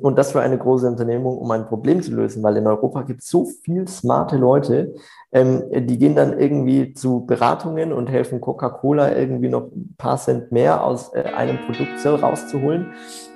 Und 0.00 0.16
das 0.16 0.32
für 0.32 0.40
eine 0.40 0.58
große 0.58 0.86
Unternehmung, 0.86 1.38
um 1.38 1.50
ein 1.50 1.66
Problem 1.66 2.02
zu 2.02 2.14
lösen, 2.14 2.42
weil 2.42 2.56
in 2.56 2.66
Europa 2.66 3.02
gibt 3.02 3.20
es 3.20 3.28
so 3.28 3.46
viel 3.62 3.86
smarte 3.88 4.36
Leute, 4.36 4.94
ähm, 5.32 5.64
die 5.72 5.98
gehen 5.98 6.14
dann 6.14 6.38
irgendwie 6.38 6.94
zu 6.94 7.26
Beratungen 7.26 7.92
und 7.92 8.08
helfen 8.08 8.40
Coca-Cola 8.40 9.14
irgendwie 9.14 9.48
noch 9.48 9.64
ein 9.64 9.94
paar 9.98 10.16
Cent 10.16 10.52
mehr 10.52 10.82
aus 10.82 11.12
äh, 11.14 11.22
einem 11.22 11.58
Produkt 11.66 12.04
rauszuholen. 12.22 12.86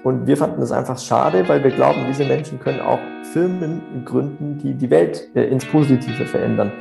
Und 0.02 0.26
wir 0.26 0.36
fanden 0.36 0.60
das 0.60 0.72
einfach 0.72 0.98
schade, 0.98 1.48
weil 1.48 1.62
wir 1.62 1.70
glauben, 1.70 2.00
diese 2.08 2.24
Menschen 2.24 2.58
können 2.58 2.80
auch 2.80 3.00
Firmen 3.32 4.04
gründen, 4.04 4.58
die 4.58 4.74
die 4.74 4.90
Welt 4.90 5.28
äh, 5.34 5.44
ins 5.44 5.66
Positive 5.66 6.24
verändern. 6.24 6.72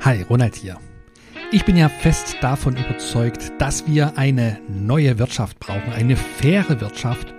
Hi, 0.00 0.22
Ronald 0.28 0.56
hier. 0.56 0.76
Ich 1.52 1.64
bin 1.64 1.76
ja 1.76 1.88
fest 1.88 2.36
davon 2.40 2.76
überzeugt, 2.76 3.52
dass 3.58 3.86
wir 3.86 4.18
eine 4.18 4.58
neue 4.68 5.18
Wirtschaft 5.20 5.60
brauchen, 5.60 5.92
eine 5.96 6.16
faire 6.16 6.80
Wirtschaft. 6.80 7.32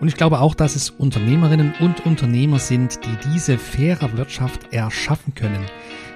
Und 0.00 0.08
ich 0.08 0.16
glaube 0.16 0.40
auch, 0.40 0.54
dass 0.54 0.76
es 0.76 0.90
Unternehmerinnen 0.90 1.74
und 1.80 2.04
Unternehmer 2.04 2.58
sind, 2.58 3.00
die 3.04 3.30
diese 3.32 3.58
faire 3.58 4.16
Wirtschaft 4.16 4.72
erschaffen 4.72 5.34
können 5.34 5.64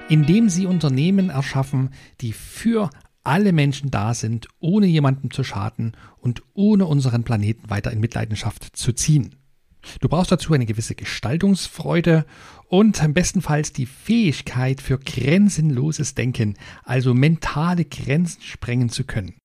indem 0.09 0.49
sie 0.49 0.65
Unternehmen 0.65 1.29
erschaffen, 1.29 1.91
die 2.19 2.33
für 2.33 2.89
alle 3.23 3.53
Menschen 3.53 3.91
da 3.91 4.13
sind, 4.13 4.47
ohne 4.59 4.87
jemandem 4.87 5.31
zu 5.31 5.43
schaden 5.43 5.95
und 6.17 6.41
ohne 6.53 6.85
unseren 6.85 7.23
Planeten 7.23 7.69
weiter 7.69 7.91
in 7.91 7.99
Mitleidenschaft 7.99 8.75
zu 8.75 8.91
ziehen. 8.91 9.35
Du 10.01 10.09
brauchst 10.09 10.31
dazu 10.31 10.53
eine 10.53 10.65
gewisse 10.65 10.95
Gestaltungsfreude 10.95 12.25
und 12.67 13.13
bestenfalls 13.13 13.71
die 13.71 13.85
Fähigkeit 13.85 14.81
für 14.81 14.99
grenzenloses 14.99 16.15
Denken, 16.15 16.57
also 16.83 17.13
mentale 17.13 17.85
Grenzen 17.85 18.41
sprengen 18.41 18.89
zu 18.89 19.05
können. 19.05 19.35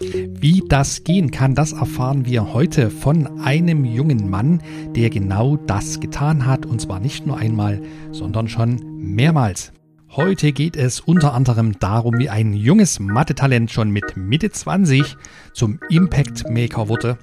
Wie 0.00 0.62
das 0.66 1.04
gehen 1.04 1.30
kann, 1.30 1.54
das 1.54 1.72
erfahren 1.72 2.24
wir 2.24 2.54
heute 2.54 2.88
von 2.88 3.40
einem 3.40 3.84
jungen 3.84 4.30
Mann, 4.30 4.62
der 4.96 5.10
genau 5.10 5.56
das 5.56 6.00
getan 6.00 6.46
hat, 6.46 6.64
und 6.64 6.80
zwar 6.80 7.00
nicht 7.00 7.26
nur 7.26 7.36
einmal, 7.36 7.82
sondern 8.10 8.48
schon 8.48 8.80
mehrmals. 8.96 9.72
Heute 10.08 10.52
geht 10.52 10.74
es 10.74 11.00
unter 11.00 11.34
anderem 11.34 11.78
darum, 11.78 12.18
wie 12.18 12.30
ein 12.30 12.54
junges 12.54 12.98
Mathe-Talent 12.98 13.70
schon 13.70 13.90
mit 13.90 14.16
Mitte 14.16 14.50
20 14.50 15.18
zum 15.52 15.78
Impact 15.90 16.48
Maker 16.48 16.88
wurde, 16.88 17.18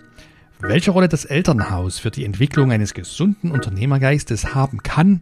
welche 0.59 0.91
Rolle 0.91 1.09
das 1.09 1.25
Elternhaus 1.25 1.97
für 1.97 2.11
die 2.11 2.25
Entwicklung 2.25 2.71
eines 2.71 2.93
gesunden 2.93 3.49
Unternehmergeistes 3.49 4.53
haben 4.53 4.83
kann 4.83 5.21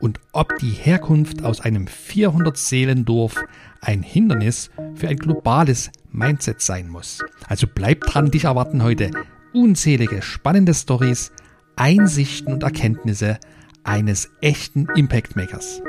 und 0.00 0.20
ob 0.32 0.58
die 0.58 0.70
Herkunft 0.70 1.44
aus 1.44 1.60
einem 1.60 1.86
400-Seelendorf 1.86 3.44
ein 3.80 4.02
Hindernis 4.02 4.70
für 4.94 5.08
ein 5.08 5.16
globales 5.16 5.90
Mindset 6.10 6.60
sein 6.60 6.88
muss. 6.88 7.20
Also 7.48 7.66
bleib 7.72 8.00
dran, 8.02 8.30
dich 8.30 8.44
erwarten 8.44 8.82
heute 8.82 9.10
unzählige 9.52 10.22
spannende 10.22 10.74
Stories, 10.74 11.32
Einsichten 11.76 12.52
und 12.52 12.62
Erkenntnisse 12.62 13.38
eines 13.84 14.30
echten 14.40 14.86
Impact 14.96 15.36
Makers. 15.36 15.80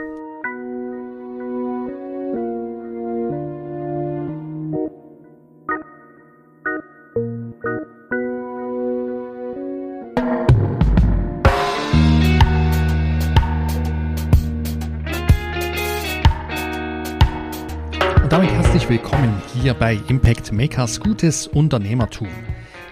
Herzlich 18.85 19.01
willkommen 19.01 19.41
hier 19.51 19.73
bei 19.73 19.99
Impact 20.09 20.51
Makers 20.51 20.99
Gutes 20.99 21.47
Unternehmertum. 21.47 22.27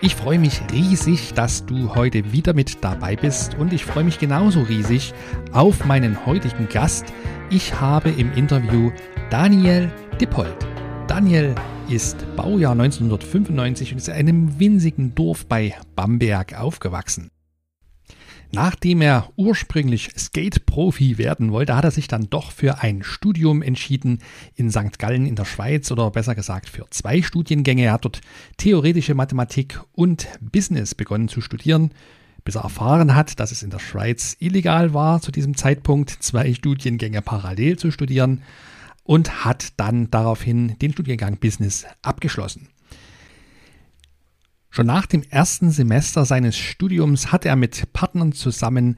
Ich 0.01 0.15
freue 0.15 0.39
mich 0.39 0.59
riesig, 0.71 1.35
dass 1.35 1.67
du 1.67 1.93
heute 1.93 2.31
wieder 2.31 2.55
mit 2.55 2.83
dabei 2.83 3.15
bist 3.15 3.53
und 3.59 3.73
ich 3.73 3.85
freue 3.85 4.03
mich 4.03 4.17
genauso 4.17 4.63
riesig 4.63 5.13
auf 5.51 5.85
meinen 5.85 6.25
heutigen 6.25 6.67
Gast. 6.67 7.05
Ich 7.51 7.79
habe 7.79 8.09
im 8.09 8.33
Interview 8.33 8.91
Daniel 9.29 9.91
Dippold. 10.19 10.65
Daniel 11.07 11.53
ist 11.89 12.25
Baujahr 12.35 12.71
1995 12.71 13.91
und 13.91 13.97
ist 13.99 14.07
in 14.07 14.15
einem 14.15 14.59
winzigen 14.59 15.13
Dorf 15.13 15.45
bei 15.45 15.75
Bamberg 15.95 16.59
aufgewachsen. 16.59 17.29
Nachdem 18.55 19.01
er 19.01 19.29
ursprünglich 19.35 20.11
Skate-Profi 20.15 21.17
werden 21.17 21.51
wollte, 21.51 21.75
hat 21.75 21.85
er 21.85 21.91
sich 21.91 22.07
dann 22.07 22.29
doch 22.29 22.51
für 22.51 22.83
ein 22.83 23.01
Studium 23.01 23.63
entschieden 23.63 24.19
in 24.53 24.69
St. 24.69 24.99
Gallen 24.99 25.25
in 25.25 25.35
der 25.35 25.45
Schweiz 25.45 25.91
oder 25.91 26.11
besser 26.11 26.35
gesagt 26.35 26.69
für 26.69 26.85
zwei 26.91 27.23
Studiengänge. 27.23 27.85
Er 27.85 27.93
hat 27.93 28.05
dort 28.05 28.21
theoretische 28.57 29.15
Mathematik 29.15 29.81
und 29.93 30.27
Business 30.39 30.93
begonnen 30.93 31.29
zu 31.29 31.41
studieren, 31.41 31.93
bis 32.45 32.53
er 32.53 32.61
erfahren 32.61 33.15
hat, 33.15 33.39
dass 33.39 33.51
es 33.51 33.63
in 33.63 33.71
der 33.71 33.79
Schweiz 33.79 34.37
illegal 34.37 34.93
war, 34.93 35.19
zu 35.19 35.31
diesem 35.31 35.57
Zeitpunkt 35.57 36.11
zwei 36.11 36.53
Studiengänge 36.53 37.23
parallel 37.23 37.79
zu 37.79 37.89
studieren 37.89 38.43
und 39.03 39.43
hat 39.43 39.73
dann 39.77 40.11
daraufhin 40.11 40.77
den 40.77 40.93
Studiengang 40.93 41.37
Business 41.37 41.85
abgeschlossen. 42.03 42.67
Schon 44.75 44.87
nach 44.87 45.05
dem 45.05 45.21
ersten 45.29 45.69
Semester 45.69 46.25
seines 46.25 46.57
Studiums 46.57 47.31
hat 47.31 47.45
er 47.45 47.55
mit 47.55 47.93
Partnern 47.93 48.31
zusammen 48.31 48.95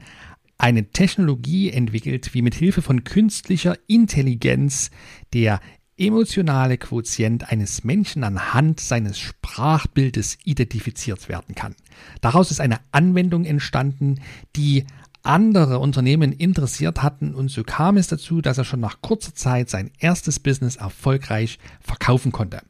eine 0.56 0.90
Technologie 0.90 1.70
entwickelt, 1.70 2.32
wie 2.32 2.40
mit 2.40 2.54
Hilfe 2.54 2.80
von 2.80 3.04
künstlicher 3.04 3.76
Intelligenz 3.86 4.90
der 5.34 5.60
emotionale 5.98 6.78
Quotient 6.78 7.52
eines 7.52 7.84
Menschen 7.84 8.24
anhand 8.24 8.80
seines 8.80 9.18
Sprachbildes 9.18 10.38
identifiziert 10.44 11.28
werden 11.28 11.54
kann. 11.54 11.74
Daraus 12.22 12.50
ist 12.50 12.62
eine 12.62 12.80
Anwendung 12.92 13.44
entstanden, 13.44 14.22
die 14.56 14.86
andere 15.24 15.78
Unternehmen 15.78 16.32
interessiert 16.32 17.02
hatten 17.02 17.34
und 17.34 17.50
so 17.50 17.64
kam 17.64 17.98
es 17.98 18.06
dazu, 18.06 18.40
dass 18.40 18.56
er 18.56 18.64
schon 18.64 18.80
nach 18.80 19.02
kurzer 19.02 19.34
Zeit 19.34 19.68
sein 19.68 19.90
erstes 19.98 20.40
Business 20.40 20.76
erfolgreich 20.76 21.58
verkaufen 21.82 22.32
konnte. 22.32 22.62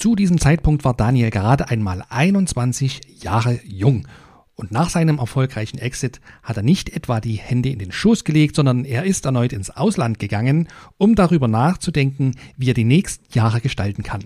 Zu 0.00 0.16
diesem 0.16 0.40
Zeitpunkt 0.40 0.82
war 0.86 0.94
Daniel 0.94 1.28
gerade 1.28 1.68
einmal 1.68 2.02
21 2.08 3.22
Jahre 3.22 3.60
jung. 3.64 4.08
Und 4.54 4.72
nach 4.72 4.88
seinem 4.88 5.18
erfolgreichen 5.18 5.76
Exit 5.76 6.22
hat 6.42 6.56
er 6.56 6.62
nicht 6.62 6.88
etwa 6.88 7.20
die 7.20 7.34
Hände 7.34 7.68
in 7.68 7.78
den 7.78 7.92
Schoß 7.92 8.24
gelegt, 8.24 8.56
sondern 8.56 8.86
er 8.86 9.04
ist 9.04 9.26
erneut 9.26 9.52
ins 9.52 9.68
Ausland 9.68 10.18
gegangen, 10.18 10.68
um 10.96 11.16
darüber 11.16 11.48
nachzudenken, 11.48 12.34
wie 12.56 12.70
er 12.70 12.74
die 12.74 12.84
nächsten 12.84 13.26
Jahre 13.34 13.60
gestalten 13.60 14.02
kann. 14.02 14.24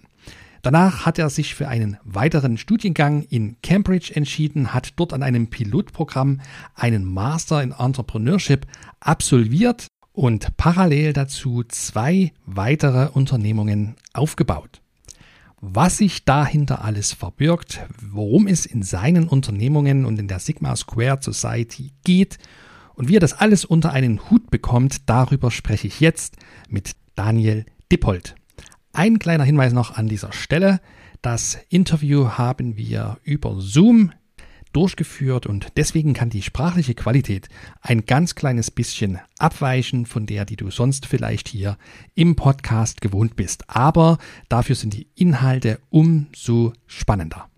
Danach 0.62 1.06
hat 1.06 1.18
er 1.18 1.28
sich 1.28 1.56
für 1.56 1.66
einen 1.66 1.96
weiteren 2.04 2.56
Studiengang 2.56 3.22
in 3.22 3.56
Cambridge 3.60 4.12
entschieden, 4.14 4.72
hat 4.72 4.92
dort 4.94 5.12
an 5.12 5.24
einem 5.24 5.48
Pilotprogramm 5.48 6.40
einen 6.76 7.04
Master 7.04 7.60
in 7.64 7.72
Entrepreneurship 7.72 8.68
absolviert 9.00 9.88
und 10.12 10.56
parallel 10.56 11.14
dazu 11.14 11.64
zwei 11.64 12.32
weitere 12.46 13.08
Unternehmungen 13.08 13.96
aufgebaut 14.12 14.83
was 15.66 15.96
sich 15.96 16.24
dahinter 16.24 16.84
alles 16.84 17.12
verbirgt, 17.12 17.80
worum 18.00 18.46
es 18.46 18.66
in 18.66 18.82
seinen 18.82 19.28
Unternehmungen 19.28 20.04
und 20.04 20.18
in 20.18 20.28
der 20.28 20.38
Sigma 20.38 20.76
Square 20.76 21.18
Society 21.22 21.92
geht 22.04 22.38
und 22.94 23.08
wie 23.08 23.16
er 23.16 23.20
das 23.20 23.32
alles 23.32 23.64
unter 23.64 23.92
einen 23.92 24.30
Hut 24.30 24.50
bekommt, 24.50 25.08
darüber 25.08 25.50
spreche 25.50 25.86
ich 25.86 26.00
jetzt 26.00 26.36
mit 26.68 26.92
Daniel 27.14 27.64
Dippold. 27.90 28.34
Ein 28.92 29.18
kleiner 29.18 29.44
Hinweis 29.44 29.72
noch 29.72 29.96
an 29.96 30.06
dieser 30.06 30.32
Stelle. 30.32 30.80
Das 31.22 31.58
Interview 31.70 32.28
haben 32.28 32.76
wir 32.76 33.18
über 33.22 33.56
Zoom 33.58 34.12
durchgeführt 34.74 35.46
und 35.46 35.68
deswegen 35.76 36.12
kann 36.12 36.30
die 36.30 36.42
sprachliche 36.42 36.94
Qualität 36.94 37.48
ein 37.80 38.04
ganz 38.04 38.34
kleines 38.34 38.70
bisschen 38.70 39.18
abweichen 39.38 40.04
von 40.04 40.26
der, 40.26 40.44
die 40.44 40.56
du 40.56 40.70
sonst 40.70 41.06
vielleicht 41.06 41.48
hier 41.48 41.78
im 42.14 42.36
Podcast 42.36 43.00
gewohnt 43.00 43.36
bist. 43.36 43.64
Aber 43.68 44.18
dafür 44.48 44.76
sind 44.76 44.94
die 44.94 45.06
Inhalte 45.14 45.80
umso 45.90 46.72
spannender. 46.86 47.48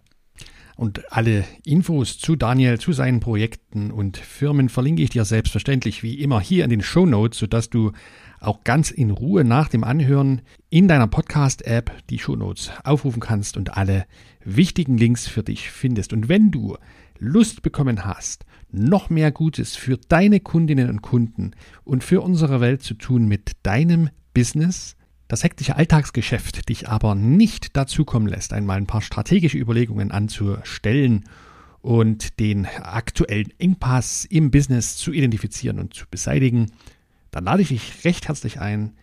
Und 0.76 1.10
alle 1.10 1.44
Infos 1.64 2.18
zu 2.18 2.36
Daniel, 2.36 2.78
zu 2.78 2.92
seinen 2.92 3.20
Projekten 3.20 3.90
und 3.90 4.18
Firmen 4.18 4.68
verlinke 4.68 5.02
ich 5.02 5.08
dir 5.08 5.24
selbstverständlich 5.24 6.02
wie 6.02 6.20
immer 6.20 6.38
hier 6.38 6.64
in 6.64 6.70
den 6.70 6.82
Show 6.82 7.06
Notes, 7.06 7.38
sodass 7.38 7.70
du 7.70 7.92
auch 8.40 8.62
ganz 8.62 8.90
in 8.90 9.10
Ruhe 9.10 9.42
nach 9.42 9.68
dem 9.68 9.84
Anhören 9.84 10.42
in 10.68 10.86
deiner 10.86 11.06
Podcast-App 11.06 11.90
die 12.10 12.18
Show 12.18 12.36
Notes 12.36 12.70
aufrufen 12.84 13.20
kannst 13.20 13.56
und 13.56 13.78
alle 13.78 14.04
wichtigen 14.44 14.98
Links 14.98 15.26
für 15.26 15.42
dich 15.42 15.70
findest. 15.70 16.12
Und 16.12 16.28
wenn 16.28 16.50
du 16.50 16.76
Lust 17.18 17.62
bekommen 17.62 18.04
hast, 18.04 18.44
noch 18.70 19.10
mehr 19.10 19.32
Gutes 19.32 19.76
für 19.76 19.96
deine 19.96 20.40
Kundinnen 20.40 20.90
und 20.90 21.02
Kunden 21.02 21.52
und 21.84 22.04
für 22.04 22.20
unsere 22.20 22.60
Welt 22.60 22.82
zu 22.82 22.94
tun 22.94 23.26
mit 23.26 23.52
deinem 23.62 24.10
Business, 24.34 24.96
das 25.28 25.42
hektische 25.42 25.76
Alltagsgeschäft 25.76 26.68
dich 26.68 26.88
aber 26.88 27.14
nicht 27.14 27.76
dazu 27.76 28.04
kommen 28.04 28.26
lässt, 28.26 28.52
einmal 28.52 28.76
ein 28.76 28.86
paar 28.86 29.02
strategische 29.02 29.58
Überlegungen 29.58 30.12
anzustellen 30.12 31.24
und 31.80 32.38
den 32.40 32.66
aktuellen 32.66 33.52
Engpass 33.58 34.24
im 34.24 34.50
Business 34.50 34.96
zu 34.96 35.12
identifizieren 35.12 35.78
und 35.78 35.94
zu 35.94 36.06
beseitigen, 36.10 36.72
dann 37.30 37.44
lade 37.44 37.62
ich 37.62 37.68
dich 37.68 38.04
recht 38.04 38.28
herzlich 38.28 38.60
ein, 38.60 38.94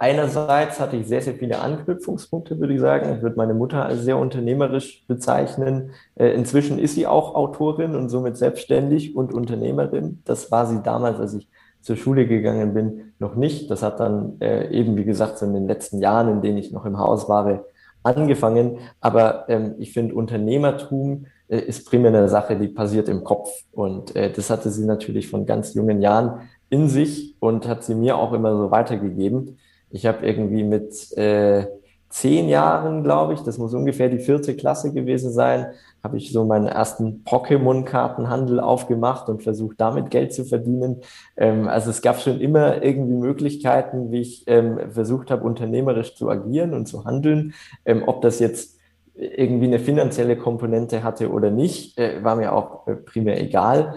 Einerseits 0.00 0.78
hatte 0.78 0.96
ich 0.96 1.08
sehr, 1.08 1.20
sehr 1.20 1.34
viele 1.34 1.58
Anknüpfungspunkte, 1.58 2.60
würde 2.60 2.72
ich 2.72 2.80
sagen. 2.80 3.16
Ich 3.16 3.22
würde 3.22 3.36
meine 3.36 3.52
Mutter 3.52 3.84
als 3.84 4.02
sehr 4.02 4.16
unternehmerisch 4.16 5.04
bezeichnen. 5.08 5.90
Äh, 6.14 6.28
inzwischen 6.34 6.78
ist 6.78 6.94
sie 6.94 7.08
auch 7.08 7.34
Autorin 7.34 7.96
und 7.96 8.08
somit 8.08 8.36
selbstständig 8.36 9.16
und 9.16 9.34
Unternehmerin. 9.34 10.22
Das 10.24 10.52
war 10.52 10.66
sie 10.66 10.80
damals, 10.84 11.18
als 11.18 11.34
ich 11.34 11.48
zur 11.80 11.96
Schule 11.96 12.28
gegangen 12.28 12.74
bin, 12.74 13.12
noch 13.18 13.34
nicht. 13.34 13.72
Das 13.72 13.82
hat 13.82 13.98
dann 13.98 14.40
äh, 14.40 14.70
eben, 14.70 14.96
wie 14.96 15.04
gesagt, 15.04 15.38
so 15.38 15.46
in 15.46 15.54
den 15.54 15.66
letzten 15.66 15.98
Jahren, 15.98 16.28
in 16.28 16.42
denen 16.42 16.58
ich 16.58 16.70
noch 16.70 16.86
im 16.86 16.98
Haus 16.98 17.28
war, 17.28 17.64
angefangen. 18.04 18.78
Aber 19.00 19.48
ähm, 19.48 19.74
ich 19.78 19.92
finde, 19.92 20.14
Unternehmertum 20.14 21.26
äh, 21.48 21.58
ist 21.58 21.88
primär 21.90 22.14
eine 22.14 22.28
Sache, 22.28 22.56
die 22.56 22.68
passiert 22.68 23.08
im 23.08 23.24
Kopf. 23.24 23.50
Und 23.72 24.14
das 24.14 24.48
hatte 24.48 24.70
sie 24.70 24.86
natürlich 24.86 25.28
von 25.28 25.44
ganz 25.44 25.74
jungen 25.74 26.00
Jahren 26.00 26.42
in 26.70 26.88
sich 26.88 27.34
und 27.40 27.66
hat 27.66 27.82
sie 27.82 27.96
mir 27.96 28.16
auch 28.16 28.32
immer 28.32 28.56
so 28.56 28.70
weitergegeben. 28.70 29.58
Ich 29.90 30.06
habe 30.06 30.26
irgendwie 30.26 30.64
mit 30.64 31.16
äh, 31.16 31.66
zehn 32.10 32.48
Jahren, 32.48 33.02
glaube 33.02 33.34
ich, 33.34 33.40
das 33.40 33.58
muss 33.58 33.74
ungefähr 33.74 34.08
die 34.08 34.18
vierte 34.18 34.56
Klasse 34.56 34.92
gewesen 34.92 35.30
sein, 35.30 35.66
habe 36.02 36.16
ich 36.16 36.32
so 36.32 36.44
meinen 36.44 36.66
ersten 36.66 37.22
Pokémon-Kartenhandel 37.24 38.60
aufgemacht 38.60 39.28
und 39.28 39.42
versucht, 39.42 39.80
damit 39.80 40.10
Geld 40.10 40.32
zu 40.32 40.44
verdienen. 40.44 41.02
Ähm, 41.36 41.68
also 41.68 41.90
es 41.90 42.00
gab 42.00 42.20
schon 42.20 42.40
immer 42.40 42.82
irgendwie 42.82 43.14
Möglichkeiten, 43.14 44.10
wie 44.10 44.20
ich 44.20 44.44
ähm, 44.46 44.78
versucht 44.90 45.30
habe, 45.30 45.44
unternehmerisch 45.44 46.14
zu 46.14 46.30
agieren 46.30 46.72
und 46.72 46.86
zu 46.86 47.04
handeln. 47.04 47.54
Ähm, 47.84 48.04
ob 48.06 48.22
das 48.22 48.38
jetzt 48.38 48.78
irgendwie 49.14 49.66
eine 49.66 49.80
finanzielle 49.80 50.36
Komponente 50.36 51.02
hatte 51.02 51.30
oder 51.30 51.50
nicht, 51.50 51.98
äh, 51.98 52.22
war 52.22 52.36
mir 52.36 52.52
auch 52.52 52.86
äh, 52.86 52.94
primär 52.94 53.40
egal. 53.40 53.96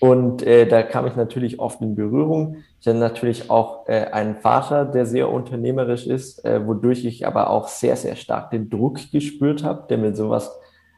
Und 0.00 0.42
äh, 0.42 0.66
da 0.66 0.82
kam 0.82 1.06
ich 1.06 1.16
natürlich 1.16 1.58
oft 1.58 1.80
in 1.80 1.94
Berührung. 1.94 2.56
Ich 2.82 2.88
hatte 2.88 2.98
natürlich 2.98 3.48
auch 3.48 3.86
äh, 3.86 4.06
einen 4.06 4.34
Vater, 4.34 4.84
der 4.84 5.06
sehr 5.06 5.30
unternehmerisch 5.30 6.04
ist, 6.04 6.44
äh, 6.44 6.66
wodurch 6.66 7.04
ich 7.04 7.24
aber 7.28 7.50
auch 7.50 7.68
sehr, 7.68 7.94
sehr 7.94 8.16
stark 8.16 8.50
den 8.50 8.70
Druck 8.70 8.98
gespürt 9.12 9.62
habe, 9.62 9.86
der 9.88 9.98
mit 9.98 10.16
sowas 10.16 10.50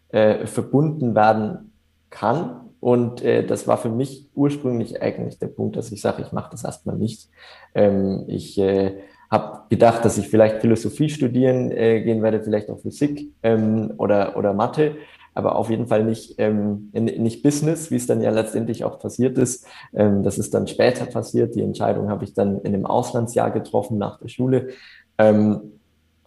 äh, 0.08 0.46
verbunden 0.46 1.14
werden 1.14 1.72
kann. 2.08 2.70
Und 2.80 3.22
äh, 3.22 3.44
das 3.46 3.68
war 3.68 3.76
für 3.76 3.90
mich 3.90 4.30
ursprünglich 4.34 5.02
eigentlich 5.02 5.38
der 5.38 5.48
Punkt, 5.48 5.76
dass 5.76 5.92
ich 5.92 6.00
sage, 6.00 6.22
ich 6.22 6.32
mache 6.32 6.52
das 6.52 6.64
erstmal 6.64 6.96
nicht. 6.96 7.28
Ähm, 7.74 8.24
ich 8.28 8.58
äh, 8.58 9.02
habe 9.30 9.64
gedacht, 9.68 10.06
dass 10.06 10.16
ich 10.16 10.28
vielleicht 10.28 10.62
Philosophie 10.62 11.10
studieren 11.10 11.70
äh, 11.70 12.00
gehen 12.00 12.22
werde, 12.22 12.42
vielleicht 12.42 12.70
auch 12.70 12.80
Physik 12.80 13.30
ähm, 13.42 13.92
oder, 13.98 14.38
oder 14.38 14.54
Mathe 14.54 14.96
aber 15.34 15.56
auf 15.56 15.68
jeden 15.68 15.88
Fall 15.88 16.04
nicht, 16.04 16.36
ähm, 16.38 16.90
nicht 16.92 17.42
Business, 17.42 17.90
wie 17.90 17.96
es 17.96 18.06
dann 18.06 18.22
ja 18.22 18.30
letztendlich 18.30 18.84
auch 18.84 18.98
passiert 18.98 19.36
ist. 19.36 19.66
Ähm, 19.92 20.22
das 20.22 20.38
ist 20.38 20.54
dann 20.54 20.66
später 20.66 21.06
passiert. 21.06 21.54
Die 21.54 21.62
Entscheidung 21.62 22.08
habe 22.08 22.24
ich 22.24 22.34
dann 22.34 22.60
in 22.60 22.74
einem 22.74 22.86
Auslandsjahr 22.86 23.50
getroffen 23.50 23.98
nach 23.98 24.18
der 24.18 24.28
Schule. 24.28 24.68
Ähm, 25.18 25.60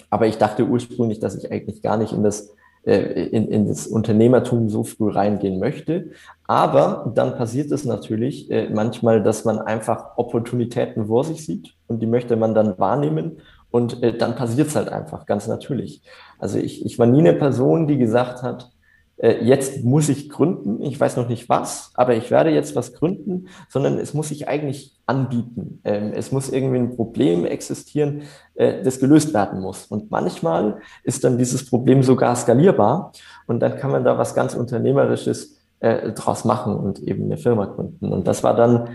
aber 0.09 0.27
ich 0.27 0.38
dachte 0.38 0.65
ursprünglich, 0.65 1.19
dass 1.19 1.36
ich 1.36 1.51
eigentlich 1.51 1.81
gar 1.81 1.98
nicht 1.98 2.13
in 2.13 2.24
das 2.24 2.54
äh, 2.88 3.25
in, 3.25 3.50
in 3.50 3.68
das 3.68 3.86
Unternehmertum 3.86 4.69
so 4.69 4.86
früh 4.86 5.12
reingehen 5.12 5.59
möchte. 5.59 6.12
Aber 6.48 7.12
dann 7.15 7.36
passiert 7.36 7.69
es 7.71 7.83
natürlich 7.83 8.50
äh, 8.50 8.69
manchmal, 8.69 9.21
dass 9.21 9.44
man 9.44 9.59
einfach 9.59 10.18
Opportunitäten 10.18 11.07
vor 11.07 11.25
sich 11.25 11.45
sieht 11.45 11.74
und 11.88 12.01
die 12.01 12.07
möchte 12.07 12.38
man 12.38 12.56
dann 12.56 12.80
wahrnehmen 12.80 13.42
und 13.71 14.01
äh, 14.04 14.18
dann 14.18 14.36
passiert 14.36 14.69
es 14.69 14.75
halt 14.77 14.88
einfach 14.88 15.25
ganz 15.25 15.48
natürlich. 15.48 16.01
Also 16.39 16.59
ich, 16.59 16.86
ich 16.86 16.98
war 16.98 17.07
nie 17.07 17.19
eine 17.19 17.33
Person, 17.33 17.88
die 17.88 17.98
gesagt 17.98 18.42
hat, 18.42 18.71
jetzt 19.19 19.83
muss 19.83 20.09
ich 20.09 20.29
gründen, 20.29 20.81
ich 20.83 20.99
weiß 20.99 21.17
noch 21.17 21.27
nicht 21.27 21.49
was, 21.49 21.91
aber 21.95 22.15
ich 22.15 22.29
werde 22.29 22.51
jetzt 22.51 22.75
was 22.75 22.93
gründen, 22.93 23.47
sondern 23.67 23.97
es 23.97 24.13
muss 24.13 24.29
sich 24.29 24.47
eigentlich 24.47 24.97
anbieten. 25.07 25.81
Ähm, 25.85 26.11
es 26.13 26.31
muss 26.31 26.49
irgendwie 26.49 26.77
ein 26.77 26.95
Problem 26.95 27.45
existieren, 27.45 28.23
äh, 28.55 28.83
das 28.83 28.99
gelöst 28.99 29.33
werden 29.33 29.61
muss. 29.61 29.85
Und 29.87 30.11
manchmal 30.11 30.79
ist 31.03 31.23
dann 31.23 31.37
dieses 31.37 31.67
Problem 31.67 32.03
sogar 32.03 32.35
skalierbar 32.35 33.13
und 33.47 33.61
dann 33.61 33.77
kann 33.77 33.89
man 33.89 34.03
da 34.03 34.17
was 34.17 34.35
ganz 34.35 34.53
Unternehmerisches 34.53 35.57
äh, 35.79 36.11
draus 36.11 36.45
machen 36.45 36.75
und 36.75 36.99
eben 36.99 37.23
eine 37.23 37.37
Firma 37.37 37.65
gründen. 37.65 38.11
Und 38.11 38.27
das 38.27 38.43
war 38.43 38.55
dann 38.55 38.89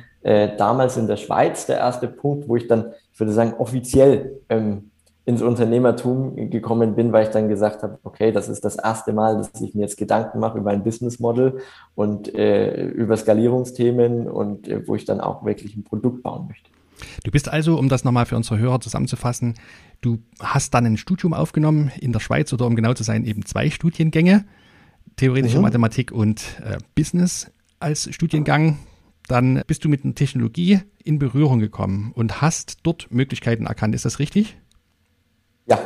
damals 0.56 0.96
in 0.96 1.08
der 1.08 1.16
Schweiz 1.16 1.66
der 1.66 1.78
erste 1.78 2.06
Punkt, 2.06 2.48
wo 2.48 2.54
ich 2.54 2.68
dann, 2.68 2.92
ich 3.12 3.18
würde 3.18 3.32
sagen, 3.32 3.54
offiziell 3.58 4.38
ähm, 4.49 4.91
ins 5.25 5.41
Unternehmertum 5.41 6.50
gekommen 6.50 6.97
bin, 6.97 7.12
weil 7.12 7.25
ich 7.25 7.33
dann 7.33 7.49
gesagt 7.49 7.83
habe, 7.83 7.99
okay, 8.02 8.33
das 8.33 8.49
ist 8.49 8.64
das 8.64 8.76
erste 8.76 9.12
Mal, 9.12 9.37
dass 9.37 9.61
ich 9.61 9.75
mir 9.75 9.83
jetzt 9.83 9.97
Gedanken 9.97 10.41
mache 10.41 10.59
über 10.59 10.71
ein 10.71 10.83
Business 10.83 11.21
Model 11.21 11.61
und 11.95 12.35
äh, 12.35 12.87
über 12.87 13.17
Skalierungsthemen 13.17 14.29
und 14.29 14.67
äh, 14.67 14.87
wo 14.87 14.97
ich 14.97 15.05
dann 15.05 15.21
auch 15.21 15.45
wirklich 15.45 15.76
ein 15.76 15.85
Produkt 15.85 16.23
bauen 16.23 16.49
möchte. 16.49 16.69
Du 17.25 17.31
bist 17.31 17.49
also, 17.49 17.79
um 17.79 17.88
das 17.88 18.05
nochmal 18.05 18.26
für 18.26 18.37
unsere 18.37 18.59
Hörer 18.59 18.81
zusammenzufassen, 18.81 19.55
du 20.00 20.19
hast 20.41 20.75
dann 20.75 20.87
ein 20.87 20.97
Studium 20.97 21.35
aufgenommen 21.35 21.93
in 22.00 22.12
der 22.12 22.21
Schweiz 22.21 22.52
oder 22.52 22.67
um 22.67 22.75
genau 22.75 22.95
zu 22.95 23.05
sein, 23.05 23.25
eben 23.25 23.45
zwei 23.45 23.71
Studiengänge, 23.71 24.45
theoretische 25.17 25.57
mhm. 25.57 25.62
Mathematik 25.62 26.11
und 26.11 26.43
äh, 26.64 26.79
Business 26.97 27.50
als 27.79 28.12
Studiengang. 28.12 28.79
Dann 29.29 29.62
bist 29.69 29.85
du 29.85 29.88
mit 29.88 30.05
einer 30.05 30.14
Technologie 30.14 30.81
in 31.05 31.21
Berührung 31.21 31.61
gekommen 31.61 32.11
und 32.14 32.41
hast 32.41 32.79
dort 32.83 33.09
Möglichkeiten 33.12 33.67
erkannt. 33.67 33.95
Ist 33.95 34.05
das 34.05 34.19
richtig? 34.19 34.57
Ja. 35.73 35.79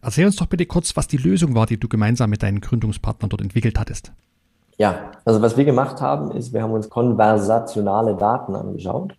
Erzähl 0.00 0.26
uns 0.26 0.36
doch 0.36 0.46
bitte 0.46 0.66
kurz, 0.66 0.96
was 0.96 1.08
die 1.08 1.16
Lösung 1.16 1.54
war, 1.54 1.66
die 1.66 1.78
du 1.78 1.88
gemeinsam 1.88 2.30
mit 2.30 2.42
deinen 2.42 2.60
Gründungspartnern 2.60 3.28
dort 3.28 3.42
entwickelt 3.42 3.78
hattest. 3.78 4.12
Ja, 4.76 5.10
also 5.24 5.42
was 5.42 5.56
wir 5.56 5.64
gemacht 5.64 6.00
haben, 6.00 6.30
ist, 6.30 6.52
wir 6.52 6.62
haben 6.62 6.72
uns 6.72 6.88
konversationale 6.88 8.14
Daten 8.14 8.54
angeschaut 8.54 9.16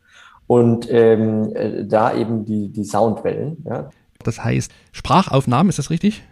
und 0.48 0.90
ähm, 0.90 1.54
äh, 1.54 1.86
da 1.86 2.14
eben 2.14 2.46
die, 2.46 2.70
die 2.70 2.86
Soundwellen. 2.86 3.64
Ja. 3.66 3.90
Das 4.24 4.44
heißt, 4.44 4.72
Sprachaufnahmen, 4.94 5.70
ist 5.70 5.80
das 5.80 5.90
richtig? 5.90 6.24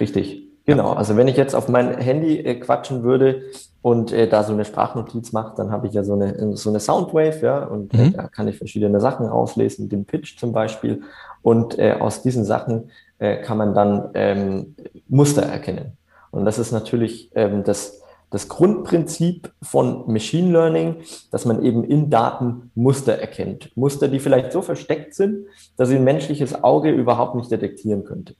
Richtig, 0.00 0.45
genau. 0.66 0.92
Also 0.92 1.16
wenn 1.16 1.28
ich 1.28 1.36
jetzt 1.36 1.54
auf 1.54 1.68
mein 1.68 1.98
Handy 1.98 2.38
äh, 2.38 2.56
quatschen 2.56 3.02
würde 3.02 3.42
und 3.82 4.12
äh, 4.12 4.28
da 4.28 4.42
so 4.42 4.52
eine 4.52 4.64
Sprachnotiz 4.64 5.32
mache, 5.32 5.54
dann 5.56 5.70
habe 5.70 5.86
ich 5.86 5.94
ja 5.94 6.04
so 6.04 6.12
eine, 6.12 6.56
so 6.56 6.70
eine 6.70 6.80
Soundwave, 6.80 7.40
ja, 7.40 7.64
und 7.64 7.94
äh, 7.94 8.08
mhm. 8.08 8.12
da 8.12 8.28
kann 8.28 8.48
ich 8.48 8.58
verschiedene 8.58 9.00
Sachen 9.00 9.26
rauslesen, 9.26 9.88
den 9.88 10.04
Pitch 10.04 10.38
zum 10.38 10.52
Beispiel. 10.52 11.02
Und 11.42 11.78
äh, 11.78 11.92
aus 11.92 12.22
diesen 12.22 12.44
Sachen 12.44 12.90
äh, 13.18 13.36
kann 13.36 13.56
man 13.56 13.74
dann 13.74 14.10
ähm, 14.14 14.74
Muster 15.08 15.42
erkennen. 15.42 15.96
Und 16.30 16.44
das 16.44 16.58
ist 16.58 16.72
natürlich 16.72 17.30
ähm, 17.34 17.64
das, 17.64 18.02
das 18.30 18.48
Grundprinzip 18.48 19.52
von 19.62 20.12
Machine 20.12 20.52
Learning, 20.52 20.96
dass 21.30 21.44
man 21.44 21.62
eben 21.62 21.84
in 21.84 22.10
Daten 22.10 22.70
Muster 22.74 23.14
erkennt. 23.14 23.70
Muster, 23.76 24.08
die 24.08 24.18
vielleicht 24.18 24.52
so 24.52 24.60
versteckt 24.60 25.14
sind, 25.14 25.46
dass 25.76 25.88
sie 25.88 25.96
ein 25.96 26.04
menschliches 26.04 26.62
Auge 26.62 26.90
überhaupt 26.90 27.36
nicht 27.36 27.50
detektieren 27.50 28.04
könnte. 28.04 28.34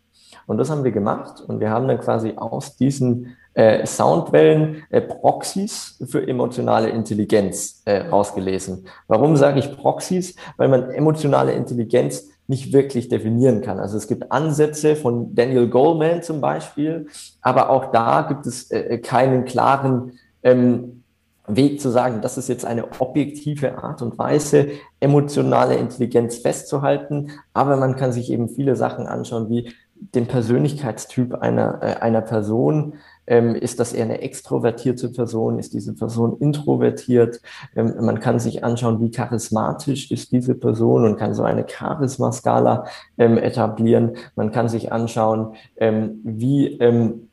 Und 0.47 0.59
das 0.59 0.71
haben 0.71 0.85
wir 0.85 0.93
gemacht 0.93 1.41
und 1.41 1.61
wir 1.61 1.71
haben 1.71 1.89
dann 1.89 2.01
quasi 2.01 2.35
aus 2.37 2.77
diesen 2.77 3.37
äh, 3.55 3.87
Soundwellen 3.87 4.85
äh, 4.91 5.01
Proxys 5.01 5.99
für 6.07 6.27
emotionale 6.27 6.91
Intelligenz 6.91 7.83
äh, 7.87 8.09
rausgelesen. 8.09 8.87
Warum 9.09 9.37
sage 9.37 9.59
ich 9.59 9.77
Proxys? 9.77 10.37
Weil 10.57 10.69
man 10.69 10.91
emotionale 10.91 11.53
Intelligenz 11.53 12.29
nicht 12.49 12.73
wirklich 12.73 13.09
definieren 13.09 13.63
kann. 13.63 13.81
Also 13.81 13.97
es 13.97 14.07
gibt 14.07 14.31
Ansätze 14.31 14.95
von 14.95 15.35
Daniel 15.35 15.69
Goleman 15.69 16.23
zum 16.23 16.41
Beispiel, 16.41 17.09
aber 17.41 17.71
auch 17.71 17.91
da 17.91 18.23
gibt 18.23 18.47
es 18.47 18.71
äh, 18.71 18.99
keinen 18.99 19.45
klaren 19.45 20.13
ähm, 20.43 21.03
Weg 21.49 21.81
zu 21.81 21.91
sagen, 21.91 22.21
das 22.23 22.39
ist 22.39 22.49
jetzt 22.49 22.65
eine 22.65 23.01
objektive 23.01 23.79
Art 23.79 24.03
und 24.03 24.19
Weise, 24.19 24.69
emotionale 24.99 25.77
Intelligenz 25.77 26.39
festzuhalten. 26.39 27.31
Aber 27.55 27.77
man 27.77 27.97
kann 27.97 28.13
sich 28.13 28.33
eben 28.33 28.49
viele 28.49 28.75
Sachen 28.75 29.07
anschauen, 29.07 29.49
wie 29.49 29.73
den 29.99 30.27
Persönlichkeitstyp 30.27 31.35
einer, 31.35 31.83
äh, 31.83 32.01
einer 32.01 32.21
Person. 32.21 32.95
Ähm, 33.27 33.55
ist 33.55 33.81
das 33.81 33.93
eher 33.93 34.05
eine 34.05 34.21
extrovertierte 34.21 35.09
Person? 35.09 35.59
Ist 35.59 35.75
diese 35.75 35.95
Person 35.95 36.37
introvertiert? 36.39 37.41
Ähm, 37.75 37.95
man 38.01 38.21
kann 38.21 38.39
sich 38.39 38.63
anschauen, 38.63 39.01
wie 39.01 39.11
charismatisch 39.11 40.11
ist 40.11 40.33
diese 40.33 40.55
Person 40.55 41.05
und 41.05 41.17
kann 41.17 41.35
so 41.35 41.43
eine 41.43 41.67
Charisma-Skala 41.69 42.87
ähm, 43.19 43.39
etablieren. 43.39 44.17
Man 44.37 44.53
kann 44.53 44.69
sich 44.69 44.93
anschauen, 44.93 45.55
ähm, 45.77 46.21
wie 46.25 46.79
ähm, 46.79 47.29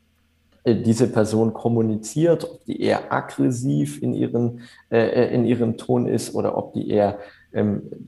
äh, 0.63 0.75
diese 0.75 1.07
Person 1.07 1.53
kommuniziert, 1.53 2.45
ob 2.49 2.65
die 2.65 2.81
eher 2.81 3.11
aggressiv 3.11 4.01
in, 4.01 4.13
ihren, 4.13 4.61
äh, 4.89 4.97
äh, 4.97 5.33
in 5.33 5.45
ihrem 5.45 5.77
Ton 5.77 6.07
ist 6.07 6.33
oder 6.35 6.57
ob 6.57 6.73
die 6.73 6.89
eher, 6.89 7.19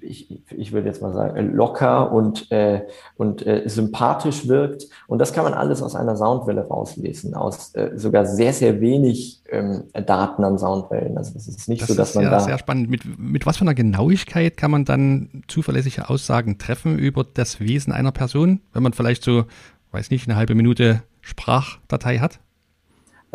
ich, 0.01 0.41
ich 0.51 0.71
würde 0.71 0.87
jetzt 0.87 1.01
mal 1.01 1.13
sagen, 1.13 1.53
locker 1.53 2.11
und, 2.11 2.51
äh, 2.51 2.81
und 3.15 3.45
äh, 3.45 3.67
sympathisch 3.67 4.47
wirkt. 4.47 4.87
Und 5.07 5.19
das 5.19 5.33
kann 5.33 5.43
man 5.43 5.53
alles 5.53 5.83
aus 5.83 5.95
einer 5.95 6.15
Soundwelle 6.15 6.67
rauslesen, 6.67 7.35
aus 7.35 7.73
äh, 7.75 7.91
sogar 7.95 8.25
sehr, 8.25 8.53
sehr 8.53 8.81
wenig 8.81 9.41
ähm, 9.49 9.83
Daten 9.93 10.43
an 10.43 10.57
Soundwellen. 10.57 11.17
Also 11.17 11.33
es 11.35 11.47
ist 11.47 11.69
nicht 11.69 11.83
das 11.83 11.89
so, 11.89 11.95
dass 11.95 12.09
ist 12.09 12.15
man 12.15 12.23
ja 12.25 12.31
da... 12.31 12.39
sehr 12.39 12.57
spannend. 12.57 12.89
Mit, 12.89 13.19
mit 13.19 13.45
was 13.45 13.57
für 13.57 13.61
einer 13.61 13.75
Genauigkeit 13.75 14.57
kann 14.57 14.71
man 14.71 14.85
dann 14.85 15.43
zuverlässige 15.47 16.09
Aussagen 16.09 16.57
treffen 16.57 16.97
über 16.97 17.23
das 17.23 17.59
Wesen 17.59 17.93
einer 17.93 18.11
Person, 18.11 18.61
wenn 18.73 18.83
man 18.83 18.93
vielleicht 18.93 19.23
so, 19.23 19.45
weiß 19.91 20.09
nicht, 20.09 20.27
eine 20.27 20.37
halbe 20.37 20.55
Minute 20.55 21.03
Sprachdatei 21.21 22.19
hat? 22.19 22.39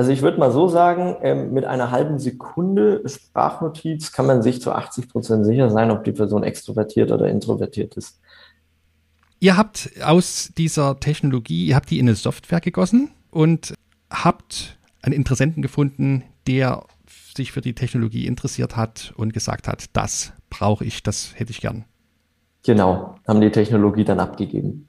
Also 0.00 0.12
ich 0.12 0.22
würde 0.22 0.38
mal 0.38 0.50
so 0.50 0.66
sagen, 0.66 1.16
ähm, 1.20 1.52
mit 1.52 1.66
einer 1.66 1.90
halben 1.90 2.18
Sekunde 2.18 3.02
Sprachnotiz 3.06 4.12
kann 4.12 4.24
man 4.24 4.40
sich 4.40 4.62
zu 4.62 4.72
80 4.72 5.10
Prozent 5.10 5.44
sicher 5.44 5.68
sein, 5.68 5.90
ob 5.90 6.04
die 6.04 6.12
Person 6.12 6.42
extrovertiert 6.42 7.12
oder 7.12 7.28
introvertiert 7.28 7.98
ist. 7.98 8.18
Ihr 9.40 9.58
habt 9.58 9.90
aus 10.02 10.52
dieser 10.56 10.98
Technologie, 11.00 11.66
ihr 11.66 11.76
habt 11.76 11.90
die 11.90 11.98
in 11.98 12.08
eine 12.08 12.14
Software 12.14 12.62
gegossen 12.62 13.10
und 13.30 13.74
habt 14.10 14.78
einen 15.02 15.12
Interessenten 15.12 15.60
gefunden, 15.60 16.24
der 16.46 16.86
sich 17.36 17.52
für 17.52 17.60
die 17.60 17.74
Technologie 17.74 18.26
interessiert 18.26 18.78
hat 18.78 19.12
und 19.18 19.34
gesagt 19.34 19.68
hat, 19.68 19.84
das 19.92 20.32
brauche 20.48 20.82
ich, 20.82 21.02
das 21.02 21.34
hätte 21.38 21.50
ich 21.50 21.60
gern. 21.60 21.84
Genau, 22.64 23.16
haben 23.28 23.42
die 23.42 23.50
Technologie 23.50 24.04
dann 24.04 24.18
abgegeben. 24.18 24.88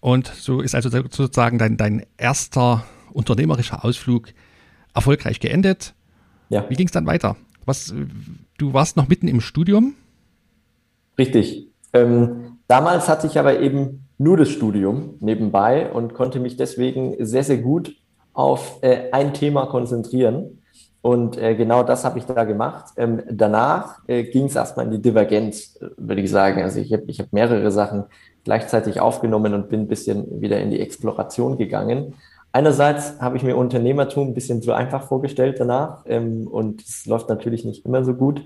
Und 0.00 0.26
so 0.26 0.60
ist 0.60 0.74
also 0.74 0.90
sozusagen 0.90 1.58
dein, 1.58 1.76
dein 1.76 2.04
erster 2.16 2.82
unternehmerischer 3.18 3.84
Ausflug 3.84 4.28
erfolgreich 4.94 5.40
geendet. 5.40 5.94
Ja. 6.48 6.64
Wie 6.70 6.74
ging 6.74 6.86
es 6.86 6.92
dann 6.92 7.06
weiter? 7.06 7.36
Was, 7.66 7.92
du 8.56 8.72
warst 8.72 8.96
noch 8.96 9.08
mitten 9.08 9.28
im 9.28 9.40
Studium? 9.40 9.94
Richtig. 11.18 11.68
Ähm, 11.92 12.58
damals 12.68 13.08
hatte 13.08 13.26
ich 13.26 13.38
aber 13.38 13.60
eben 13.60 14.06
nur 14.16 14.36
das 14.36 14.48
Studium 14.48 15.16
nebenbei 15.20 15.90
und 15.90 16.14
konnte 16.14 16.40
mich 16.40 16.56
deswegen 16.56 17.14
sehr, 17.24 17.44
sehr 17.44 17.58
gut 17.58 17.94
auf 18.32 18.78
äh, 18.82 19.10
ein 19.12 19.34
Thema 19.34 19.66
konzentrieren. 19.66 20.62
Und 21.00 21.38
äh, 21.38 21.54
genau 21.54 21.82
das 21.82 22.04
habe 22.04 22.18
ich 22.18 22.24
da 22.24 22.44
gemacht. 22.44 22.92
Ähm, 22.96 23.22
danach 23.30 24.00
äh, 24.08 24.24
ging 24.24 24.46
es 24.46 24.56
erstmal 24.56 24.86
in 24.86 24.92
die 24.92 25.02
Divergenz, 25.02 25.76
äh, 25.76 25.88
würde 25.96 26.22
ich 26.22 26.30
sagen. 26.30 26.62
Also 26.62 26.80
ich 26.80 26.92
habe 26.92 27.04
ich 27.06 27.20
hab 27.20 27.32
mehrere 27.32 27.70
Sachen 27.70 28.04
gleichzeitig 28.44 29.00
aufgenommen 29.00 29.54
und 29.54 29.68
bin 29.68 29.80
ein 29.80 29.88
bisschen 29.88 30.40
wieder 30.40 30.60
in 30.60 30.70
die 30.70 30.80
Exploration 30.80 31.56
gegangen. 31.56 32.14
Einerseits 32.52 33.20
habe 33.20 33.36
ich 33.36 33.42
mir 33.42 33.56
Unternehmertum 33.56 34.28
ein 34.28 34.34
bisschen 34.34 34.62
zu 34.62 34.72
einfach 34.72 35.06
vorgestellt 35.06 35.56
danach 35.58 36.04
ähm, 36.06 36.46
und 36.46 36.82
es 36.82 37.06
läuft 37.06 37.28
natürlich 37.28 37.64
nicht 37.64 37.84
immer 37.84 38.04
so 38.04 38.14
gut. 38.14 38.42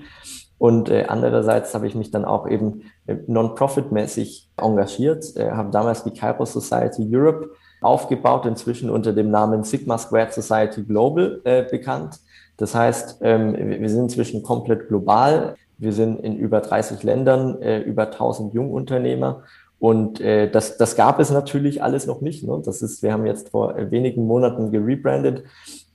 Und 0.58 0.90
äh, 0.90 1.06
andererseits 1.08 1.74
habe 1.74 1.88
ich 1.88 1.94
mich 1.94 2.10
dann 2.10 2.24
auch 2.24 2.48
eben 2.48 2.82
äh, 3.06 3.16
non-profit-mäßig 3.26 4.48
engagiert, 4.56 5.36
äh, 5.36 5.50
habe 5.50 5.70
damals 5.70 6.04
die 6.04 6.12
Kairos 6.12 6.52
Society 6.52 7.04
Europe 7.10 7.50
aufgebaut, 7.80 8.46
inzwischen 8.46 8.88
unter 8.88 9.12
dem 9.12 9.30
Namen 9.30 9.64
Sigma 9.64 9.98
Squared 9.98 10.32
Society 10.32 10.84
Global 10.84 11.40
äh, 11.44 11.64
bekannt. 11.68 12.20
Das 12.56 12.74
heißt, 12.74 13.18
ähm, 13.22 13.56
wir 13.56 13.88
sind 13.88 14.02
inzwischen 14.02 14.42
komplett 14.42 14.86
global. 14.86 15.56
Wir 15.78 15.92
sind 15.92 16.20
in 16.20 16.36
über 16.36 16.60
30 16.60 17.02
Ländern, 17.02 17.60
äh, 17.60 17.80
über 17.80 18.04
1000 18.12 18.54
Jungunternehmer 18.54 19.42
und 19.82 20.20
äh, 20.20 20.48
das, 20.48 20.76
das 20.76 20.94
gab 20.94 21.18
es 21.18 21.32
natürlich 21.32 21.82
alles 21.82 22.06
noch 22.06 22.20
nicht. 22.20 22.44
Ne? 22.44 22.62
Das 22.64 22.82
ist, 22.82 23.02
wir 23.02 23.12
haben 23.12 23.26
jetzt 23.26 23.48
vor 23.48 23.74
wenigen 23.90 24.28
Monaten 24.28 24.70
gerebrandet 24.70 25.42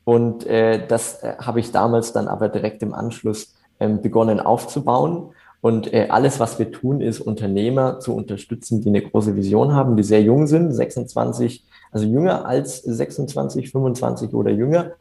und 0.04 0.46
äh, 0.46 0.86
das 0.86 1.24
äh, 1.24 1.36
habe 1.40 1.62
ich 1.62 1.72
damals 1.72 2.12
dann 2.12 2.28
aber 2.28 2.50
direkt 2.50 2.84
im 2.84 2.94
Anschluss 2.94 3.56
ähm, 3.80 4.02
begonnen 4.02 4.42
aufzubauen. 4.42 5.30
Und 5.62 5.94
äh, 5.94 6.08
alles, 6.10 6.38
was 6.42 6.60
wir 6.60 6.70
tun, 6.70 7.00
ist 7.00 7.22
Unternehmer 7.22 8.02
zu 8.02 8.14
unterstützen, 8.14 8.82
die 8.82 8.90
eine 8.90 9.02
große 9.02 9.38
Vision 9.38 9.74
haben, 9.74 9.96
die 9.96 10.04
sehr 10.04 10.22
jung 10.22 10.48
sind, 10.48 10.74
26, 10.74 11.64
also 11.90 12.06
jünger 12.06 12.46
als 12.46 12.82
26, 12.82 13.72
25 13.72 14.34
oder 14.34 14.52
jünger. 14.52 14.92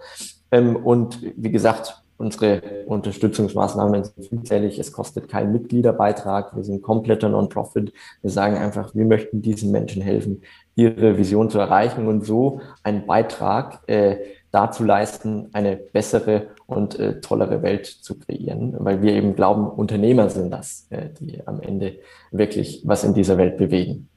Ähm, 0.52 0.76
und 0.76 1.20
wie 1.34 1.50
gesagt, 1.50 2.04
Unsere 2.18 2.62
Unterstützungsmaßnahmen 2.86 4.04
sind 4.04 4.28
vielfältig. 4.28 4.78
Es 4.78 4.92
kostet 4.92 5.28
keinen 5.28 5.52
Mitgliederbeitrag. 5.52 6.56
Wir 6.56 6.64
sind 6.64 6.82
kompletter 6.82 7.28
Non-Profit. 7.28 7.92
Wir 8.22 8.30
sagen 8.30 8.56
einfach, 8.56 8.94
wir 8.94 9.04
möchten 9.04 9.42
diesen 9.42 9.70
Menschen 9.70 10.00
helfen, 10.00 10.42
ihre 10.76 11.18
Vision 11.18 11.50
zu 11.50 11.58
erreichen 11.58 12.06
und 12.06 12.24
so 12.24 12.60
einen 12.82 13.06
Beitrag 13.06 13.80
äh, 13.86 14.16
dazu 14.50 14.84
leisten, 14.84 15.48
eine 15.52 15.76
bessere 15.76 16.48
und 16.66 16.98
äh, 16.98 17.20
tollere 17.20 17.62
Welt 17.62 17.86
zu 17.86 18.18
kreieren, 18.18 18.74
weil 18.78 19.02
wir 19.02 19.12
eben 19.12 19.36
glauben, 19.36 19.68
Unternehmer 19.68 20.30
sind 20.30 20.50
das, 20.50 20.86
äh, 20.90 21.10
die 21.20 21.46
am 21.46 21.60
Ende 21.60 21.98
wirklich 22.30 22.82
was 22.84 23.04
in 23.04 23.12
dieser 23.12 23.36
Welt 23.36 23.58
bewegen. 23.58 24.08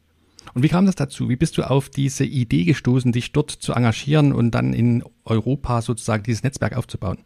Und 0.54 0.64
wie 0.64 0.70
kam 0.70 0.86
das 0.86 0.96
dazu? 0.96 1.30
Wie 1.30 1.36
bist 1.36 1.58
du 1.58 1.64
auf 1.64 1.90
diese 1.90 2.24
Idee 2.24 2.64
gestoßen, 2.64 3.12
dich 3.12 3.34
dort 3.34 3.52
zu 3.52 3.74
engagieren 3.74 4.34
und 4.34 4.52
dann 4.52 4.74
in 4.74 5.04
Europa 5.26 5.82
sozusagen 5.82 6.24
dieses 6.24 6.44
Netzwerk 6.44 6.76
aufzubauen? 6.78 7.20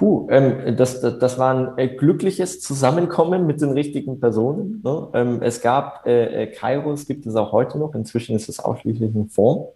Puh, 0.00 0.28
ähm, 0.30 0.76
das, 0.78 1.02
das, 1.02 1.18
das 1.18 1.38
war 1.38 1.54
ein 1.54 1.76
äh, 1.76 1.88
glückliches 1.88 2.62
Zusammenkommen 2.62 3.46
mit 3.46 3.60
den 3.60 3.72
richtigen 3.72 4.18
Personen. 4.18 4.80
Ne? 4.82 5.08
Ähm, 5.12 5.42
es 5.42 5.60
gab 5.60 6.06
äh, 6.06 6.44
äh, 6.44 6.46
Kairos, 6.46 7.06
gibt 7.06 7.26
es 7.26 7.36
auch 7.36 7.52
heute 7.52 7.78
noch. 7.78 7.94
Inzwischen 7.94 8.34
ist 8.34 8.48
es 8.48 8.60
ausschließlich 8.60 9.14
ein 9.14 9.28
Fonds. 9.28 9.74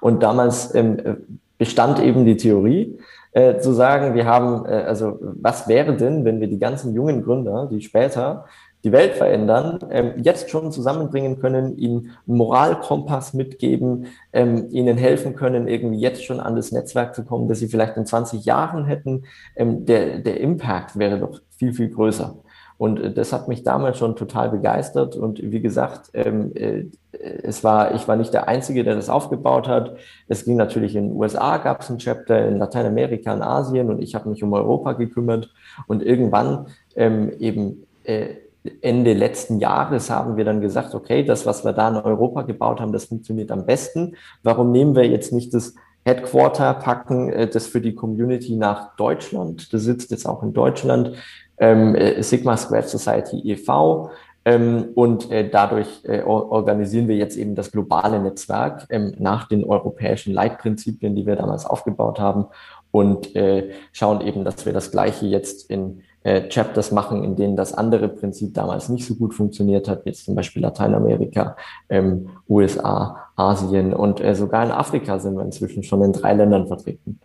Und 0.00 0.22
damals 0.22 0.74
ähm, 0.74 0.98
äh, 1.04 1.16
bestand 1.58 2.00
eben 2.00 2.24
die 2.24 2.38
Theorie, 2.38 2.98
äh, 3.32 3.58
zu 3.58 3.72
sagen, 3.72 4.14
wir 4.14 4.24
haben, 4.24 4.64
äh, 4.64 4.84
also 4.86 5.18
was 5.20 5.68
wäre 5.68 5.94
denn, 5.94 6.24
wenn 6.24 6.40
wir 6.40 6.48
die 6.48 6.58
ganzen 6.58 6.94
jungen 6.94 7.22
Gründer, 7.22 7.68
die 7.70 7.82
später 7.82 8.46
die 8.86 8.92
Welt 8.92 9.14
verändern, 9.14 9.80
ähm, 9.90 10.12
jetzt 10.22 10.48
schon 10.48 10.70
zusammenbringen 10.70 11.40
können, 11.40 11.76
ihnen 11.76 12.12
einen 12.28 12.36
Moralkompass 12.36 13.34
mitgeben, 13.34 14.06
ähm, 14.32 14.68
ihnen 14.70 14.96
helfen 14.96 15.34
können, 15.34 15.66
irgendwie 15.66 15.98
jetzt 15.98 16.24
schon 16.24 16.38
an 16.38 16.54
das 16.54 16.70
Netzwerk 16.70 17.12
zu 17.12 17.24
kommen, 17.24 17.48
das 17.48 17.58
sie 17.58 17.66
vielleicht 17.66 17.96
in 17.96 18.06
20 18.06 18.44
Jahren 18.44 18.84
hätten. 18.84 19.24
Ähm, 19.56 19.86
der, 19.86 20.20
der 20.20 20.38
Impact 20.38 20.96
wäre 20.96 21.18
doch 21.18 21.40
viel, 21.56 21.72
viel 21.72 21.88
größer. 21.88 22.36
Und 22.78 23.00
äh, 23.00 23.12
das 23.12 23.32
hat 23.32 23.48
mich 23.48 23.64
damals 23.64 23.98
schon 23.98 24.14
total 24.14 24.50
begeistert. 24.50 25.16
Und 25.16 25.40
wie 25.42 25.60
gesagt, 25.60 26.10
ähm, 26.14 26.52
äh, 26.54 26.84
es 27.10 27.64
war, 27.64 27.92
ich 27.96 28.06
war 28.06 28.14
nicht 28.14 28.32
der 28.34 28.46
Einzige, 28.46 28.84
der 28.84 28.94
das 28.94 29.10
aufgebaut 29.10 29.66
hat. 29.66 29.96
Es 30.28 30.44
ging 30.44 30.54
natürlich 30.54 30.94
in 30.94 31.08
den 31.08 31.16
USA, 31.16 31.56
gab 31.56 31.80
es 31.80 31.90
ein 31.90 31.98
Chapter, 31.98 32.46
in 32.46 32.58
Lateinamerika, 32.58 33.34
in 33.34 33.42
Asien 33.42 33.90
und 33.90 34.00
ich 34.00 34.14
habe 34.14 34.28
mich 34.28 34.44
um 34.44 34.52
Europa 34.52 34.92
gekümmert. 34.92 35.52
Und 35.88 36.04
irgendwann 36.04 36.68
ähm, 36.94 37.32
eben 37.40 37.84
äh, 38.04 38.45
Ende 38.80 39.12
letzten 39.12 39.58
Jahres 39.58 40.10
haben 40.10 40.36
wir 40.36 40.44
dann 40.44 40.60
gesagt, 40.60 40.94
okay, 40.94 41.24
das, 41.24 41.46
was 41.46 41.64
wir 41.64 41.72
da 41.72 41.88
in 41.88 41.96
Europa 41.96 42.42
gebaut 42.42 42.80
haben, 42.80 42.92
das 42.92 43.06
funktioniert 43.06 43.50
am 43.50 43.66
besten. 43.66 44.16
Warum 44.42 44.72
nehmen 44.72 44.94
wir 44.94 45.06
jetzt 45.06 45.32
nicht 45.32 45.54
das 45.54 45.74
Headquarter, 46.04 46.74
packen 46.74 47.30
äh, 47.30 47.48
das 47.48 47.66
für 47.66 47.80
die 47.80 47.94
Community 47.94 48.56
nach 48.56 48.96
Deutschland? 48.96 49.72
Das 49.72 49.82
sitzt 49.82 50.10
jetzt 50.10 50.26
auch 50.26 50.42
in 50.42 50.52
Deutschland. 50.52 51.12
Ähm, 51.58 51.94
äh, 51.94 52.22
Sigma 52.22 52.56
Squared 52.56 52.88
Society 52.88 53.40
e.V. 53.44 54.10
Ähm, 54.46 54.90
und 54.94 55.32
äh, 55.32 55.50
dadurch 55.50 55.88
äh, 56.04 56.22
organisieren 56.22 57.08
wir 57.08 57.16
jetzt 57.16 57.36
eben 57.36 57.56
das 57.56 57.72
globale 57.72 58.20
Netzwerk 58.20 58.86
ähm, 58.90 59.12
nach 59.18 59.48
den 59.48 59.64
europäischen 59.64 60.32
Leitprinzipien, 60.32 61.16
die 61.16 61.26
wir 61.26 61.34
damals 61.34 61.66
aufgebaut 61.66 62.20
haben 62.20 62.46
und 62.92 63.34
äh, 63.34 63.70
schauen 63.92 64.20
eben, 64.20 64.44
dass 64.44 64.64
wir 64.64 64.72
das 64.72 64.92
Gleiche 64.92 65.26
jetzt 65.26 65.68
in 65.68 66.02
äh, 66.26 66.48
Chapters 66.48 66.90
machen, 66.90 67.22
in 67.22 67.36
denen 67.36 67.54
das 67.54 67.72
andere 67.72 68.08
Prinzip 68.08 68.52
damals 68.52 68.88
nicht 68.88 69.06
so 69.06 69.14
gut 69.14 69.32
funktioniert 69.32 69.86
hat, 69.86 70.04
wie 70.04 70.12
zum 70.12 70.34
Beispiel 70.34 70.60
Lateinamerika, 70.60 71.56
ähm, 71.88 72.30
USA, 72.48 73.28
Asien 73.36 73.94
und 73.94 74.20
äh, 74.20 74.34
sogar 74.34 74.64
in 74.64 74.72
Afrika 74.72 75.20
sind 75.20 75.36
wir 75.36 75.44
inzwischen 75.44 75.84
schon 75.84 76.02
in 76.02 76.12
drei 76.12 76.34
Ländern 76.34 76.66
vertreten. 76.66 77.20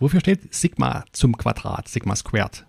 Wofür 0.00 0.18
steht 0.18 0.52
Sigma 0.52 1.04
zum 1.12 1.36
Quadrat, 1.36 1.86
Sigma 1.86 2.16
Squared? 2.16 2.66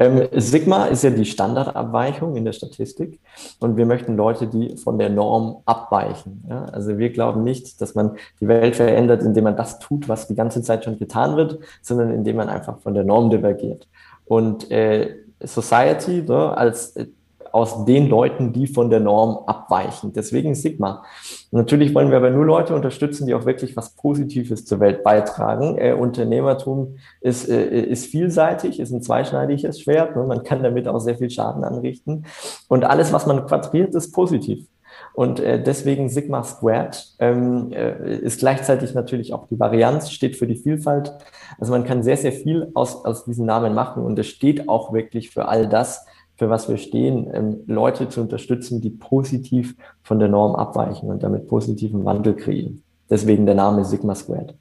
Ähm, 0.00 0.26
Sigma 0.32 0.86
ist 0.86 1.04
ja 1.04 1.10
die 1.10 1.24
Standardabweichung 1.24 2.34
in 2.34 2.44
der 2.44 2.52
Statistik 2.52 3.20
und 3.60 3.76
wir 3.76 3.86
möchten 3.86 4.16
Leute, 4.16 4.48
die 4.48 4.76
von 4.76 4.98
der 4.98 5.10
Norm 5.10 5.62
abweichen. 5.66 6.44
Ja? 6.48 6.64
Also 6.64 6.98
wir 6.98 7.10
glauben 7.10 7.44
nicht, 7.44 7.80
dass 7.80 7.94
man 7.94 8.16
die 8.40 8.48
Welt 8.48 8.74
verändert, 8.74 9.22
indem 9.22 9.44
man 9.44 9.56
das 9.56 9.78
tut, 9.78 10.08
was 10.08 10.26
die 10.26 10.34
ganze 10.34 10.62
Zeit 10.62 10.84
schon 10.84 10.98
getan 10.98 11.36
wird, 11.36 11.60
sondern 11.80 12.12
indem 12.12 12.36
man 12.36 12.48
einfach 12.48 12.80
von 12.80 12.94
der 12.94 13.04
Norm 13.04 13.30
divergiert. 13.30 13.86
Und 14.24 14.70
äh, 14.70 15.16
Society 15.40 16.22
ne, 16.22 16.56
als 16.56 16.96
äh, 16.96 17.06
aus 17.52 17.84
den 17.84 18.08
Leuten, 18.08 18.52
die 18.52 18.66
von 18.66 18.88
der 18.88 19.00
Norm 19.00 19.44
abweichen. 19.46 20.12
Deswegen 20.14 20.54
Sigma. 20.54 21.04
Natürlich 21.50 21.94
wollen 21.94 22.10
wir 22.10 22.16
aber 22.16 22.30
nur 22.30 22.46
Leute 22.46 22.74
unterstützen, 22.74 23.26
die 23.26 23.34
auch 23.34 23.44
wirklich 23.44 23.76
was 23.76 23.90
Positives 23.90 24.64
zur 24.64 24.80
Welt 24.80 25.04
beitragen. 25.04 25.76
Äh, 25.76 25.92
Unternehmertum 25.92 26.96
ist, 27.20 27.48
äh, 27.48 27.82
ist 27.82 28.06
vielseitig, 28.06 28.80
ist 28.80 28.90
ein 28.90 29.02
zweischneidiges 29.02 29.80
Schwert. 29.80 30.16
Ne? 30.16 30.24
Man 30.24 30.42
kann 30.44 30.62
damit 30.62 30.88
auch 30.88 30.98
sehr 30.98 31.16
viel 31.16 31.30
Schaden 31.30 31.62
anrichten. 31.62 32.24
Und 32.68 32.84
alles, 32.84 33.12
was 33.12 33.26
man 33.26 33.46
quadriert, 33.46 33.94
ist 33.94 34.12
positiv. 34.12 34.66
Und 35.14 35.40
äh, 35.40 35.62
deswegen 35.62 36.08
Sigma 36.08 36.42
Squared 36.42 37.14
ähm, 37.18 37.72
äh, 37.72 38.18
ist 38.18 38.40
gleichzeitig 38.40 38.94
natürlich 38.94 39.32
auch 39.32 39.46
die 39.48 39.58
Varianz, 39.58 40.10
steht 40.10 40.36
für 40.36 40.46
die 40.46 40.56
Vielfalt. 40.56 41.12
Also 41.58 41.72
man 41.72 41.84
kann 41.84 42.02
sehr, 42.02 42.16
sehr 42.16 42.32
viel 42.32 42.70
aus, 42.74 43.04
aus 43.04 43.24
diesen 43.24 43.46
Namen 43.46 43.74
machen 43.74 44.02
und 44.02 44.18
es 44.18 44.26
steht 44.26 44.68
auch 44.68 44.92
wirklich 44.92 45.30
für 45.30 45.48
all 45.48 45.68
das, 45.68 46.06
für 46.36 46.50
was 46.50 46.68
wir 46.68 46.78
stehen, 46.78 47.30
ähm, 47.32 47.60
Leute 47.66 48.08
zu 48.08 48.20
unterstützen, 48.20 48.80
die 48.80 48.90
positiv 48.90 49.76
von 50.02 50.18
der 50.18 50.28
Norm 50.28 50.56
abweichen 50.56 51.08
und 51.08 51.22
damit 51.22 51.48
positiven 51.48 52.04
Wandel 52.04 52.34
kreieren. 52.34 52.82
Deswegen 53.10 53.46
der 53.46 53.54
Name 53.54 53.84
Sigma 53.84 54.14
Squared. 54.14 54.54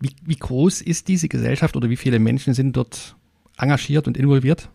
Wie, 0.00 0.10
wie 0.24 0.36
groß 0.36 0.82
ist 0.82 1.08
diese 1.08 1.28
Gesellschaft 1.28 1.76
oder 1.76 1.88
wie 1.88 1.96
viele 1.96 2.18
Menschen 2.18 2.52
sind 2.52 2.76
dort 2.76 3.16
engagiert 3.56 4.06
und 4.06 4.18
involviert? 4.18 4.68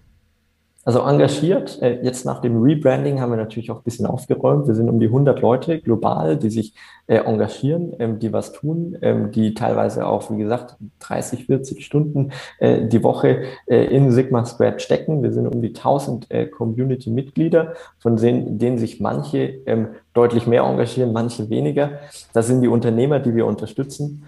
Also 0.89 1.01
engagiert. 1.01 1.79
Äh, 1.83 1.99
jetzt 2.01 2.25
nach 2.25 2.41
dem 2.41 2.63
Rebranding 2.63 3.21
haben 3.21 3.31
wir 3.31 3.37
natürlich 3.37 3.69
auch 3.69 3.77
ein 3.77 3.83
bisschen 3.83 4.07
aufgeräumt. 4.07 4.65
Wir 4.65 4.73
sind 4.73 4.89
um 4.89 4.99
die 4.99 5.05
100 5.05 5.39
Leute 5.39 5.79
global, 5.79 6.35
die 6.35 6.49
sich 6.49 6.73
äh, 7.05 7.17
engagieren, 7.17 7.93
ähm, 7.99 8.17
die 8.17 8.33
was 8.33 8.53
tun, 8.53 8.97
ähm, 9.03 9.29
die 9.29 9.53
teilweise 9.53 10.07
auch, 10.07 10.31
wie 10.31 10.39
gesagt, 10.39 10.77
30, 11.01 11.45
40 11.45 11.85
Stunden 11.85 12.31
äh, 12.57 12.87
die 12.87 13.03
Woche 13.03 13.43
in 13.67 14.09
Sigma 14.09 14.43
Squared 14.45 14.81
stecken. 14.81 15.21
Wir 15.21 15.31
sind 15.31 15.45
um 15.45 15.61
die 15.61 15.75
1000 15.75 16.27
Community-Mitglieder, 16.57 17.73
von 17.99 18.15
denen 18.15 18.79
sich 18.79 18.99
manche 18.99 19.59
ähm, 19.67 19.89
deutlich 20.15 20.47
mehr 20.47 20.63
engagieren, 20.63 21.13
manche 21.13 21.51
weniger. 21.51 21.99
Das 22.33 22.47
sind 22.47 22.61
die 22.61 22.67
Unternehmer, 22.67 23.19
die 23.19 23.35
wir 23.35 23.45
unterstützen. 23.45 24.23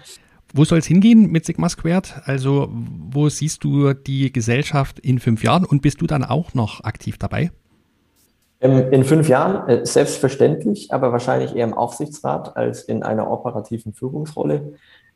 Wo 0.53 0.65
soll 0.65 0.79
es 0.79 0.85
hingehen 0.85 1.31
mit 1.31 1.45
Sigma 1.45 1.69
Squared? 1.69 2.21
Also, 2.25 2.69
wo 2.71 3.29
siehst 3.29 3.63
du 3.63 3.93
die 3.93 4.33
Gesellschaft 4.33 4.99
in 4.99 5.19
fünf 5.19 5.43
Jahren 5.43 5.65
und 5.65 5.81
bist 5.81 6.01
du 6.01 6.07
dann 6.07 6.23
auch 6.23 6.53
noch 6.53 6.83
aktiv 6.83 7.17
dabei? 7.17 7.51
Ähm, 8.59 8.91
in 8.91 9.03
fünf 9.03 9.27
Jahren 9.29 9.67
äh, 9.67 9.85
selbstverständlich, 9.85 10.93
aber 10.93 11.11
wahrscheinlich 11.11 11.55
eher 11.55 11.65
im 11.65 11.73
Aufsichtsrat 11.73 12.55
als 12.55 12.83
in 12.83 13.01
einer 13.01 13.31
operativen 13.31 13.93
Führungsrolle. 13.93 14.73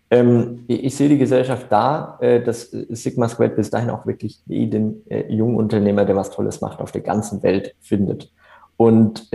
Ähm, 0.09 0.63
ich 0.67 0.95
sehe 0.95 1.09
die 1.09 1.17
Gesellschaft 1.17 1.67
da, 1.69 2.17
äh, 2.21 2.41
dass 2.41 2.71
Sigma 2.71 3.27
Squared 3.27 3.55
bis 3.55 3.69
dahin 3.69 3.89
auch 3.89 4.05
wirklich 4.05 4.39
jeden 4.47 5.05
äh, 5.09 5.31
jungen 5.31 5.57
Unternehmer, 5.57 6.05
der 6.05 6.15
was 6.15 6.31
Tolles 6.31 6.61
macht, 6.61 6.79
auf 6.79 6.91
der 6.91 7.01
ganzen 7.01 7.43
Welt 7.43 7.75
findet. 7.81 8.31
Und 8.77 9.29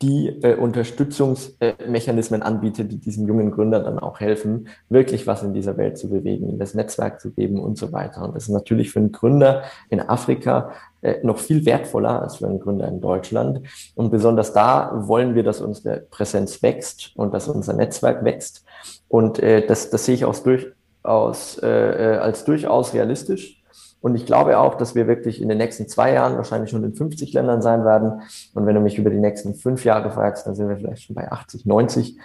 die 0.00 0.28
äh, 0.42 0.54
Unterstützungsmechanismen 0.54 2.42
anbietet, 2.42 2.92
die 2.92 2.98
diesem 2.98 3.26
jungen 3.26 3.50
Gründer 3.50 3.80
dann 3.80 3.98
auch 3.98 4.20
helfen, 4.20 4.68
wirklich 4.88 5.26
was 5.26 5.42
in 5.42 5.52
dieser 5.52 5.76
Welt 5.76 5.98
zu 5.98 6.08
bewegen, 6.08 6.48
in 6.48 6.58
das 6.58 6.74
Netzwerk 6.74 7.20
zu 7.20 7.32
geben 7.32 7.58
und 7.58 7.76
so 7.76 7.90
weiter. 7.92 8.22
Und 8.22 8.36
das 8.36 8.44
ist 8.44 8.50
natürlich 8.50 8.92
für 8.92 9.00
einen 9.00 9.10
Gründer 9.10 9.62
in 9.90 10.00
Afrika 10.00 10.70
äh, 11.02 11.16
noch 11.24 11.38
viel 11.38 11.66
wertvoller 11.66 12.22
als 12.22 12.36
für 12.36 12.46
einen 12.46 12.60
Gründer 12.60 12.86
in 12.86 13.00
Deutschland. 13.00 13.62
Und 13.96 14.10
besonders 14.10 14.52
da 14.52 14.92
wollen 15.08 15.34
wir, 15.34 15.42
dass 15.42 15.60
unsere 15.60 15.98
Präsenz 15.98 16.62
wächst 16.62 17.12
und 17.16 17.34
dass 17.34 17.48
unser 17.48 17.72
Netzwerk 17.72 18.24
wächst. 18.24 18.64
Und 19.08 19.40
äh, 19.40 19.66
das, 19.66 19.90
das 19.90 20.04
sehe 20.04 20.14
ich 20.14 20.24
auch 20.24 20.36
durchaus, 20.36 21.58
äh, 21.58 21.68
äh 21.68 22.18
als 22.18 22.44
durchaus 22.44 22.94
realistisch. 22.94 23.57
Und 24.00 24.14
ich 24.14 24.26
glaube 24.26 24.58
auch, 24.58 24.76
dass 24.76 24.94
wir 24.94 25.06
wirklich 25.08 25.42
in 25.42 25.48
den 25.48 25.58
nächsten 25.58 25.88
zwei 25.88 26.12
Jahren 26.12 26.36
wahrscheinlich 26.36 26.70
schon 26.70 26.84
in 26.84 26.94
50 26.94 27.32
Ländern 27.32 27.62
sein 27.62 27.84
werden. 27.84 28.22
Und 28.54 28.66
wenn 28.66 28.74
du 28.74 28.80
mich 28.80 28.98
über 28.98 29.10
die 29.10 29.18
nächsten 29.18 29.54
fünf 29.54 29.84
Jahre 29.84 30.10
fragst, 30.10 30.46
dann 30.46 30.54
sind 30.54 30.68
wir 30.68 30.76
vielleicht 30.76 31.02
schon 31.02 31.16
bei 31.16 31.30
80, 31.30 31.66
90 31.66 32.18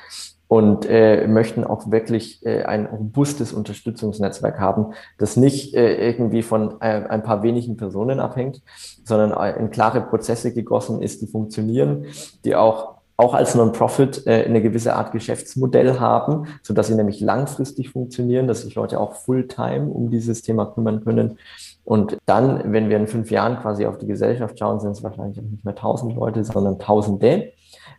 und 0.47 0.86
äh, 0.88 1.25
möchten 1.25 1.63
auch 1.63 1.89
wirklich 1.89 2.45
äh, 2.45 2.63
ein 2.63 2.86
robustes 2.86 3.53
Unterstützungsnetzwerk 3.53 4.59
haben, 4.59 4.93
das 5.17 5.36
nicht 5.36 5.73
äh, 5.73 5.95
irgendwie 6.09 6.43
von 6.43 6.79
äh, 6.79 7.07
ein 7.09 7.23
paar 7.23 7.41
wenigen 7.41 7.75
Personen 7.75 8.19
abhängt, 8.19 8.62
sondern 9.03 9.57
in 9.57 9.71
klare 9.71 10.01
Prozesse 10.01 10.53
gegossen 10.53 11.01
ist, 11.01 11.23
die 11.23 11.27
funktionieren, 11.27 12.05
die 12.45 12.55
auch 12.55 12.92
auch 13.15 13.34
als 13.34 13.56
Non-Profit 13.56 14.26
äh, 14.26 14.45
eine 14.45 14.62
gewisse 14.62 14.95
Art 14.95 15.12
Geschäftsmodell 15.12 15.99
haben, 15.99 16.47
so 16.62 16.73
dass 16.73 16.88
sie 16.88 16.95
nämlich 16.95 17.19
langfristig 17.19 17.89
funktionieren, 17.89 18.47
dass 18.47 18.62
sich 18.62 18.76
Leute 18.76 18.99
auch 18.99 19.13
Fulltime 19.13 19.88
um 19.88 20.10
dieses 20.10 20.41
Thema 20.41 20.65
kümmern 20.65 21.04
können. 21.04 21.38
Und 21.86 22.17
dann, 22.26 22.71
wenn 22.71 22.89
wir 22.89 22.97
in 22.97 23.08
fünf 23.08 23.30
Jahren 23.30 23.60
quasi 23.60 23.86
auf 23.86 23.97
die 23.97 24.08
Gesellschaft 24.08 24.58
schauen, 24.58 24.80
sind 24.80 24.91
es 24.91 25.04
wahrscheinlich 25.04 25.41
nicht 25.41 25.65
mehr 25.65 25.76
tausend 25.76 26.15
Leute, 26.15 26.43
sondern 26.43 26.80
Tausende, 26.80 27.52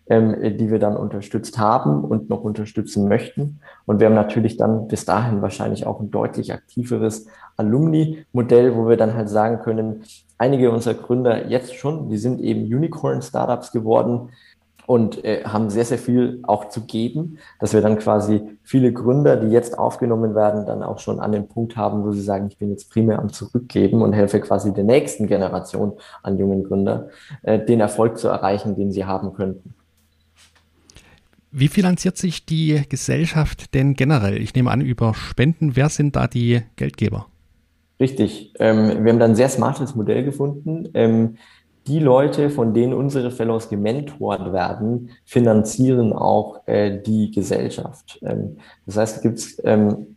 ähm, 0.06 0.56
die 0.58 0.70
wir 0.70 0.78
dann 0.78 0.96
unterstützt 0.96 1.58
haben 1.58 2.02
und 2.02 2.28
noch 2.30 2.42
unterstützen 2.42 3.08
möchten. 3.08 3.60
Und 3.86 4.00
wir 4.00 4.06
haben 4.06 4.14
natürlich 4.14 4.56
dann 4.56 4.88
bis 4.88 5.04
dahin 5.04 5.42
wahrscheinlich 5.42 5.86
auch 5.86 6.00
ein 6.00 6.10
deutlich 6.10 6.52
aktiveres 6.52 7.26
Alumni-Modell, 7.56 8.74
wo 8.74 8.88
wir 8.88 8.96
dann 8.96 9.14
halt 9.14 9.28
sagen 9.28 9.60
können, 9.60 10.02
einige 10.38 10.70
unserer 10.70 10.94
Gründer 10.94 11.46
jetzt 11.48 11.74
schon, 11.74 12.08
die 12.08 12.18
sind 12.18 12.40
eben 12.40 12.64
Unicorn-Startups 12.64 13.70
geworden, 13.72 14.30
und 14.86 15.24
äh, 15.24 15.44
haben 15.44 15.70
sehr, 15.70 15.84
sehr 15.84 15.98
viel 15.98 16.40
auch 16.42 16.68
zu 16.68 16.82
geben, 16.82 17.38
dass 17.58 17.72
wir 17.72 17.80
dann 17.80 17.98
quasi 17.98 18.42
viele 18.62 18.92
Gründer, 18.92 19.36
die 19.36 19.48
jetzt 19.48 19.78
aufgenommen 19.78 20.34
werden, 20.34 20.66
dann 20.66 20.82
auch 20.82 20.98
schon 20.98 21.20
an 21.20 21.32
den 21.32 21.48
Punkt 21.48 21.76
haben, 21.76 22.04
wo 22.04 22.12
sie 22.12 22.20
sagen, 22.20 22.48
ich 22.48 22.58
bin 22.58 22.70
jetzt 22.70 22.90
primär 22.90 23.18
am 23.18 23.32
Zurückgeben 23.32 24.02
und 24.02 24.12
helfe 24.12 24.40
quasi 24.40 24.72
der 24.72 24.84
nächsten 24.84 25.26
Generation 25.26 25.94
an 26.22 26.38
jungen 26.38 26.64
Gründer, 26.64 27.08
äh, 27.42 27.58
den 27.58 27.80
Erfolg 27.80 28.18
zu 28.18 28.28
erreichen, 28.28 28.76
den 28.76 28.92
sie 28.92 29.04
haben 29.04 29.32
könnten. 29.32 29.74
Wie 31.56 31.68
finanziert 31.68 32.16
sich 32.18 32.44
die 32.46 32.82
Gesellschaft 32.88 33.74
denn 33.74 33.94
generell? 33.94 34.42
Ich 34.42 34.54
nehme 34.54 34.72
an, 34.72 34.80
über 34.80 35.14
Spenden. 35.14 35.76
Wer 35.76 35.88
sind 35.88 36.16
da 36.16 36.26
die 36.26 36.62
Geldgeber? 36.74 37.26
Richtig. 38.00 38.52
Ähm, 38.58 39.04
wir 39.04 39.12
haben 39.12 39.20
da 39.20 39.24
ein 39.24 39.36
sehr 39.36 39.48
smartes 39.48 39.94
Modell 39.94 40.24
gefunden. 40.24 40.88
Ähm, 40.94 41.36
die 41.86 41.98
Leute, 41.98 42.50
von 42.50 42.72
denen 42.72 42.94
unsere 42.94 43.30
Fellows 43.30 43.68
gementort 43.68 44.52
werden, 44.52 45.10
finanzieren 45.24 46.12
auch 46.12 46.66
äh, 46.66 47.00
die 47.00 47.30
Gesellschaft. 47.30 48.18
Ähm, 48.22 48.56
das 48.86 48.96
heißt, 48.96 49.16
es 49.16 49.22
gibt 49.22 49.62
ähm, 49.64 50.16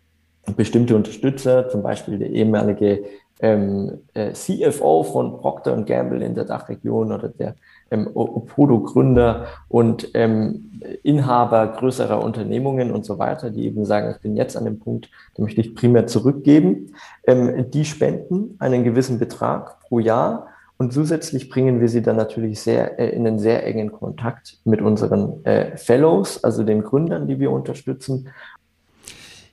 bestimmte 0.56 0.96
Unterstützer, 0.96 1.68
zum 1.70 1.84
Beispiel 1.84 2.20
der 2.20 2.30
ehemalige 2.30 3.04
ähm, 3.40 4.00
äh, 4.14 4.32
CFO 4.32 5.04
von 5.04 5.38
Procter 5.38 5.76
Gamble 5.84 6.24
in 6.24 6.34
der 6.34 6.46
Dachregion 6.46 7.12
oder 7.12 7.30
der 7.30 7.56
ähm, 7.92 8.10
Opodo-Gründer 8.14 9.46
und 9.68 10.10
ähm, 10.14 10.72
Inhaber 11.04 11.68
größerer 11.68 12.24
Unternehmungen 12.24 12.92
und 12.92 13.06
so 13.06 13.20
weiter, 13.20 13.50
die 13.50 13.66
eben 13.66 13.86
sagen, 13.86 14.12
ich 14.16 14.22
bin 14.22 14.36
jetzt 14.36 14.58
an 14.58 14.66
dem 14.66 14.80
Punkt, 14.80 15.10
da 15.36 15.44
möchte 15.44 15.62
ich 15.62 15.76
primär 15.76 16.08
zurückgeben. 16.08 16.94
Ähm, 17.26 17.70
die 17.72 17.86
spenden 17.86 18.56
einen 18.60 18.84
gewissen 18.84 19.20
Betrag 19.20 19.80
pro 19.82 20.00
Jahr 20.00 20.48
und 20.78 20.94
zusätzlich 20.94 21.50
bringen 21.50 21.82
wir 21.82 21.90
sie 21.90 22.02
dann 22.02 22.18
natürlich 22.18 22.60
sehr 22.60 23.00
äh, 23.00 23.10
in 23.10 23.26
einen 23.26 23.40
sehr 23.40 23.66
engen 23.66 23.92
Kontakt 23.92 24.60
mit 24.64 24.82
unseren 24.82 25.44
äh, 25.44 25.76
Fellows, 25.76 26.44
also 26.44 26.64
den 26.64 26.84
Gründern, 26.84 27.28
die 27.28 27.40
wir 27.40 27.52
unterstützen. 27.52 28.30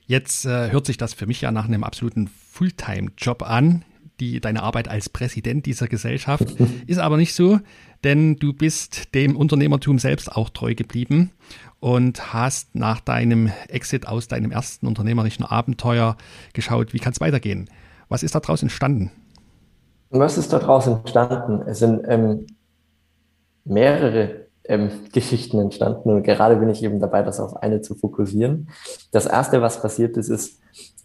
Jetzt 0.05 0.45
äh, 0.45 0.71
hört 0.71 0.85
sich 0.85 0.97
das 0.97 1.15
für 1.15 1.25
mich 1.25 1.41
ja 1.41 1.51
nach 1.51 1.65
einem 1.65 1.83
absoluten 1.83 2.27
Fulltime-Job 2.27 3.41
an, 3.41 3.83
die, 4.19 4.39
deine 4.39 4.61
Arbeit 4.61 4.87
als 4.87 5.09
Präsident 5.09 5.65
dieser 5.65 5.87
Gesellschaft. 5.87 6.55
Ist 6.87 6.99
aber 6.99 7.17
nicht 7.17 7.33
so, 7.33 7.59
denn 8.03 8.35
du 8.35 8.53
bist 8.53 9.15
dem 9.15 9.35
Unternehmertum 9.35 9.97
selbst 9.97 10.31
auch 10.31 10.49
treu 10.49 10.75
geblieben 10.75 11.31
und 11.79 12.33
hast 12.33 12.75
nach 12.75 12.99
deinem 12.99 13.51
Exit 13.67 14.07
aus 14.07 14.27
deinem 14.27 14.51
ersten 14.51 14.85
unternehmerischen 14.85 15.43
Abenteuer 15.43 16.17
geschaut, 16.53 16.93
wie 16.93 16.99
kann 16.99 17.13
es 17.13 17.19
weitergehen. 17.19 17.67
Was 18.09 18.21
ist 18.21 18.35
daraus 18.35 18.61
entstanden? 18.61 19.09
Und 20.15 20.21
was 20.21 20.37
ist 20.37 20.53
daraus 20.53 20.87
entstanden? 20.87 21.63
Es 21.67 21.79
sind 21.79 22.05
ähm, 22.07 22.45
mehrere 23.65 24.45
ähm, 24.63 24.89
Geschichten 25.11 25.59
entstanden 25.59 26.09
und 26.09 26.23
gerade 26.23 26.55
bin 26.55 26.69
ich 26.69 26.81
eben 26.83 27.01
dabei, 27.01 27.21
das 27.21 27.41
auf 27.41 27.57
eine 27.57 27.81
zu 27.81 27.95
fokussieren. 27.95 28.69
Das 29.11 29.25
erste, 29.25 29.61
was 29.61 29.81
passiert 29.81 30.15
ist, 30.15 30.29
ist 30.29 30.61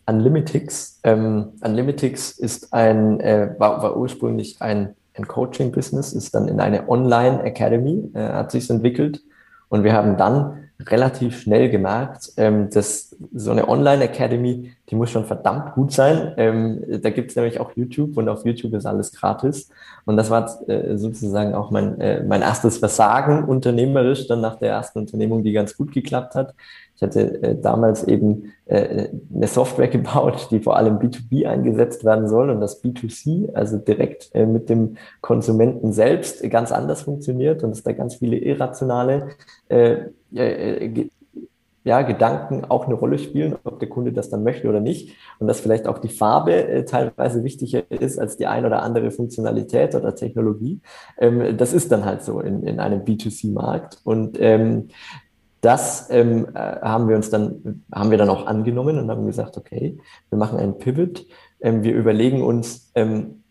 Unlimitix. 0.06 1.00
Ähm, 1.02 1.54
Unlimitix 1.60 2.38
ist 2.38 2.72
ein, 2.72 3.18
äh, 3.18 3.52
war, 3.58 3.82
war 3.82 3.96
ursprünglich 3.96 4.62
ein, 4.62 4.94
ein 5.14 5.26
Coaching-Business, 5.26 6.12
ist 6.12 6.32
dann 6.32 6.46
in 6.46 6.60
eine 6.60 6.88
Online-Academy, 6.88 8.12
äh, 8.14 8.20
hat 8.20 8.52
sich 8.52 8.70
entwickelt 8.70 9.22
und 9.70 9.82
wir 9.82 9.92
haben 9.92 10.18
dann 10.18 10.69
relativ 10.86 11.40
schnell 11.40 11.68
gemerkt, 11.68 12.32
ähm, 12.36 12.70
dass 12.70 13.16
so 13.34 13.50
eine 13.50 13.68
Online-Academy, 13.68 14.72
die 14.88 14.94
muss 14.94 15.10
schon 15.10 15.24
verdammt 15.24 15.74
gut 15.74 15.92
sein. 15.92 16.32
Ähm, 16.36 16.84
da 17.02 17.10
gibt 17.10 17.30
es 17.30 17.36
nämlich 17.36 17.60
auch 17.60 17.72
YouTube 17.76 18.16
und 18.16 18.28
auf 18.28 18.44
YouTube 18.44 18.74
ist 18.74 18.86
alles 18.86 19.12
gratis. 19.12 19.68
Und 20.06 20.16
das 20.16 20.30
war 20.30 20.68
äh, 20.68 20.96
sozusagen 20.96 21.54
auch 21.54 21.70
mein, 21.70 22.00
äh, 22.00 22.22
mein 22.22 22.42
erstes 22.42 22.78
Versagen 22.78 23.44
unternehmerisch, 23.44 24.26
dann 24.26 24.40
nach 24.40 24.56
der 24.56 24.70
ersten 24.70 25.00
Unternehmung, 25.00 25.42
die 25.42 25.52
ganz 25.52 25.76
gut 25.76 25.92
geklappt 25.92 26.34
hat. 26.34 26.54
Ich 27.00 27.02
hatte 27.02 27.42
äh, 27.42 27.56
damals 27.58 28.04
eben 28.04 28.52
äh, 28.66 29.08
eine 29.34 29.46
Software 29.46 29.88
gebaut, 29.88 30.48
die 30.50 30.60
vor 30.60 30.76
allem 30.76 30.98
B2B 30.98 31.46
eingesetzt 31.46 32.04
werden 32.04 32.28
soll 32.28 32.50
und 32.50 32.60
das 32.60 32.84
B2C, 32.84 33.54
also 33.54 33.78
direkt 33.78 34.28
äh, 34.34 34.44
mit 34.44 34.68
dem 34.68 34.98
Konsumenten 35.22 35.92
selbst, 35.92 36.48
ganz 36.50 36.72
anders 36.72 37.02
funktioniert 37.02 37.64
und 37.64 37.70
es 37.70 37.82
da 37.82 37.92
ganz 37.92 38.16
viele 38.16 38.36
irrationale 38.36 39.28
äh, 39.68 40.08
äh, 40.34 41.08
ja, 41.84 42.02
Gedanken 42.02 42.66
auch 42.66 42.84
eine 42.84 42.94
Rolle 42.94 43.18
spielen, 43.18 43.56
ob 43.64 43.80
der 43.80 43.88
Kunde 43.88 44.12
das 44.12 44.28
dann 44.28 44.42
möchte 44.42 44.68
oder 44.68 44.80
nicht. 44.80 45.16
Und 45.38 45.46
dass 45.46 45.60
vielleicht 45.60 45.86
auch 45.86 45.96
die 45.96 46.10
Farbe 46.10 46.68
äh, 46.68 46.84
teilweise 46.84 47.42
wichtiger 47.44 47.90
ist 47.90 48.18
als 48.18 48.36
die 48.36 48.46
ein 48.46 48.66
oder 48.66 48.82
andere 48.82 49.10
Funktionalität 49.10 49.94
oder 49.94 50.14
Technologie. 50.14 50.80
Ähm, 51.16 51.56
das 51.56 51.72
ist 51.72 51.90
dann 51.90 52.04
halt 52.04 52.22
so 52.22 52.40
in, 52.40 52.62
in 52.64 52.78
einem 52.78 53.04
B2C-Markt. 53.04 54.00
Und 54.04 54.36
ähm, 54.38 54.88
das 55.60 56.08
ähm, 56.10 56.48
äh, 56.54 56.58
haben 56.58 57.08
wir 57.08 57.16
uns 57.16 57.30
dann, 57.30 57.84
haben 57.92 58.10
wir 58.10 58.18
dann 58.18 58.30
auch 58.30 58.46
angenommen 58.46 58.98
und 58.98 59.10
haben 59.10 59.26
gesagt, 59.26 59.56
okay, 59.56 59.98
wir 60.30 60.38
machen 60.38 60.58
einen 60.58 60.78
Pivot. 60.78 61.26
Ähm, 61.60 61.82
wir 61.82 61.94
überlegen 61.94 62.42
uns, 62.42 62.90
ähm, 62.94 63.42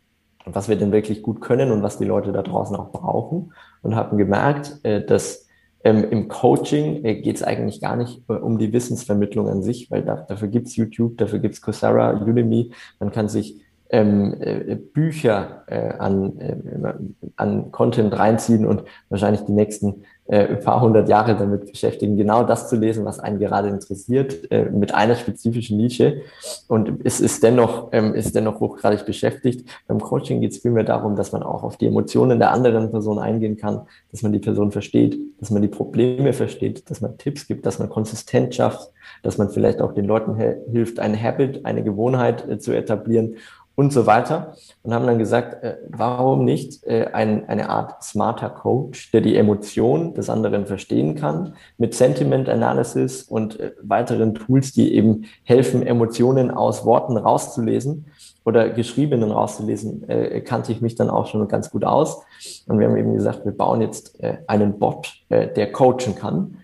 was 0.46 0.70
wir 0.70 0.76
denn 0.76 0.92
wirklich 0.92 1.22
gut 1.22 1.42
können 1.42 1.72
und 1.72 1.84
was 1.84 1.98
die 1.98 2.06
Leute 2.06 2.32
da 2.32 2.42
draußen 2.42 2.76
auch 2.76 2.92
brauchen 2.92 3.54
und 3.82 3.96
haben 3.96 4.18
gemerkt, 4.18 4.80
äh, 4.84 5.06
dass 5.06 5.50
ähm, 5.84 6.04
Im 6.10 6.28
Coaching 6.28 7.06
äh, 7.06 7.22
geht 7.22 7.38
es 7.38 7.44
eigentlich 7.44 7.80
gar 7.80 7.96
nicht 7.96 8.22
äh, 8.28 8.34
um 8.34 8.58
die 8.58 8.74
Wissensvermittlung 8.74 9.48
an 9.48 9.64
sich, 9.64 9.90
weil 9.90 10.04
da, 10.04 10.26
dafür 10.28 10.50
gibt's 10.50 10.76
YouTube, 10.76 11.18
dafür 11.18 11.40
gibt's 11.40 11.62
Coursera, 11.62 12.22
Udemy. 12.22 12.72
Man 13.00 13.12
kann 13.12 13.30
sich 13.30 13.62
ähm, 13.90 14.36
äh, 14.42 14.76
Bücher 14.76 15.64
äh, 15.68 15.94
an, 15.98 16.38
äh, 16.40 16.94
an 17.38 17.72
Content 17.72 18.18
reinziehen 18.18 18.66
und 18.66 18.84
wahrscheinlich 19.08 19.42
die 19.46 19.54
nächsten 19.54 20.04
äh, 20.30 20.48
ein 20.48 20.60
paar 20.60 20.80
hundert 20.80 21.10
Jahre 21.10 21.36
damit 21.36 21.72
beschäftigen, 21.72 22.16
genau 22.16 22.44
das 22.44 22.70
zu 22.70 22.76
lesen, 22.76 23.04
was 23.04 23.20
einen 23.20 23.40
gerade 23.40 23.68
interessiert, 23.70 24.52
äh, 24.52 24.66
mit 24.66 24.94
einer 24.94 25.16
spezifischen 25.16 25.78
Nische. 25.78 26.22
Und 26.68 27.02
es 27.04 27.20
ist 27.20 27.42
dennoch, 27.42 27.90
ähm, 27.94 28.14
ist 28.14 28.36
dennoch 28.36 28.60
hochgradig 28.60 29.08
beschäftigt. 29.08 29.68
Beim 29.88 30.00
Coaching 30.00 30.40
geht 30.40 30.52
es 30.52 30.60
vielmehr 30.60 30.84
darum, 30.84 31.16
dass 31.16 31.32
man 31.32 31.42
auch 31.42 31.64
auf 31.64 31.78
die 31.78 31.88
Emotionen 31.88 32.38
der 32.38 32.52
anderen 32.52 32.92
Person 32.92 33.18
eingehen 33.18 33.58
kann, 33.58 33.82
dass 34.12 34.22
man 34.22 34.32
die 34.32 34.40
Person 34.40 34.72
versteht, 34.72 35.18
dass 35.40 35.50
man 35.50 35.64
die 35.64 35.68
Probleme 35.68 36.32
versteht, 36.34 36.90
dass 36.92 37.02
man 37.02 37.18
Tipps 37.18 37.48
gibt, 37.48 37.66
dass 37.66 37.80
man 37.80 37.90
konsistent 37.90 38.54
schafft, 38.54 38.92
dass 39.24 39.40
man 39.40 39.50
vielleicht 39.50 39.82
auch 39.82 39.94
den 39.94 40.06
Leuten 40.06 40.36
hilft, 40.72 41.00
ein 41.00 41.20
Habit, 41.20 41.66
eine 41.66 41.84
Gewohnheit 41.84 42.48
äh, 42.48 42.60
zu 42.60 42.72
etablieren 42.72 43.36
und 43.80 43.94
so 43.94 44.06
weiter. 44.06 44.56
Und 44.84 44.94
haben 44.94 45.08
dann 45.08 45.20
gesagt, 45.20 45.64
äh, 45.64 45.78
warum 45.88 46.44
nicht 46.44 46.84
äh, 46.84 47.06
ein, 47.14 47.48
eine 47.48 47.70
Art 47.70 48.04
smarter 48.04 48.50
Coach, 48.50 49.10
der 49.14 49.22
die 49.22 49.38
Emotionen 49.38 50.14
des 50.14 50.30
anderen 50.30 50.66
verstehen 50.66 51.16
kann, 51.16 51.54
mit 51.78 51.94
Sentiment 51.94 52.50
Analysis 52.50 53.24
und 53.24 53.58
äh, 53.58 53.72
weiteren 53.82 54.36
Tools, 54.36 54.74
die 54.74 54.94
eben 54.94 55.24
helfen, 55.44 55.88
Emotionen 55.88 56.52
aus 56.52 56.84
Worten 56.84 57.16
rauszulesen 57.16 58.08
oder 58.44 58.68
geschriebenen 58.70 59.32
rauszulesen, 59.32 60.10
äh, 60.10 60.42
kannte 60.42 60.74
ich 60.74 60.82
mich 60.82 60.96
dann 60.96 61.10
auch 61.10 61.28
schon 61.28 61.48
ganz 61.48 61.70
gut 61.70 61.86
aus. 61.86 62.24
Und 62.68 62.80
wir 62.80 62.88
haben 62.90 62.98
eben 62.98 63.14
gesagt, 63.14 63.46
wir 63.46 63.54
bauen 63.54 63.80
jetzt 63.80 64.22
äh, 64.22 64.40
einen 64.48 64.78
Bot, 64.78 65.14
äh, 65.30 65.48
der 65.48 65.72
coachen 65.72 66.16
kann. 66.16 66.58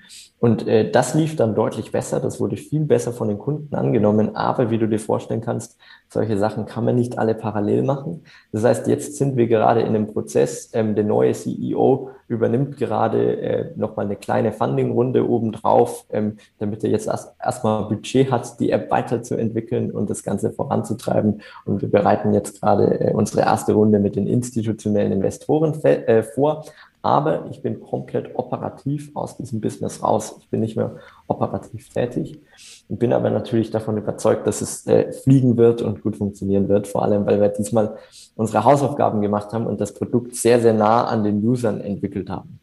Und 0.46 0.68
äh, 0.68 0.92
das 0.92 1.16
lief 1.16 1.36
dann 1.36 1.56
deutlich 1.56 1.92
besser, 1.92 2.20
das 2.20 2.40
wurde 2.40 2.58
viel 2.58 2.82
besser 2.82 3.14
von 3.14 3.30
den 3.30 3.40
Kunden 3.40 3.74
angenommen, 3.74 4.36
aber 4.36 4.70
wie 4.70 4.78
du 4.78 4.88
dir 4.88 5.00
vorstellen 5.00 5.42
kannst, 5.42 5.78
solche 6.10 6.38
Sachen 6.38 6.66
kann 6.66 6.86
man 6.86 6.96
nicht 6.96 7.18
alle 7.18 7.36
parallel 7.36 7.84
machen. 7.84 8.24
Das 8.52 8.64
heißt, 8.64 8.88
jetzt 8.88 9.18
sind 9.18 9.36
wir 9.36 9.48
gerade 9.48 9.82
in 9.82 9.88
einem 9.88 10.08
Prozess, 10.08 10.70
ähm, 10.74 10.96
der 10.96 11.04
neue 11.04 11.34
CEO 11.34 12.10
übernimmt 12.28 12.78
gerade 12.78 13.38
äh, 13.42 13.72
nochmal 13.76 14.06
eine 14.06 14.16
kleine 14.16 14.52
Funding-Runde 14.52 15.30
obendrauf, 15.30 16.06
ähm, 16.12 16.38
damit 16.58 16.84
er 16.84 16.90
jetzt 16.90 17.08
erst 17.08 17.36
erstmal 17.44 17.86
Budget 17.86 18.32
hat, 18.32 18.60
die 18.60 18.72
App 18.72 18.90
weiterzuentwickeln 18.90 19.92
und 19.92 20.10
das 20.10 20.24
Ganze 20.24 20.52
voranzutreiben. 20.52 21.42
Und 21.66 21.82
wir 21.82 21.90
bereiten 21.90 22.34
jetzt 22.34 22.62
gerade 22.62 23.00
äh, 23.00 23.14
unsere 23.14 23.42
erste 23.42 23.74
Runde 23.74 24.00
mit 24.00 24.16
den 24.16 24.28
institutionellen 24.28 25.12
Investoren 25.12 25.74
äh, 25.84 26.24
vor. 26.24 26.66
Aber 27.06 27.46
ich 27.52 27.62
bin 27.62 27.82
komplett 27.82 28.34
operativ 28.34 29.12
aus 29.14 29.38
diesem 29.38 29.62
Business 29.62 30.02
raus. 30.02 30.38
Ich 30.40 30.50
bin 30.50 30.62
nicht 30.62 30.76
mehr 30.76 30.96
operativ 31.28 31.90
tätig. 31.90 32.40
Ich 32.58 32.84
bin 32.90 33.14
aber 33.14 33.30
natürlich 33.30 33.70
davon 33.70 33.96
überzeugt, 34.00 34.48
dass 34.48 34.60
es 34.62 34.88
äh, 34.88 35.14
fliegen 35.14 35.56
wird 35.56 35.84
und 35.84 36.02
gut 36.02 36.16
funktionieren 36.16 36.68
wird. 36.68 36.88
Vor 36.88 37.04
allem, 37.04 37.28
weil 37.28 37.40
wir 37.40 37.50
diesmal 37.50 37.96
unsere 38.36 38.64
Hausaufgaben 38.64 39.22
gemacht 39.22 39.54
haben 39.54 39.68
und 39.68 39.80
das 39.80 39.94
Produkt 39.94 40.36
sehr, 40.36 40.60
sehr 40.60 40.74
nah 40.74 41.06
an 41.06 41.24
den 41.24 41.46
Usern 41.48 41.80
entwickelt 41.80 42.28
haben. 42.28 42.60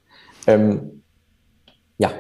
Ähm, 0.49 1.03
ja. 1.99 2.11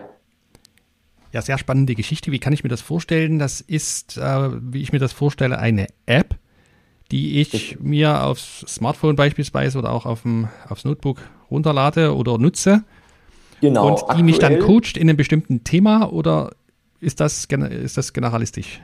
Ja, 1.32 1.42
sehr 1.42 1.58
spannende 1.58 1.96
Geschichte. 1.96 2.30
Wie 2.30 2.38
kann 2.38 2.52
ich 2.52 2.62
mir 2.62 2.70
das 2.70 2.82
vorstellen? 2.82 3.40
Das 3.40 3.60
ist, 3.60 4.16
äh, 4.16 4.50
wie 4.72 4.82
ich 4.82 4.92
mir 4.92 5.00
das 5.00 5.12
vorstelle, 5.12 5.58
eine 5.58 5.88
App, 6.06 6.36
die 7.10 7.40
ich 7.40 7.80
mir 7.80 8.22
aufs 8.22 8.60
Smartphone 8.68 9.16
beispielsweise 9.16 9.76
oder 9.76 9.90
auch 9.90 10.06
auf 10.06 10.22
dem, 10.22 10.48
aufs 10.68 10.84
Notebook 10.84 11.18
runterlade 11.52 12.14
oder 12.16 12.38
nutze. 12.38 12.82
Genau. 13.60 13.86
Und 13.86 13.98
die 13.98 14.02
aktuell, 14.02 14.22
mich 14.24 14.38
dann 14.38 14.58
coacht 14.58 14.96
in 14.96 15.08
einem 15.08 15.16
bestimmten 15.16 15.62
Thema 15.62 16.12
oder 16.12 16.50
ist 17.00 17.20
das, 17.20 17.46
ist 17.46 17.96
das 17.96 18.12
generalistisch? 18.12 18.80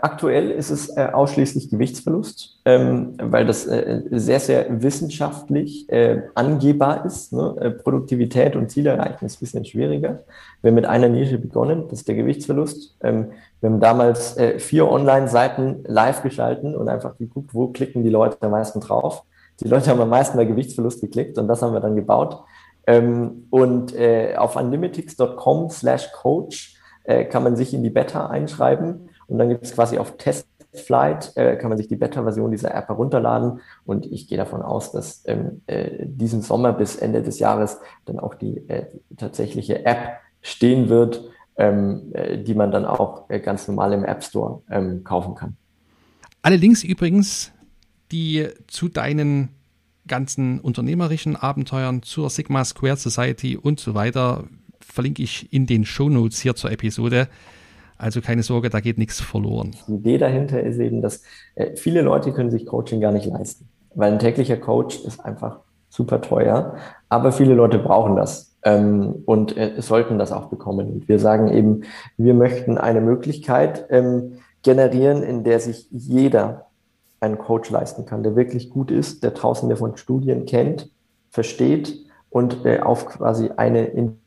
Aktuell 0.00 0.50
ist 0.50 0.70
es 0.70 0.96
äh, 0.96 1.08
ausschließlich 1.12 1.68
Gewichtsverlust, 1.68 2.58
ähm, 2.64 3.16
weil 3.20 3.44
das 3.44 3.66
äh, 3.66 4.00
sehr, 4.12 4.40
sehr 4.40 4.82
wissenschaftlich 4.82 5.90
äh, 5.90 6.22
angehbar 6.34 7.04
ist. 7.04 7.34
Ne? 7.34 7.54
Äh, 7.60 7.70
Produktivität 7.70 8.56
und 8.56 8.70
Ziele 8.70 8.90
erreichen 8.90 9.26
ist 9.26 9.36
ein 9.36 9.40
bisschen 9.40 9.64
schwieriger. 9.66 10.24
Wir 10.62 10.70
haben 10.70 10.74
mit 10.74 10.86
einer 10.86 11.08
Nische 11.08 11.36
begonnen, 11.36 11.84
das 11.90 12.00
ist 12.00 12.08
der 12.08 12.14
Gewichtsverlust. 12.14 12.96
Ähm, 13.02 13.32
wir 13.60 13.68
haben 13.68 13.80
damals 13.80 14.38
äh, 14.38 14.58
vier 14.58 14.88
Online-Seiten 14.88 15.84
live 15.86 16.22
geschalten 16.22 16.74
und 16.74 16.88
einfach 16.88 17.18
geguckt, 17.18 17.50
wo 17.52 17.68
klicken 17.68 18.02
die 18.02 18.10
Leute 18.10 18.38
am 18.40 18.52
meisten 18.52 18.80
drauf. 18.80 19.24
Die 19.60 19.68
Leute 19.68 19.90
haben 19.90 20.00
am 20.00 20.08
meisten 20.08 20.36
bei 20.36 20.44
Gewichtsverlust 20.44 21.00
geklickt 21.00 21.38
und 21.38 21.48
das 21.48 21.62
haben 21.62 21.72
wir 21.72 21.80
dann 21.80 21.96
gebaut. 21.96 22.42
Ähm, 22.86 23.46
und 23.50 23.94
äh, 23.94 24.34
auf 24.36 24.56
unlimitix.com 24.56 25.70
slash 25.70 26.12
coach 26.12 26.72
kann 27.28 27.42
man 27.42 27.54
sich 27.54 27.74
in 27.74 27.82
die 27.82 27.90
Beta 27.90 28.28
einschreiben 28.28 29.10
und 29.26 29.38
dann 29.38 29.48
gibt 29.48 29.64
es 29.64 29.74
quasi 29.74 29.98
auf 29.98 30.16
Testflight, 30.16 31.32
äh, 31.36 31.56
kann 31.56 31.68
man 31.68 31.78
sich 31.78 31.88
die 31.88 31.96
Beta-Version 31.96 32.50
dieser 32.50 32.74
App 32.74 32.88
herunterladen. 32.88 33.60
Und 33.84 34.06
ich 34.06 34.28
gehe 34.28 34.38
davon 34.38 34.62
aus, 34.62 34.92
dass 34.92 35.22
ähm, 35.26 35.62
äh, 35.66 36.06
diesen 36.06 36.42
Sommer 36.42 36.72
bis 36.72 36.96
Ende 36.96 37.22
des 37.22 37.38
Jahres 37.38 37.78
dann 38.04 38.18
auch 38.18 38.34
die, 38.34 38.68
äh, 38.68 38.86
tatsächliche 39.16 39.84
App 39.86 40.18
stehen 40.42 40.88
wird, 40.88 41.24
ähm, 41.56 42.10
äh, 42.12 42.38
die 42.38 42.54
man 42.54 42.70
dann 42.70 42.84
auch 42.84 43.30
äh, 43.30 43.40
ganz 43.40 43.66
normal 43.68 43.92
im 43.92 44.04
App 44.04 44.22
Store 44.22 44.62
ähm, 44.70 45.04
kaufen 45.04 45.34
kann. 45.34 45.56
Alle 46.42 46.56
Links 46.56 46.84
übrigens, 46.84 47.52
die 48.14 48.46
zu 48.68 48.88
deinen 48.88 49.48
ganzen 50.06 50.60
unternehmerischen 50.60 51.34
Abenteuern 51.34 52.02
zur 52.02 52.30
Sigma 52.30 52.64
Square 52.64 52.96
Society 52.96 53.56
und 53.56 53.80
so 53.80 53.94
weiter 53.94 54.44
verlinke 54.80 55.22
ich 55.22 55.52
in 55.52 55.66
den 55.66 55.84
Show 55.84 56.08
Notes 56.08 56.40
hier 56.40 56.54
zur 56.54 56.70
Episode. 56.70 57.26
Also 57.98 58.20
keine 58.20 58.44
Sorge, 58.44 58.70
da 58.70 58.78
geht 58.78 58.98
nichts 58.98 59.20
verloren. 59.20 59.74
Die 59.88 59.94
Idee 59.94 60.18
dahinter 60.18 60.62
ist 60.62 60.78
eben, 60.78 61.02
dass 61.02 61.22
äh, 61.56 61.74
viele 61.74 62.02
Leute 62.02 62.32
können 62.32 62.50
sich 62.50 62.66
Coaching 62.66 63.00
gar 63.00 63.10
nicht 63.10 63.26
leisten, 63.26 63.68
weil 63.94 64.12
ein 64.12 64.18
täglicher 64.20 64.58
Coach 64.58 65.00
ist 65.04 65.18
einfach 65.24 65.60
super 65.88 66.20
teuer, 66.20 66.76
aber 67.08 67.32
viele 67.32 67.54
Leute 67.54 67.78
brauchen 67.78 68.14
das 68.14 68.56
ähm, 68.62 69.22
und 69.26 69.56
äh, 69.56 69.80
sollten 69.80 70.18
das 70.18 70.30
auch 70.30 70.46
bekommen. 70.46 70.88
Und 70.88 71.08
wir 71.08 71.18
sagen 71.18 71.48
eben, 71.52 71.82
wir 72.16 72.34
möchten 72.34 72.78
eine 72.78 73.00
Möglichkeit 73.00 73.86
ähm, 73.90 74.38
generieren, 74.62 75.24
in 75.24 75.42
der 75.42 75.58
sich 75.58 75.88
jeder 75.90 76.66
einen 77.24 77.38
Coach 77.38 77.70
leisten 77.70 78.04
kann, 78.06 78.22
der 78.22 78.36
wirklich 78.36 78.70
gut 78.70 78.90
ist, 78.90 79.22
der 79.22 79.34
tausende 79.34 79.76
von 79.76 79.96
Studien 79.96 80.44
kennt, 80.46 80.90
versteht 81.30 82.04
und 82.30 82.64
äh, 82.64 82.80
auf 82.80 83.06
quasi 83.06 83.50
eine 83.56 83.86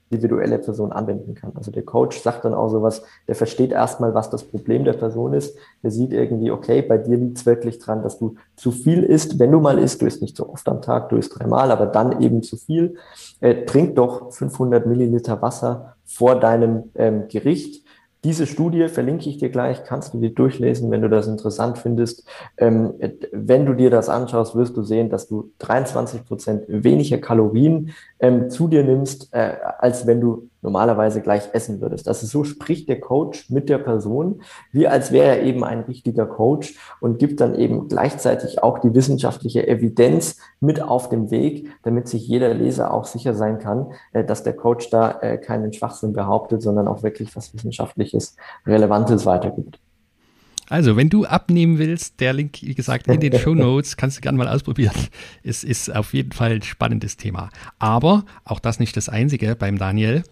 individuelle 0.10 0.58
Person 0.58 0.92
anwenden 0.92 1.36
kann. 1.36 1.52
Also 1.56 1.72
der 1.72 1.84
Coach 1.84 2.20
sagt 2.20 2.46
dann 2.46 2.54
auch 2.54 2.70
sowas, 2.70 3.04
der 3.28 3.36
versteht 3.36 3.72
erstmal, 3.72 4.14
was 4.14 4.30
das 4.30 4.44
Problem 4.44 4.86
der 4.86 4.94
Person 4.94 5.34
ist. 5.34 5.58
Der 5.84 5.92
sieht 5.92 6.14
irgendwie, 6.14 6.52
okay, 6.52 6.82
bei 6.82 6.98
dir 6.98 7.18
liegt 7.18 7.38
es 7.38 7.46
wirklich 7.46 7.80
dran, 7.80 8.02
dass 8.02 8.18
du 8.18 8.36
zu 8.56 8.72
viel 8.72 9.04
isst. 9.04 9.40
Wenn 9.40 9.52
du 9.52 9.60
mal 9.60 9.78
isst, 9.78 10.02
du 10.02 10.06
isst 10.06 10.22
nicht 10.22 10.38
so 10.38 10.50
oft 10.50 10.68
am 10.70 10.82
Tag, 10.82 11.10
du 11.10 11.18
isst 11.18 11.38
dreimal, 11.38 11.72
aber 11.72 11.86
dann 11.86 12.22
eben 12.22 12.42
zu 12.42 12.58
viel. 12.58 12.96
Äh, 13.42 13.66
trink 13.66 13.96
doch 13.96 14.32
500 14.32 14.86
Milliliter 14.86 15.42
Wasser 15.42 15.96
vor 16.06 16.40
deinem 16.40 16.92
ähm, 16.96 17.28
Gericht 17.28 17.84
diese 18.28 18.46
Studie 18.46 18.90
verlinke 18.90 19.30
ich 19.30 19.38
dir 19.38 19.48
gleich, 19.48 19.86
kannst 19.86 20.14
du 20.14 20.20
dir 20.20 20.32
durchlesen, 20.32 20.92
wenn 20.92 21.02
du 21.02 21.08
das 21.08 21.28
interessant 21.28 21.78
findest. 21.78 22.28
Ähm, 22.58 22.94
wenn 23.32 23.66
du 23.66 23.74
dir 23.74 23.90
das 23.90 24.10
anschaust, 24.10 24.54
wirst 24.54 24.76
du 24.76 24.84
sehen, 24.84 25.10
dass 25.10 25.30
du 25.30 25.54
23 25.60 26.26
Prozent 26.26 26.66
weniger 26.68 27.20
Kalorien 27.20 27.94
ähm, 28.20 28.50
zu 28.50 28.68
dir 28.68 28.84
nimmst, 28.84 29.34
äh, 29.34 29.56
als 29.80 30.08
wenn 30.08 30.20
du 30.20 30.50
normalerweise 30.62 31.22
gleich 31.22 31.50
essen 31.54 31.80
würdest. 31.82 32.08
Also 32.08 32.26
so 32.26 32.44
spricht 32.44 32.90
der 32.90 33.00
Coach 33.00 33.50
mit 33.50 33.70
der 33.70 33.78
Person, 33.78 34.42
wie 34.72 34.88
als 34.88 35.12
wäre 35.12 35.38
er 35.38 35.44
eben 35.44 35.64
ein 35.64 35.82
richtiger 35.82 36.26
Coach 36.26 36.76
und 37.00 37.20
gibt 37.20 37.40
dann 37.40 37.56
eben 37.56 37.88
gleichzeitig 37.88 38.64
auch 38.64 38.80
die 38.80 38.94
wissenschaftliche 38.94 39.68
Evidenz 39.68 40.38
mit 40.60 40.82
auf 40.82 41.10
dem 41.10 41.32
Weg, 41.32 41.70
damit 41.84 42.08
sich 42.08 42.28
jeder 42.28 42.54
Leser 42.54 42.94
auch 42.94 43.06
sicher 43.06 43.34
sein 43.34 43.60
kann, 43.60 43.92
äh, 44.14 44.24
dass 44.24 44.44
der 44.44 44.54
Coach 44.54 44.90
da 44.90 45.20
äh, 45.22 45.38
keinen 45.38 45.72
Schwachsinn 45.72 46.14
behauptet, 46.14 46.62
sondern 46.62 46.88
auch 46.88 47.04
wirklich 47.04 47.36
was 47.36 47.54
Wissenschaftliches, 47.54 48.17
Relevantes 48.66 49.26
weitergibt. 49.26 49.80
Also, 50.70 50.98
wenn 50.98 51.10
du 51.10 51.26
abnehmen 51.26 51.78
willst, 51.78 52.20
der 52.20 52.34
Link, 52.34 52.62
wie 52.62 52.76
gesagt, 52.76 53.08
in 53.08 53.20
den 53.20 53.34
Show 53.40 53.56
Notes, 53.56 53.96
kannst 53.96 54.18
du 54.18 54.22
gerne 54.22 54.38
mal 54.38 54.50
ausprobieren. 54.50 54.96
Es 55.44 55.64
ist 55.64 55.94
auf 55.96 56.14
jeden 56.14 56.34
Fall 56.34 56.52
ein 56.52 56.62
spannendes 56.62 57.16
Thema. 57.16 57.50
Aber 57.80 58.26
auch 58.44 58.60
das 58.60 58.80
nicht 58.80 58.98
das 58.98 59.08
einzige 59.08 59.56
beim 59.56 59.78
Daniel, 59.78 60.24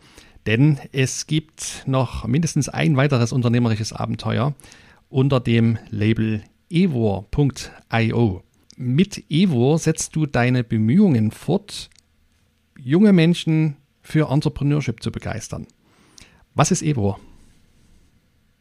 denn 0.45 0.79
es 0.91 1.27
gibt 1.27 1.83
noch 1.85 2.27
mindestens 2.27 2.69
ein 2.69 2.97
weiteres 2.97 3.31
unternehmerisches 3.31 3.93
Abenteuer 3.93 4.53
unter 5.09 5.39
dem 5.39 5.77
Label 5.89 6.43
evor.io. 6.69 8.43
Mit 8.77 9.23
Evor 9.29 9.79
setzt 9.79 10.15
du 10.15 10.25
deine 10.25 10.65
Bemühungen 10.65 11.31
fort, 11.31 11.89
junge 12.77 13.13
Menschen 13.13 13.77
für 14.01 14.29
Entrepreneurship 14.29 15.01
zu 15.01 15.11
begeistern. 15.11 15.65
Was 16.55 16.71
ist 16.71 16.83
Evor? 16.83 17.19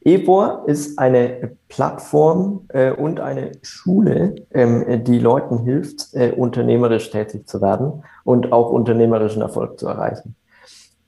Ebor 0.04 0.64
ist 0.66 0.98
eine 0.98 1.56
Plattform 1.68 2.66
äh, 2.68 2.92
und 2.92 3.20
eine 3.20 3.52
Schule, 3.62 4.34
ähm, 4.52 5.02
die 5.04 5.18
Leuten 5.18 5.64
hilft, 5.64 6.12
äh, 6.12 6.32
unternehmerisch 6.32 7.10
tätig 7.10 7.48
zu 7.48 7.62
werden 7.62 8.04
und 8.22 8.52
auch 8.52 8.70
unternehmerischen 8.70 9.40
Erfolg 9.40 9.78
zu 9.78 9.88
erreichen. 9.88 10.36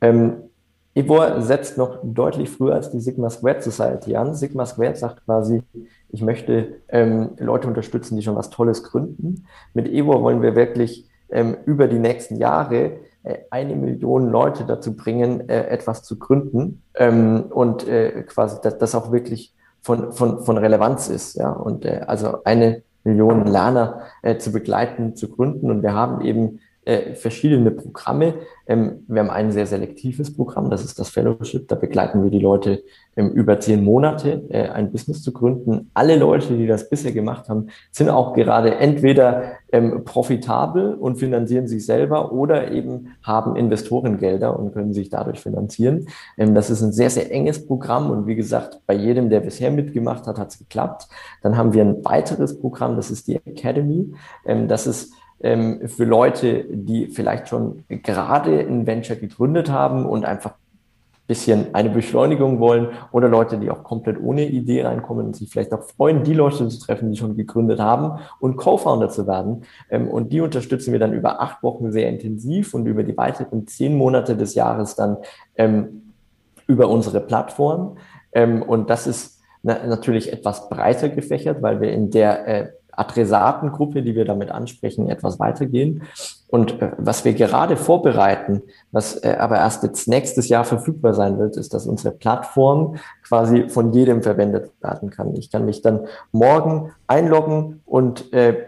Ähm, 0.00 0.36
Ebor 0.94 1.42
setzt 1.42 1.76
noch 1.76 1.98
deutlich 2.02 2.48
früher 2.48 2.74
als 2.74 2.90
die 2.90 3.00
Sigma 3.00 3.28
Squared 3.28 3.62
Society 3.62 4.16
an. 4.16 4.34
Sigma 4.34 4.64
Squared 4.64 4.96
sagt 4.96 5.26
quasi, 5.26 5.62
ich 6.08 6.22
möchte 6.22 6.80
ähm, 6.88 7.32
Leute 7.38 7.68
unterstützen, 7.68 8.16
die 8.16 8.22
schon 8.22 8.34
was 8.34 8.48
Tolles 8.48 8.82
gründen. 8.82 9.46
Mit 9.74 9.88
Ebor 9.88 10.22
wollen 10.22 10.40
wir 10.40 10.56
wirklich 10.56 11.06
ähm, 11.28 11.58
über 11.66 11.86
die 11.86 11.98
nächsten 11.98 12.36
Jahre 12.36 12.92
eine 13.50 13.74
Million 13.76 14.30
Leute 14.30 14.64
dazu 14.64 14.96
bringen, 14.96 15.48
äh, 15.48 15.66
etwas 15.68 16.02
zu 16.02 16.18
gründen 16.18 16.82
ähm, 16.94 17.46
und 17.50 17.86
äh, 17.88 18.22
quasi, 18.22 18.56
dass 18.62 18.78
das 18.78 18.94
auch 18.94 19.12
wirklich 19.12 19.54
von, 19.82 20.12
von, 20.12 20.42
von 20.44 20.58
Relevanz 20.58 21.08
ist. 21.08 21.36
Ja? 21.36 21.50
Und 21.50 21.84
äh, 21.84 22.02
also 22.06 22.44
eine 22.44 22.82
Million 23.04 23.46
Lerner 23.46 24.02
äh, 24.22 24.36
zu 24.36 24.52
begleiten, 24.52 25.14
zu 25.14 25.28
gründen. 25.28 25.70
Und 25.70 25.82
wir 25.82 25.94
haben 25.94 26.20
eben 26.22 26.60
äh, 26.86 27.14
verschiedene 27.14 27.72
Programme. 27.72 28.34
Ähm, 28.66 29.04
wir 29.08 29.20
haben 29.20 29.30
ein 29.30 29.50
sehr 29.50 29.66
selektives 29.66 30.34
Programm, 30.34 30.70
das 30.70 30.84
ist 30.84 30.98
das 30.98 31.10
Fellowship. 31.10 31.66
Da 31.68 31.74
begleiten 31.74 32.22
wir 32.22 32.30
die 32.30 32.38
Leute 32.38 32.84
ähm, 33.16 33.30
über 33.32 33.58
zehn 33.58 33.82
Monate, 33.82 34.44
äh, 34.50 34.68
ein 34.68 34.92
Business 34.92 35.20
zu 35.20 35.32
gründen. 35.32 35.90
Alle 35.94 36.16
Leute, 36.16 36.56
die 36.56 36.66
das 36.66 36.88
bisher 36.88 37.10
gemacht 37.10 37.48
haben, 37.48 37.68
sind 37.90 38.08
auch 38.08 38.34
gerade 38.34 38.76
entweder 38.76 39.52
ähm, 39.72 40.04
profitabel 40.04 40.94
und 40.94 41.16
finanzieren 41.16 41.66
sich 41.66 41.84
selber 41.84 42.32
oder 42.32 42.70
eben 42.70 43.16
haben 43.20 43.56
Investorengelder 43.56 44.56
und 44.56 44.72
können 44.72 44.92
sich 44.92 45.10
dadurch 45.10 45.40
finanzieren. 45.40 46.06
Ähm, 46.38 46.54
das 46.54 46.70
ist 46.70 46.82
ein 46.82 46.92
sehr, 46.92 47.10
sehr 47.10 47.32
enges 47.32 47.66
Programm 47.66 48.10
und 48.10 48.28
wie 48.28 48.36
gesagt, 48.36 48.80
bei 48.86 48.94
jedem, 48.94 49.28
der 49.28 49.40
bisher 49.40 49.72
mitgemacht 49.72 50.28
hat, 50.28 50.38
hat 50.38 50.50
es 50.52 50.58
geklappt. 50.58 51.08
Dann 51.42 51.56
haben 51.56 51.72
wir 51.72 51.84
ein 51.84 52.04
weiteres 52.04 52.60
Programm, 52.60 52.94
das 52.94 53.10
ist 53.10 53.26
die 53.26 53.40
Academy. 53.44 54.14
Ähm, 54.44 54.68
das 54.68 54.86
ist 54.86 55.12
ähm, 55.46 55.88
für 55.88 56.04
Leute, 56.04 56.64
die 56.68 57.06
vielleicht 57.06 57.48
schon 57.48 57.84
gerade 57.88 58.58
ein 58.58 58.84
Venture 58.84 59.14
gegründet 59.14 59.70
haben 59.70 60.04
und 60.04 60.24
einfach 60.24 60.50
ein 60.50 61.26
bisschen 61.28 61.72
eine 61.72 61.90
Beschleunigung 61.90 62.58
wollen 62.58 62.88
oder 63.12 63.28
Leute, 63.28 63.56
die 63.56 63.70
auch 63.70 63.84
komplett 63.84 64.20
ohne 64.20 64.44
Idee 64.44 64.82
reinkommen 64.82 65.26
und 65.26 65.36
sich 65.36 65.48
vielleicht 65.48 65.72
auch 65.72 65.84
freuen, 65.84 66.24
die 66.24 66.34
Leute 66.34 66.68
zu 66.68 66.80
treffen, 66.80 67.12
die 67.12 67.16
schon 67.16 67.36
gegründet 67.36 67.78
haben 67.78 68.18
und 68.40 68.56
Co-Founder 68.56 69.08
zu 69.08 69.28
werden. 69.28 69.62
Ähm, 69.88 70.08
und 70.08 70.32
die 70.32 70.40
unterstützen 70.40 70.90
wir 70.90 70.98
dann 70.98 71.12
über 71.12 71.40
acht 71.40 71.62
Wochen 71.62 71.92
sehr 71.92 72.08
intensiv 72.08 72.74
und 72.74 72.86
über 72.86 73.04
die 73.04 73.16
weiteren 73.16 73.68
zehn 73.68 73.96
Monate 73.96 74.36
des 74.36 74.56
Jahres 74.56 74.96
dann 74.96 75.18
ähm, 75.54 76.12
über 76.66 76.88
unsere 76.88 77.20
Plattform. 77.20 77.98
Ähm, 78.32 78.62
und 78.62 78.90
das 78.90 79.06
ist 79.06 79.36
natürlich 79.62 80.32
etwas 80.32 80.68
breiter 80.68 81.08
gefächert, 81.08 81.62
weil 81.62 81.80
wir 81.80 81.92
in 81.92 82.10
der 82.10 82.48
äh, 82.48 82.68
Adressatengruppe, 82.96 84.02
die 84.02 84.14
wir 84.14 84.24
damit 84.24 84.50
ansprechen, 84.50 85.08
etwas 85.08 85.38
weitergehen. 85.38 86.02
Und 86.48 86.80
äh, 86.80 86.92
was 86.98 87.24
wir 87.24 87.34
gerade 87.34 87.76
vorbereiten, 87.76 88.62
was 88.92 89.22
äh, 89.22 89.36
aber 89.38 89.56
erst 89.56 89.82
jetzt 89.82 90.08
nächstes 90.08 90.48
Jahr 90.48 90.64
verfügbar 90.64 91.14
sein 91.14 91.38
wird, 91.38 91.56
ist, 91.56 91.74
dass 91.74 91.86
unsere 91.86 92.14
Plattform 92.14 92.96
quasi 93.22 93.68
von 93.68 93.92
jedem 93.92 94.22
verwendet 94.22 94.70
werden 94.80 95.10
kann. 95.10 95.34
Ich 95.36 95.50
kann 95.50 95.64
mich 95.64 95.82
dann 95.82 96.06
morgen 96.32 96.92
einloggen 97.06 97.82
und 97.84 98.32
äh, 98.32 98.66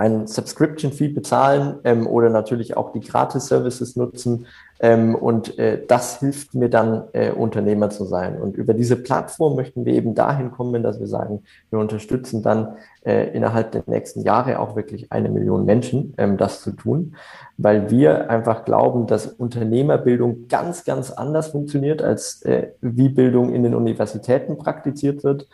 einen 0.00 0.26
Subscription-Fee 0.26 1.08
bezahlen 1.08 1.78
ähm, 1.84 2.06
oder 2.06 2.30
natürlich 2.30 2.74
auch 2.74 2.90
die 2.92 3.00
Gratis-Services 3.00 3.96
nutzen. 3.96 4.46
Ähm, 4.80 5.14
und 5.14 5.58
äh, 5.58 5.84
das 5.86 6.20
hilft 6.20 6.54
mir 6.54 6.70
dann, 6.70 7.04
äh, 7.12 7.32
Unternehmer 7.32 7.90
zu 7.90 8.06
sein. 8.06 8.40
Und 8.40 8.56
über 8.56 8.72
diese 8.72 8.96
Plattform 8.96 9.56
möchten 9.56 9.84
wir 9.84 9.92
eben 9.92 10.14
dahin 10.14 10.52
kommen, 10.52 10.82
dass 10.82 10.98
wir 10.98 11.06
sagen, 11.06 11.42
wir 11.68 11.78
unterstützen 11.78 12.42
dann 12.42 12.76
äh, 13.02 13.30
innerhalb 13.30 13.72
der 13.72 13.82
nächsten 13.86 14.20
Jahre 14.20 14.58
auch 14.58 14.76
wirklich 14.76 15.10
eine 15.10 15.30
Million 15.30 15.64
Menschen, 15.64 16.14
ähm, 16.18 16.36
das 16.36 16.60
zu 16.60 16.72
tun, 16.72 17.16
weil 17.56 17.90
wir 17.90 18.30
einfach 18.30 18.64
glauben, 18.64 19.06
dass 19.06 19.26
Unternehmerbildung 19.26 20.48
ganz, 20.48 20.84
ganz 20.84 21.10
anders 21.10 21.48
funktioniert, 21.48 22.02
als 22.02 22.42
äh, 22.42 22.68
wie 22.80 23.08
Bildung 23.08 23.52
in 23.54 23.62
den 23.62 23.74
Universitäten 23.74 24.58
praktiziert 24.58 25.24
wird. 25.24 25.48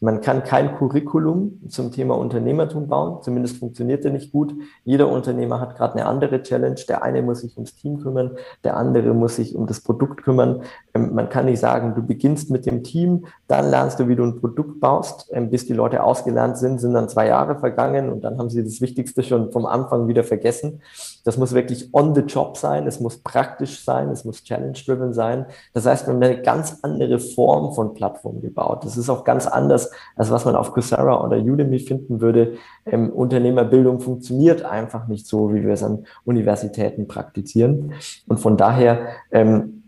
Man 0.00 0.20
kann 0.20 0.42
kein 0.42 0.76
Curriculum 0.76 1.60
zum 1.68 1.92
Thema 1.92 2.16
Unternehmertum 2.16 2.88
bauen, 2.88 3.22
zumindest 3.22 3.58
funktioniert 3.58 4.04
er 4.04 4.12
nicht 4.12 4.32
gut. 4.32 4.54
Jeder 4.84 5.08
Unternehmer 5.08 5.60
hat 5.60 5.76
gerade 5.76 5.94
eine 5.94 6.06
andere 6.06 6.42
Challenge. 6.42 6.80
Der 6.88 7.02
eine 7.02 7.22
muss 7.22 7.40
sich 7.40 7.56
ums 7.56 7.74
Team 7.74 8.00
kümmern, 8.00 8.32
der 8.64 8.76
andere 8.76 9.14
muss 9.14 9.36
sich 9.36 9.54
um 9.56 9.66
das 9.66 9.80
Produkt 9.80 10.22
kümmern. 10.22 10.62
Ähm, 10.94 11.14
man 11.14 11.28
kann 11.28 11.46
nicht 11.46 11.60
sagen, 11.60 11.94
du 11.94 12.02
beginnst 12.02 12.50
mit 12.50 12.66
dem 12.66 12.82
Team, 12.82 13.26
dann 13.48 13.70
lernst 13.70 13.98
du, 13.98 14.08
wie 14.08 14.16
du 14.16 14.24
ein 14.24 14.40
Produkt 14.40 14.80
baust, 14.80 15.28
ähm, 15.32 15.50
bis 15.50 15.66
die 15.66 15.72
Leute 15.72 16.02
ausgelernt 16.02 16.58
sind, 16.58 16.80
sind 16.80 16.91
dann 16.94 17.08
zwei 17.08 17.28
Jahre 17.28 17.56
vergangen 17.56 18.10
und 18.10 18.22
dann 18.22 18.38
haben 18.38 18.50
sie 18.50 18.62
das 18.62 18.80
Wichtigste 18.80 19.22
schon 19.22 19.50
vom 19.50 19.66
Anfang 19.66 20.08
wieder 20.08 20.24
vergessen. 20.24 20.80
Das 21.24 21.36
muss 21.38 21.54
wirklich 21.54 21.92
on 21.92 22.14
the 22.14 22.22
job 22.22 22.56
sein, 22.56 22.86
es 22.86 23.00
muss 23.00 23.18
praktisch 23.18 23.84
sein, 23.84 24.08
es 24.10 24.24
muss 24.24 24.42
challenge-driven 24.42 25.12
sein. 25.12 25.46
Das 25.72 25.86
heißt, 25.86 26.06
wir 26.06 26.14
haben 26.14 26.22
eine 26.22 26.42
ganz 26.42 26.78
andere 26.82 27.18
Form 27.18 27.74
von 27.74 27.94
Plattform 27.94 28.40
gebaut. 28.40 28.84
Das 28.84 28.96
ist 28.96 29.08
auch 29.08 29.24
ganz 29.24 29.46
anders, 29.46 29.90
als 30.16 30.30
was 30.30 30.44
man 30.44 30.56
auf 30.56 30.72
Coursera 30.72 31.24
oder 31.24 31.38
Udemy 31.38 31.78
finden 31.78 32.20
würde. 32.20 32.54
Ähm, 32.86 33.10
Unternehmerbildung 33.10 34.00
funktioniert 34.00 34.64
einfach 34.64 35.06
nicht 35.06 35.26
so, 35.26 35.54
wie 35.54 35.62
wir 35.62 35.74
es 35.74 35.82
an 35.82 36.04
Universitäten 36.24 37.06
praktizieren. 37.06 37.92
Und 38.26 38.40
von 38.40 38.56
daher 38.56 38.98
ähm, 39.30 39.81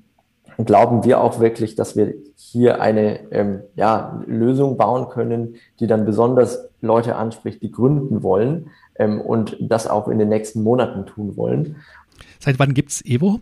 glauben 0.62 1.04
wir 1.04 1.20
auch 1.20 1.40
wirklich, 1.40 1.74
dass 1.74 1.96
wir 1.96 2.14
hier 2.36 2.80
eine 2.80 3.32
ähm, 3.32 3.60
ja, 3.76 4.22
Lösung 4.26 4.76
bauen 4.76 5.08
können, 5.08 5.56
die 5.80 5.86
dann 5.86 6.04
besonders 6.04 6.68
Leute 6.80 7.16
anspricht, 7.16 7.62
die 7.62 7.70
gründen 7.70 8.22
wollen 8.22 8.70
ähm, 8.96 9.20
und 9.20 9.56
das 9.60 9.86
auch 9.88 10.08
in 10.08 10.18
den 10.18 10.28
nächsten 10.28 10.62
Monaten 10.62 11.06
tun 11.06 11.36
wollen. 11.36 11.76
Seit 12.38 12.58
wann 12.58 12.74
gibt 12.74 12.90
es 12.90 13.04
Evo? 13.04 13.40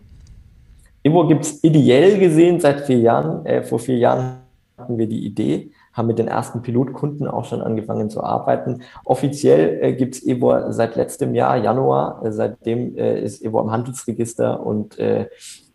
Evo 1.03 1.27
gibt 1.27 1.43
es 1.43 1.63
ideell 1.63 2.17
gesehen 2.17 2.59
seit 2.59 2.81
vier 2.81 2.99
Jahren. 2.99 3.45
Äh, 3.45 3.63
vor 3.63 3.79
vier 3.79 3.97
Jahren 3.97 4.37
hatten 4.77 4.97
wir 4.97 5.07
die 5.07 5.25
Idee, 5.25 5.71
haben 5.91 6.07
mit 6.07 6.17
den 6.17 6.27
ersten 6.27 6.61
Pilotkunden 6.61 7.27
auch 7.27 7.45
schon 7.45 7.61
angefangen 7.61 8.09
zu 8.09 8.23
arbeiten. 8.23 8.81
Offiziell 9.05 9.79
äh, 9.81 9.93
gibt 9.93 10.15
es 10.15 10.25
Evo 10.25 10.71
seit 10.71 10.95
letztem 10.95 11.35
Jahr, 11.35 11.57
Januar. 11.57 12.23
Äh, 12.25 12.31
seitdem 12.31 12.97
äh, 12.97 13.21
ist 13.21 13.43
Evo 13.43 13.59
am 13.59 13.71
Handelsregister 13.71 14.65
und 14.65 14.97
äh, 14.97 15.27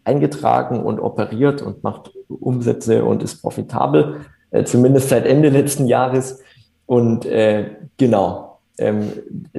eingetragen 0.08 0.82
und 0.82 0.98
operiert 0.98 1.60
und 1.60 1.84
macht 1.84 2.12
Umsätze 2.28 3.04
und 3.04 3.22
ist 3.22 3.42
profitabel, 3.42 4.22
äh, 4.50 4.64
zumindest 4.64 5.10
seit 5.10 5.26
Ende 5.26 5.50
letzten 5.50 5.86
Jahres. 5.86 6.40
Und 6.86 7.26
äh, 7.26 7.76
genau, 7.98 8.60
ähm, 8.78 9.12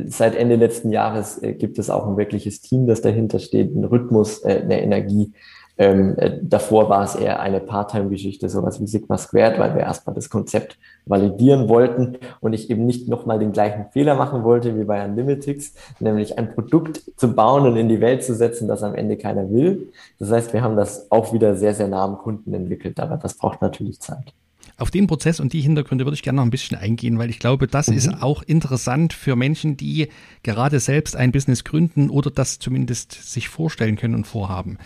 seit 0.07 0.35
Ende 0.35 0.55
letzten 0.55 0.91
Jahres 0.91 1.41
äh, 1.43 1.53
gibt 1.53 1.77
es 1.77 1.89
auch 1.89 2.07
ein 2.07 2.17
wirkliches 2.17 2.61
Team, 2.61 2.87
das 2.87 3.01
dahinter 3.01 3.39
steht, 3.39 3.75
ein 3.75 3.83
Rhythmus, 3.83 4.43
äh, 4.43 4.61
eine 4.63 4.81
Energie. 4.81 5.33
Ähm, 5.79 6.17
äh, 6.17 6.37
davor 6.41 6.89
war 6.89 7.05
es 7.05 7.15
eher 7.15 7.39
eine 7.39 7.61
Part-Time-Geschichte, 7.61 8.49
sowas 8.49 8.81
wie 8.81 8.85
Sigma 8.85 9.17
Squared, 9.17 9.57
weil 9.59 9.75
wir 9.75 9.81
erstmal 9.81 10.13
das 10.13 10.29
Konzept 10.29 10.77
validieren 11.05 11.69
wollten 11.69 12.17
und 12.41 12.51
ich 12.51 12.69
eben 12.69 12.85
nicht 12.85 13.07
nochmal 13.07 13.39
den 13.39 13.53
gleichen 13.53 13.85
Fehler 13.93 14.15
machen 14.15 14.43
wollte 14.43 14.77
wie 14.77 14.83
bei 14.83 15.05
Unlimitix, 15.05 15.73
nämlich 16.01 16.37
ein 16.37 16.53
Produkt 16.53 17.01
zu 17.15 17.33
bauen 17.33 17.65
und 17.65 17.77
in 17.77 17.87
die 17.87 18.01
Welt 18.01 18.25
zu 18.25 18.35
setzen, 18.35 18.67
das 18.67 18.83
am 18.83 18.93
Ende 18.93 19.15
keiner 19.15 19.49
will. 19.49 19.93
Das 20.19 20.29
heißt, 20.29 20.51
wir 20.51 20.61
haben 20.61 20.75
das 20.75 21.09
auch 21.11 21.31
wieder 21.31 21.55
sehr, 21.55 21.73
sehr 21.73 21.87
nah 21.87 22.03
am 22.03 22.17
Kunden 22.17 22.53
entwickelt, 22.53 22.99
aber 22.99 23.15
das 23.15 23.35
braucht 23.35 23.61
natürlich 23.61 24.01
Zeit. 24.01 24.33
Auf 24.75 24.91
den 24.91 25.07
Prozess 25.07 25.39
und 25.39 25.53
die 25.53 25.61
Hintergründe 25.61 26.05
würde 26.05 26.15
ich 26.15 26.23
gerne 26.23 26.37
noch 26.37 26.45
ein 26.45 26.51
bisschen 26.51 26.77
eingehen, 26.77 27.19
weil 27.19 27.29
ich 27.29 27.39
glaube, 27.39 27.67
das 27.67 27.89
mhm. 27.89 27.97
ist 27.97 28.21
auch 28.21 28.43
interessant 28.43 29.13
für 29.13 29.37
Menschen, 29.37 29.77
die 29.77 30.09
gerade 30.43 30.81
selbst 30.81 31.15
ein 31.15 31.31
Business 31.31 31.63
gründen 31.63 32.09
oder 32.09 32.31
das 32.31 32.59
zumindest 32.59 33.13
sich 33.13 33.47
vorstellen 33.47 33.95
können 33.95 34.15
und 34.15 34.27
vorhaben. 34.27 34.77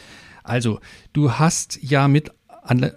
Also, 0.43 0.79
du 1.13 1.33
hast 1.33 1.79
ja 1.81 2.07
mit 2.07 2.31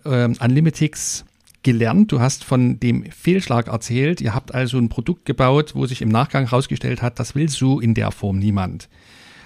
ähm, 0.05 0.37
Unlimitix 0.41 1.25
gelernt, 1.63 2.13
du 2.13 2.21
hast 2.21 2.45
von 2.45 2.79
dem 2.79 3.11
Fehlschlag 3.11 3.67
erzählt, 3.69 4.21
ihr 4.21 4.35
habt 4.35 4.55
also 4.55 4.79
ein 4.79 4.89
Produkt 4.89 5.25
gebaut, 5.25 5.75
wo 5.75 5.87
sich 5.87 6.01
im 6.01 6.09
Nachgang 6.09 6.45
herausgestellt 6.45 7.03
hat, 7.03 7.19
das 7.19 7.35
will 7.35 7.49
so 7.49 7.81
in 7.81 7.95
der 7.95 8.13
Form 8.13 8.39
niemand. 8.39 8.89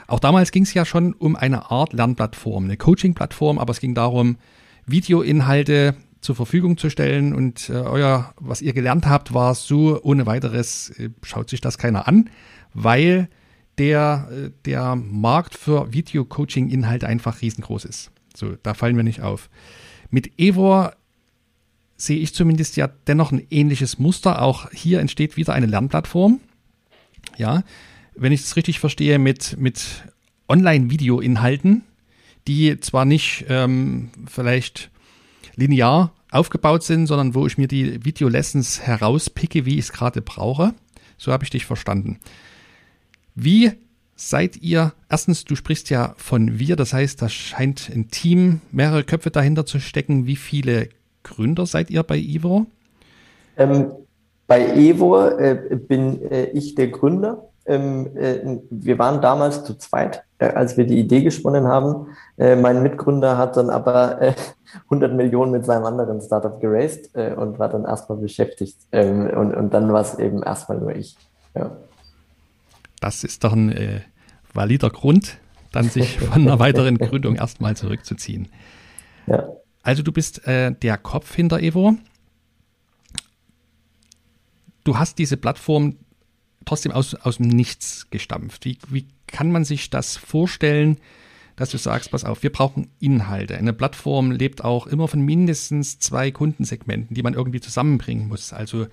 Auch 0.07 0.19
damals 0.19 0.51
ging 0.51 0.65
es 0.65 0.75
ja 0.75 0.85
schon 0.85 1.15
um 1.15 1.37
eine 1.37 1.71
Art 1.71 1.93
Lernplattform, 1.93 2.65
eine 2.65 2.77
Coaching-Plattform, 2.77 3.59
aber 3.59 3.71
es 3.71 3.81
ging 3.81 3.95
darum, 3.95 4.37
Videoinhalte 4.85 5.95
zur 6.21 6.37
Verfügung 6.37 6.77
zu 6.77 6.91
stellen. 6.91 7.35
Und 7.35 7.71
äh, 7.71 7.75
euer, 7.75 8.35
was 8.39 8.61
ihr 8.61 8.73
gelernt 8.73 9.07
habt, 9.07 9.33
war 9.33 9.55
so 9.55 10.01
ohne 10.03 10.27
weiteres, 10.27 10.91
äh, 10.99 11.11
schaut 11.23 11.49
sich 11.49 11.61
das 11.61 11.79
keiner 11.79 12.09
an, 12.09 12.29
weil 12.75 13.29
der, 13.79 14.29
äh, 14.31 14.51
der 14.65 14.97
Markt 14.97 15.55
für 15.55 15.93
Video-Coaching-Inhalte 15.93 17.07
einfach 17.07 17.41
riesengroß 17.43 17.85
ist. 17.85 18.11
So, 18.35 18.57
da 18.63 18.75
fallen 18.75 18.97
wir 18.97 19.03
nicht 19.03 19.23
auf. 19.23 19.51
Mit 20.11 20.39
Evor 20.39 20.95
sehe 21.97 22.19
ich 22.19 22.35
zumindest 22.35 22.77
ja 22.77 22.89
dennoch 23.07 23.33
ein 23.33 23.47
ähnliches 23.51 23.99
Muster. 23.99 24.43
Auch 24.43 24.71
hier 24.73 25.01
entsteht 25.01 25.37
wieder 25.37 25.53
eine 25.53 25.67
Lernplattform. 25.67 26.41
Ja, 27.37 27.63
wenn 28.15 28.33
ich 28.33 28.41
es 28.41 28.57
richtig 28.57 28.81
verstehe, 28.81 29.19
mit, 29.19 29.57
mit 29.59 30.05
Online-Video-Inhalten, 30.49 31.83
die 32.49 32.81
zwar 32.81 33.05
nicht 33.05 33.45
ähm, 33.49 34.11
vielleicht 34.27 34.91
linear 35.57 36.13
aufgebaut 36.31 36.83
sind, 36.83 37.07
sondern 37.07 37.35
wo 37.35 37.47
ich 37.47 37.59
mir 37.59 37.69
die 37.69 38.05
Video-Lessons 38.05 38.81
herauspicke, 38.81 39.67
wie 39.67 39.75
ich 39.75 39.87
es 39.87 39.93
gerade 39.93 40.23
brauche. 40.23 40.75
So 41.19 41.33
habe 41.33 41.45
ich 41.45 41.51
dich 41.51 41.67
verstanden. 41.67 42.19
Wie 43.35 43.73
seid 44.17 44.59
ihr, 44.59 44.93
erstens, 45.09 45.45
du 45.45 45.57
sprichst 45.57 45.89
ja 45.91 46.15
von 46.17 46.59
wir, 46.59 46.77
das 46.77 46.93
heißt, 46.93 47.23
da 47.23 47.29
scheint 47.29 47.91
ein 47.93 48.09
Team, 48.09 48.61
mehrere 48.71 49.03
Köpfe 49.03 49.31
dahinter 49.31 49.65
zu 49.65 49.81
stecken. 49.81 50.27
Wie 50.27 50.37
viele 50.37 50.89
Gründer 51.23 51.67
seid 51.67 51.91
ihr 51.91 52.03
bei 52.03 52.17
Ivor? 52.17 52.67
Ähm, 53.57 53.93
bei 54.47 54.77
Ivor 54.77 55.39
äh, 55.39 55.77
bin 55.77 56.31
äh, 56.31 56.47
ich 56.47 56.75
der 56.75 56.89
Gründer. 56.89 57.51
Ähm, 57.67 58.17
äh, 58.17 58.59
wir 58.71 58.99
waren 58.99 59.23
damals 59.23 59.65
zu 59.65 59.75
zweit, 59.79 60.25
äh, 60.39 60.47
als 60.47 60.77
wir 60.77 60.87
die 60.87 60.99
Idee 60.99 61.23
gesponnen 61.23 61.67
haben. 61.67 62.09
Äh, 62.37 62.57
mein 62.57 62.83
Mitgründer 62.83 63.39
hat 63.39 63.57
dann 63.57 63.71
aber 63.71 64.35
100 64.85 65.11
äh, 65.11 65.15
Millionen 65.15 65.53
mit 65.53 65.65
seinem 65.65 65.85
anderen 65.85 66.21
Startup 66.21 66.61
geraced 66.61 67.15
und 67.15 67.59
war 67.59 67.69
dann 67.69 67.85
erstmal 67.85 68.19
beschäftigt. 68.19 68.77
Ähm, 68.93 69.31
und, 69.31 69.55
und 69.55 69.73
dann 69.73 69.93
war 69.93 70.01
es 70.01 70.19
eben 70.19 70.43
erstmal 70.43 70.79
nur 70.79 70.95
ich. 70.95 71.17
Ja. 71.55 71.71
Das 73.01 73.25
ist 73.25 73.45
doch 73.45 73.53
ein 73.53 73.73
äh, 73.73 74.01
valider 74.53 74.91
Grund, 74.91 75.39
dann 75.73 75.89
sich 75.89 76.19
von 76.19 76.43
einer 76.43 76.59
weiteren 76.59 76.99
Gründung 76.99 77.37
erstmal 77.37 77.77
zurückzuziehen. 77.77 78.49
Ja. 79.27 79.49
Also 79.83 80.03
du 80.03 80.13
bist 80.13 80.47
äh, 80.47 80.73
der 80.73 80.99
Kopf 80.99 81.35
hinter 81.35 81.61
Evo. 81.61 81.97
Du 84.85 84.99
hast 84.99 85.19
diese 85.19 85.37
Plattform 85.37 85.97
trotzdem 86.65 86.93
aus, 86.93 87.15
aus 87.15 87.39
dem 87.39 87.49
Nichts 87.49 88.09
gestampft. 88.11 88.65
Wie, 88.65 88.79
wie 88.89 89.07
kann 89.27 89.51
man 89.51 89.65
sich 89.65 89.91
das 89.91 90.17
vorstellen, 90.17 90.99
dass 91.57 91.71
du 91.71 91.79
sagst, 91.79 92.11
pass 92.11 92.25
auf, 92.25 92.43
wir 92.43 92.53
brauchen 92.53 92.89
Inhalte. 93.01 93.57
Eine 93.57 93.73
Plattform 93.73 94.31
lebt 94.31 94.65
auch 94.65 94.87
immer 94.87 95.09
von 95.09 95.21
mindestens 95.21 95.99
zwei 95.99 96.31
Kundensegmenten, 96.31 97.15
die 97.15 97.23
man 97.23 97.35
irgendwie 97.35 97.61
zusammenbringen 97.61 98.29
muss. 98.29 98.53
Also 98.53 98.87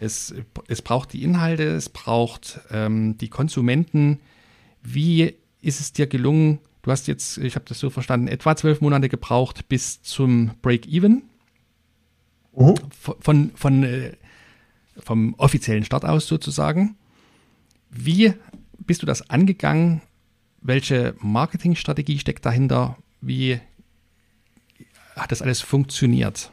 es, 0.00 0.34
es 0.68 0.82
braucht 0.82 1.12
die 1.12 1.22
Inhalte, 1.22 1.64
es 1.64 1.88
braucht 1.88 2.60
ähm, 2.70 3.18
die 3.18 3.28
Konsumenten. 3.28 4.20
Wie 4.82 5.34
ist 5.60 5.80
es 5.80 5.92
dir 5.92 6.06
gelungen? 6.06 6.60
Du 6.82 6.90
hast 6.90 7.08
jetzt, 7.08 7.38
ich 7.38 7.54
habe 7.56 7.64
das 7.68 7.80
so 7.80 7.90
verstanden, 7.90 8.28
etwa 8.28 8.56
zwölf 8.56 8.80
Monate 8.80 9.08
gebraucht 9.08 9.68
bis 9.68 10.02
zum 10.02 10.52
Break-Even. 10.62 11.22
Mhm. 12.56 12.74
Von, 13.20 13.50
von, 13.54 13.82
äh, 13.84 14.12
vom 14.98 15.34
offiziellen 15.34 15.84
Start 15.84 16.04
aus 16.04 16.26
sozusagen. 16.26 16.96
Wie 17.90 18.32
bist 18.78 19.02
du 19.02 19.06
das 19.06 19.28
angegangen? 19.30 20.02
Welche 20.60 21.14
Marketingstrategie 21.20 22.18
steckt 22.18 22.44
dahinter? 22.46 22.96
Wie 23.20 23.60
hat 25.16 25.32
das 25.32 25.42
alles 25.42 25.60
funktioniert? 25.60 26.52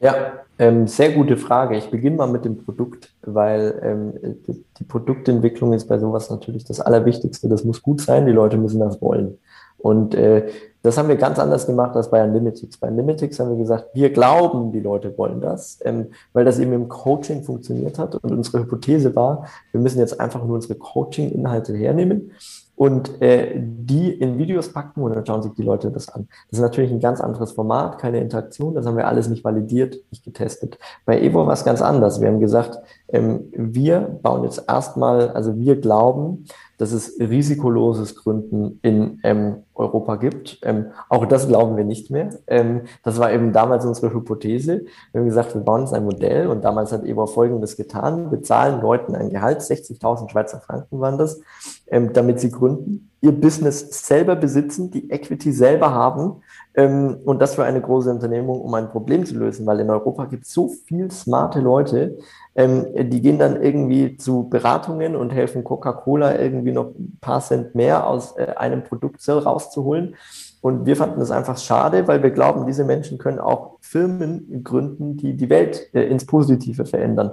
Ja, 0.00 0.44
ähm, 0.58 0.86
sehr 0.86 1.12
gute 1.12 1.36
Frage. 1.36 1.76
Ich 1.76 1.90
beginne 1.90 2.16
mal 2.16 2.30
mit 2.30 2.44
dem 2.44 2.64
Produkt, 2.64 3.14
weil 3.22 3.80
ähm, 3.82 4.36
die 4.78 4.84
Produktentwicklung 4.84 5.72
ist 5.72 5.86
bei 5.88 5.98
sowas 5.98 6.30
natürlich 6.30 6.64
das 6.64 6.80
Allerwichtigste. 6.80 7.48
Das 7.48 7.64
muss 7.64 7.82
gut 7.82 8.00
sein, 8.00 8.26
die 8.26 8.32
Leute 8.32 8.58
müssen 8.58 8.78
das 8.80 9.02
wollen. 9.02 9.38
Und 9.76 10.14
äh, 10.14 10.48
das 10.82 10.98
haben 10.98 11.08
wir 11.08 11.16
ganz 11.16 11.38
anders 11.38 11.66
gemacht 11.66 11.96
als 11.96 12.10
bei 12.10 12.22
Unlimitix. 12.22 12.76
Bei 12.78 12.88
Unlimitix 12.88 13.38
haben 13.38 13.50
wir 13.50 13.56
gesagt, 13.56 13.88
wir 13.94 14.10
glauben, 14.10 14.72
die 14.72 14.80
Leute 14.80 15.16
wollen 15.18 15.40
das, 15.40 15.78
ähm, 15.84 16.08
weil 16.32 16.44
das 16.44 16.58
eben 16.58 16.72
im 16.72 16.88
Coaching 16.88 17.42
funktioniert 17.42 17.98
hat. 17.98 18.14
Und 18.16 18.32
unsere 18.32 18.60
Hypothese 18.60 19.14
war, 19.16 19.46
wir 19.72 19.80
müssen 19.80 19.98
jetzt 19.98 20.20
einfach 20.20 20.44
nur 20.44 20.54
unsere 20.54 20.76
Coaching-Inhalte 20.76 21.74
hernehmen 21.74 22.32
und 22.78 23.20
äh, 23.20 23.54
die 23.56 24.12
in 24.12 24.38
Videos 24.38 24.72
packen 24.72 25.02
und 25.02 25.12
dann 25.12 25.26
schauen 25.26 25.42
sich 25.42 25.52
die 25.54 25.64
Leute 25.64 25.90
das 25.90 26.08
an. 26.08 26.28
Das 26.48 26.60
ist 26.60 26.62
natürlich 26.62 26.92
ein 26.92 27.00
ganz 27.00 27.20
anderes 27.20 27.50
Format, 27.50 27.98
keine 27.98 28.20
Interaktion, 28.20 28.74
das 28.74 28.86
haben 28.86 28.96
wir 28.96 29.08
alles 29.08 29.28
nicht 29.28 29.42
validiert, 29.42 29.96
nicht 30.12 30.22
getestet. 30.22 30.78
Bei 31.04 31.20
Evo 31.20 31.44
war 31.44 31.54
es 31.54 31.64
ganz 31.64 31.82
anders. 31.82 32.20
Wir 32.20 32.28
haben 32.28 32.38
gesagt, 32.38 32.78
wir 33.10 34.00
bauen 34.00 34.44
jetzt 34.44 34.64
erstmal, 34.68 35.30
also 35.30 35.58
wir 35.58 35.80
glauben, 35.80 36.44
dass 36.78 36.92
es 36.92 37.18
risikoloses 37.18 38.14
Gründen 38.16 38.78
in 38.82 39.18
ähm, 39.24 39.64
Europa 39.74 40.16
gibt. 40.16 40.60
Ähm, 40.62 40.86
auch 41.08 41.26
das 41.26 41.48
glauben 41.48 41.76
wir 41.76 41.84
nicht 41.84 42.10
mehr. 42.10 42.30
Ähm, 42.46 42.82
das 43.02 43.18
war 43.18 43.32
eben 43.32 43.52
damals 43.52 43.84
unsere 43.84 44.12
Hypothese. 44.12 44.84
Wir 45.12 45.20
haben 45.20 45.26
gesagt, 45.26 45.54
wir 45.54 45.62
bauen 45.62 45.80
jetzt 45.82 45.94
ein 45.94 46.04
Modell 46.04 46.46
und 46.46 46.64
damals 46.64 46.92
hat 46.92 47.04
Evo 47.04 47.26
Folgendes 47.26 47.76
getan. 47.76 48.30
Wir 48.30 48.42
zahlen 48.42 48.80
Leuten 48.80 49.14
ein 49.14 49.30
Gehalt, 49.30 49.60
60.000 49.60 50.30
Schweizer 50.30 50.60
Franken 50.60 51.00
waren 51.00 51.18
das, 51.18 51.40
ähm, 51.88 52.12
damit 52.12 52.40
sie 52.40 52.50
gründen, 52.50 53.10
ihr 53.20 53.32
Business 53.32 54.06
selber 54.06 54.36
besitzen, 54.36 54.90
die 54.90 55.10
Equity 55.10 55.50
selber 55.50 55.92
haben 55.92 56.42
ähm, 56.74 57.16
und 57.24 57.40
das 57.40 57.56
für 57.56 57.64
eine 57.64 57.80
große 57.80 58.10
Unternehmung, 58.10 58.60
um 58.60 58.72
ein 58.74 58.90
Problem 58.90 59.26
zu 59.26 59.36
lösen, 59.36 59.66
weil 59.66 59.80
in 59.80 59.90
Europa 59.90 60.26
gibt 60.26 60.44
es 60.44 60.52
so 60.52 60.68
viel 60.68 61.10
smarte 61.10 61.58
Leute, 61.60 62.18
ähm, 62.58 62.86
die 63.08 63.22
gehen 63.22 63.38
dann 63.38 63.62
irgendwie 63.62 64.16
zu 64.16 64.48
Beratungen 64.48 65.14
und 65.14 65.30
helfen 65.30 65.62
Coca-Cola 65.62 66.40
irgendwie 66.40 66.72
noch 66.72 66.86
ein 66.86 67.16
paar 67.20 67.40
Cent 67.40 67.76
mehr 67.76 68.08
aus 68.08 68.36
äh, 68.36 68.52
einem 68.56 68.82
Produkt 68.82 69.26
rauszuholen. 69.28 70.16
Und 70.60 70.84
wir 70.84 70.96
fanden 70.96 71.20
das 71.20 71.30
einfach 71.30 71.56
schade, 71.56 72.08
weil 72.08 72.20
wir 72.20 72.32
glauben, 72.32 72.66
diese 72.66 72.82
Menschen 72.82 73.16
können 73.16 73.38
auch 73.38 73.76
Firmen 73.80 74.64
gründen, 74.64 75.16
die 75.16 75.36
die 75.36 75.48
Welt 75.50 75.88
äh, 75.94 76.02
ins 76.08 76.26
Positive 76.26 76.84
verändern. 76.84 77.30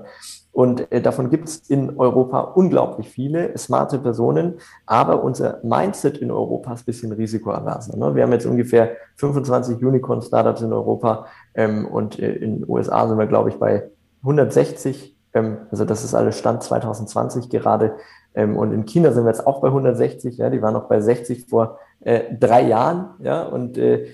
Und 0.52 0.92
äh, 0.92 1.02
davon 1.02 1.32
gibt 1.32 1.50
es 1.50 1.58
in 1.72 1.98
Europa 1.98 2.42
unglaublich 2.42 3.10
viele 3.10 3.58
smarte 3.58 3.98
Personen, 3.98 4.60
aber 4.86 5.24
unser 5.24 5.60
Mindset 5.64 6.20
in 6.20 6.30
Europa 6.30 6.74
ist 6.74 6.82
ein 6.82 6.86
bisschen 6.86 7.12
risikoaverser. 7.14 7.98
Ne? 7.98 8.14
Wir 8.14 8.22
haben 8.22 8.32
jetzt 8.32 8.46
ungefähr 8.46 8.92
25 9.16 9.84
Unicorn-Startups 9.84 10.62
in 10.62 10.72
Europa 10.72 11.26
ähm, 11.56 11.88
und 11.88 12.20
äh, 12.20 12.32
in 12.32 12.60
den 12.60 12.70
USA 12.70 13.08
sind 13.08 13.18
wir, 13.18 13.26
glaube 13.26 13.50
ich, 13.50 13.56
bei 13.56 13.90
160 14.22 15.12
ähm, 15.12 15.15
also 15.72 15.86
das 15.86 16.04
ist 16.04 16.14
alles 16.14 16.38
Stand 16.38 16.64
2020 16.64 17.50
gerade. 17.50 17.96
Ähm, 18.34 18.58
und 18.58 18.72
in 18.72 18.86
China 18.86 19.12
sind 19.12 19.24
wir 19.24 19.32
jetzt 19.32 19.46
auch 19.46 19.62
bei 19.62 19.68
160. 19.68 20.38
Ja, 20.38 20.50
die 20.50 20.62
waren 20.62 20.74
noch 20.74 20.88
bei 20.88 21.00
60 21.00 21.48
vor 21.48 21.80
äh, 22.02 22.22
drei 22.40 22.64
Jahren. 22.64 23.10
Ja, 23.20 23.44
und 23.44 23.78
äh, 23.78 24.08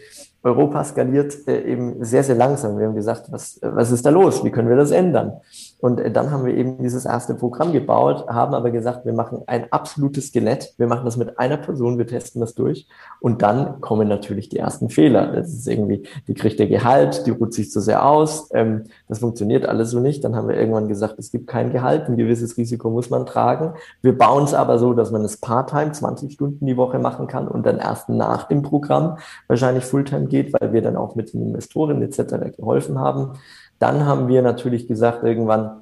Europa 0.43 0.83
skaliert 0.83 1.47
äh, 1.47 1.61
eben 1.61 2.03
sehr, 2.03 2.23
sehr 2.23 2.35
langsam. 2.35 2.77
Wir 2.77 2.87
haben 2.87 2.95
gesagt, 2.95 3.31
was, 3.31 3.59
was 3.61 3.91
ist 3.91 4.05
da 4.05 4.09
los? 4.09 4.43
Wie 4.43 4.51
können 4.51 4.69
wir 4.69 4.75
das 4.75 4.91
ändern? 4.91 5.33
Und 5.81 5.99
äh, 5.99 6.11
dann 6.11 6.31
haben 6.31 6.45
wir 6.45 6.55
eben 6.55 6.77
dieses 6.77 7.05
erste 7.05 7.33
Programm 7.33 7.73
gebaut, 7.73 8.27
haben 8.27 8.53
aber 8.53 8.71
gesagt, 8.71 9.05
wir 9.05 9.13
machen 9.13 9.39
ein 9.47 9.65
absolutes 9.71 10.27
Skelett. 10.27 10.73
Wir 10.77 10.87
machen 10.87 11.05
das 11.05 11.17
mit 11.17 11.39
einer 11.39 11.57
Person, 11.57 11.97
wir 11.97 12.07
testen 12.07 12.39
das 12.39 12.53
durch. 12.53 12.87
Und 13.19 13.41
dann 13.41 13.81
kommen 13.81 14.07
natürlich 14.07 14.47
die 14.47 14.57
ersten 14.57 14.89
Fehler. 14.89 15.33
Das 15.33 15.49
ist 15.49 15.67
irgendwie, 15.67 16.07
die 16.27 16.35
kriegt 16.35 16.59
der 16.59 16.67
Gehalt, 16.67 17.25
die 17.25 17.31
ruht 17.31 17.53
sich 17.53 17.71
zu 17.71 17.81
sehr 17.81 18.05
aus. 18.05 18.49
Ähm, 18.53 18.83
das 19.09 19.19
funktioniert 19.19 19.65
alles 19.65 19.89
so 19.89 19.99
nicht. 19.99 20.23
Dann 20.23 20.35
haben 20.35 20.47
wir 20.47 20.55
irgendwann 20.55 20.87
gesagt, 20.87 21.15
es 21.17 21.31
gibt 21.31 21.47
kein 21.47 21.71
Gehalt, 21.71 22.07
ein 22.07 22.15
gewisses 22.15 22.57
Risiko 22.57 22.91
muss 22.91 23.09
man 23.09 23.25
tragen. 23.25 23.73
Wir 24.01 24.15
bauen 24.15 24.43
es 24.43 24.53
aber 24.53 24.77
so, 24.77 24.93
dass 24.93 25.11
man 25.11 25.23
es 25.25 25.37
Part-Time, 25.37 25.91
20 25.91 26.31
Stunden 26.31 26.65
die 26.65 26.77
Woche 26.77 26.99
machen 26.99 27.25
kann 27.25 27.47
und 27.47 27.65
dann 27.65 27.79
erst 27.79 28.07
nach 28.07 28.43
dem 28.47 28.61
Programm 28.61 29.17
wahrscheinlich 29.47 29.83
Fulltime 29.83 30.27
geht, 30.27 30.53
weil 30.53 30.73
wir 30.73 30.81
dann 30.83 30.95
auch 30.95 31.15
mit 31.15 31.33
den 31.33 31.41
Investoren 31.41 32.01
etc. 32.03 32.55
geholfen 32.55 32.99
haben. 32.99 33.33
Dann 33.81 34.05
haben 34.05 34.27
wir 34.27 34.43
natürlich 34.43 34.87
gesagt, 34.87 35.23
irgendwann, 35.23 35.81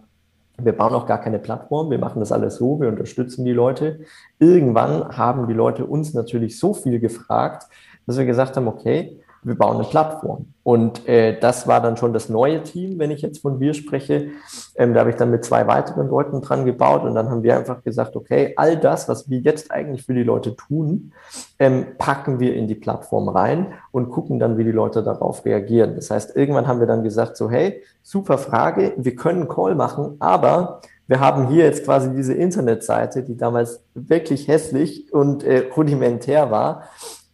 wir 0.58 0.72
bauen 0.72 0.94
auch 0.94 1.06
gar 1.06 1.20
keine 1.20 1.38
Plattform, 1.38 1.92
wir 1.92 2.00
machen 2.00 2.22
das 2.22 2.32
alles 2.32 2.56
so, 2.56 2.80
wir 2.80 2.88
unterstützen 2.88 3.44
die 3.44 3.52
Leute. 3.52 4.00
Irgendwann 4.40 5.18
haben 5.18 5.48
die 5.48 5.54
Leute 5.54 5.86
uns 5.86 6.14
natürlich 6.14 6.58
so 6.58 6.74
viel 6.74 7.02
gefragt, 7.02 7.68
dass 8.08 8.18
wir 8.18 8.26
gesagt 8.26 8.56
haben, 8.56 8.70
okay, 8.70 9.20
wir 9.44 9.56
bauen 9.56 9.78
eine 9.78 9.86
Plattform. 9.86 10.54
Und 10.64 11.08
äh, 11.08 11.40
das 11.40 11.68
war 11.68 11.82
dann 11.82 11.98
schon 11.98 12.14
das 12.14 12.30
neue 12.30 12.62
Team, 12.62 13.00
wenn 13.00 13.10
ich 13.10 13.22
jetzt 13.22 13.42
von 13.42 13.60
wir 13.60 13.74
spreche. 13.74 14.32
Ähm, 14.76 14.94
da 14.94 15.00
habe 15.00 15.10
ich 15.10 15.16
dann 15.16 15.32
mit 15.32 15.44
zwei 15.44 15.66
weiteren 15.66 16.10
Leuten 16.10 16.42
dran 16.42 16.66
gebaut 16.66 17.04
und 17.04 17.16
dann 17.16 17.30
haben 17.30 17.42
wir 17.44 17.58
einfach 17.58 17.84
gesagt, 17.84 18.16
okay, 18.16 18.54
all 18.56 18.78
das, 18.78 19.10
was 19.10 19.30
wir 19.30 19.40
jetzt 19.40 19.72
eigentlich 19.72 20.06
für 20.06 20.14
die 20.14 20.24
Leute 20.24 20.56
tun, 20.56 21.14
ähm, 21.58 21.88
packen 21.98 22.40
wir 22.40 22.56
in 22.56 22.68
die 22.68 22.76
Plattform 22.76 23.30
rein 23.30 23.74
und 23.92 24.10
gucken 24.10 24.40
dann, 24.40 24.58
wie 24.58 24.64
die 24.64 24.72
Leute 24.72 25.02
darauf 25.02 25.46
reagieren. 25.46 25.96
Das 25.96 26.12
heißt, 26.12 26.36
irgendwann 26.36 26.68
haben 26.68 26.80
wir 26.80 26.88
dann 26.88 27.04
gesagt, 27.04 27.38
so, 27.38 27.50
hey, 27.50 27.82
super 28.04 28.38
Frage, 28.38 28.94
wir 28.98 29.16
können 29.16 29.48
Call 29.48 29.76
machen, 29.76 30.18
aber 30.20 30.82
wir 31.08 31.20
haben 31.20 31.48
hier 31.48 31.66
jetzt 31.66 31.86
quasi 31.86 32.12
diese 32.12 32.36
Internetseite, 32.36 33.24
die 33.24 33.36
damals 33.36 33.82
wirklich 33.96 34.48
hässlich 34.48 35.12
und 35.12 35.44
äh, 35.44 35.70
rudimentär 35.76 36.52
war 36.52 36.84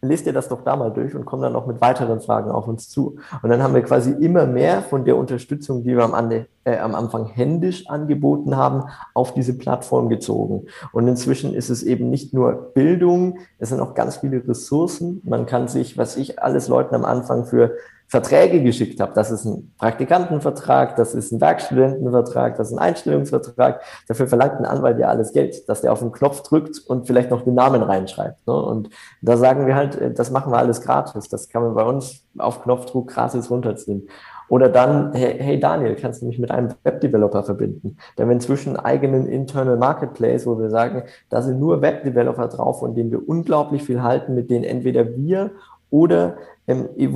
lest 0.08 0.26
ihr 0.26 0.34
das 0.34 0.50
doch 0.50 0.62
da 0.64 0.76
mal 0.76 0.92
durch 0.92 1.16
und 1.16 1.26
komm 1.26 1.42
dann 1.42 1.54
noch 1.54 1.68
mit 1.68 1.82
weiteren 1.82 2.22
Fragen 2.22 2.52
auf 2.52 2.68
uns 2.68 2.90
zu. 2.90 3.18
Und 3.42 3.50
dann 3.50 3.62
haben 3.62 3.74
wir 3.74 3.82
quasi 3.82 4.12
immer 4.12 4.46
mehr 4.46 4.82
von 4.82 5.06
der 5.06 5.18
Unterstützung, 5.18 5.84
die 5.84 5.96
wir 5.96 6.04
am, 6.04 6.14
Ande, 6.14 6.48
äh, 6.64 6.78
am 6.78 6.96
Anfang 6.96 7.26
händisch 7.26 7.88
angeboten 7.88 8.56
haben, 8.56 8.84
auf 9.14 9.34
diese 9.34 9.58
Plattform 9.58 10.10
gezogen. 10.10 10.68
Und 10.92 11.08
inzwischen 11.08 11.54
ist 11.54 11.70
es 11.70 11.84
eben 11.84 12.10
nicht 12.10 12.34
nur 12.34 12.72
Bildung, 12.74 13.40
es 13.60 13.70
sind 13.70 13.80
auch 13.80 13.94
ganz 13.94 14.18
viele 14.18 14.48
Ressourcen. 14.48 15.22
Man 15.24 15.46
kann 15.46 15.68
sich, 15.68 15.98
was 15.98 16.18
ich 16.18 16.42
alles 16.42 16.68
Leuten 16.68 16.96
am 16.96 17.06
Anfang 17.06 17.46
für 17.46 17.76
Verträge 18.08 18.62
geschickt 18.62 19.00
habe. 19.00 19.14
Das 19.16 19.32
ist 19.32 19.46
ein 19.46 19.74
Praktikantenvertrag, 19.78 20.96
das 20.96 21.16
ist 21.16 21.32
ein 21.32 21.42
Werkstudentenvertrag, 21.42 22.56
das 22.58 22.68
ist 22.70 22.78
ein 22.78 22.80
Einstellungsvertrag. 22.80 23.82
Dafür 24.08 24.28
verlangt 24.28 24.60
ein 24.60 24.66
Anwalt 24.66 25.00
ja 25.00 25.08
alles 25.08 25.34
Geld, 25.34 25.68
dass 25.68 25.82
der 25.82 25.92
auf 25.92 26.00
den 26.00 26.12
Knopf 26.12 26.44
drückt 26.44 26.80
und 26.88 27.08
vielleicht 27.08 27.32
noch 27.32 27.42
den 27.42 27.56
Namen 27.56 27.82
reinschreibt. 27.82 28.46
Ne? 28.46 28.54
Und 28.54 28.90
da 29.22 29.38
sagen 29.38 29.66
wir 29.66 29.76
halt, 29.76 30.00
äh, 30.00 30.14
das 30.14 30.32
machen 30.32 30.52
wir 30.52 30.58
alles 30.58 30.82
gratis. 30.82 31.28
Das 31.30 31.50
kann 31.50 31.64
man 31.64 31.74
bei 31.74 31.84
uns 31.84 32.24
auf 32.38 32.62
Knopfdruck 32.62 33.08
gratis 33.08 33.50
runterziehen. 33.50 34.08
Oder 34.48 34.70
dann, 34.70 35.14
hey, 35.14 35.38
hey 35.40 35.60
Daniel, 35.60 35.96
kannst 35.96 36.22
du 36.22 36.28
mich 36.28 36.38
mit 36.38 36.52
einem 36.52 36.70
Webdeveloper 36.84 37.44
verbinden? 37.44 37.98
Da 38.16 38.22
haben 38.22 38.30
wir 38.30 38.36
inzwischen 38.36 38.76
einen 38.76 38.86
eigenen 38.86 39.26
Internal 39.26 39.78
Marketplace, 39.78 40.46
wo 40.46 40.60
wir 40.60 40.70
sagen, 40.70 41.04
da 41.30 41.42
sind 41.42 41.60
nur 41.60 41.82
Webdeveloper 41.82 42.48
drauf, 42.50 42.80
von 42.80 42.94
denen 42.94 43.12
wir 43.12 43.28
unglaublich 43.28 43.84
viel 43.84 44.04
halten, 44.04 44.36
mit 44.36 44.52
denen 44.52 44.64
entweder 44.64 45.16
wir 45.16 45.52
oder 45.90 46.36
ähm, 46.68 46.90
äh, 46.96 47.08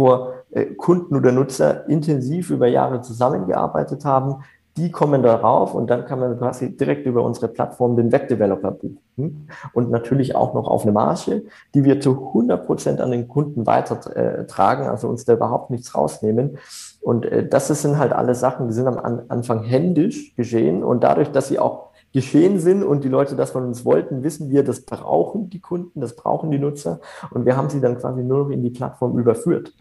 Kunden 0.78 1.16
oder 1.16 1.32
Nutzer 1.32 1.88
intensiv 1.88 2.50
über 2.50 2.68
Jahre 2.68 3.02
zusammengearbeitet 3.02 4.06
haben, 4.06 4.44
die 4.80 4.92
kommen 4.92 5.24
darauf 5.24 5.74
und 5.76 5.90
dann 5.90 6.06
kann 6.06 6.20
man 6.20 6.38
quasi 6.38 6.76
direkt 6.76 7.06
über 7.06 7.24
unsere 7.24 7.50
Plattform 7.50 7.98
den 7.98 8.12
Webdeveloper 8.12 8.72
buchen 8.72 9.50
und 9.74 9.92
natürlich 9.92 10.36
auch 10.36 10.54
noch 10.54 10.68
auf 10.68 10.84
eine 10.84 10.94
Marge, 10.94 11.44
die 11.74 11.84
wir 11.84 12.00
zu 12.00 12.12
100 12.12 12.66
Prozent 12.66 13.02
an 13.02 13.12
den 13.12 13.28
Kunden 13.28 13.66
weitertragen, 13.66 14.88
also 14.88 15.10
uns 15.10 15.26
da 15.26 15.34
überhaupt 15.34 15.70
nichts 15.70 15.96
rausnehmen. 15.96 16.58
Und 17.02 17.26
äh, 17.26 17.48
das 17.48 17.68
sind 17.68 17.98
halt 17.98 18.14
alle 18.14 18.36
Sachen, 18.36 18.68
die 18.68 18.74
sind 18.74 18.88
am 18.88 19.22
Anfang 19.28 19.64
händisch 19.64 20.36
geschehen 20.36 20.84
und 20.84 21.04
dadurch, 21.04 21.32
dass 21.32 21.50
sie 21.50 21.60
auch 21.60 21.90
geschehen 22.14 22.60
sind 22.60 22.84
und 22.84 23.04
die 23.04 23.10
Leute 23.10 23.36
das 23.36 23.52
von 23.52 23.66
uns 23.66 23.86
wollten, 23.86 24.24
wissen 24.24 24.50
wir, 24.50 24.64
das 24.64 24.82
brauchen 24.82 25.50
die 25.50 25.60
Kunden, 25.60 26.02
das 26.02 26.16
brauchen 26.16 26.50
die 26.52 26.60
Nutzer 26.60 27.02
und 27.32 27.46
wir 27.46 27.56
haben 27.56 27.70
sie 27.70 27.82
dann 27.82 27.98
quasi 27.98 28.24
nur 28.24 28.46
noch 28.46 28.50
in 28.50 28.64
die 28.64 28.72
Plattform 28.72 29.18
überführt. 29.20 29.74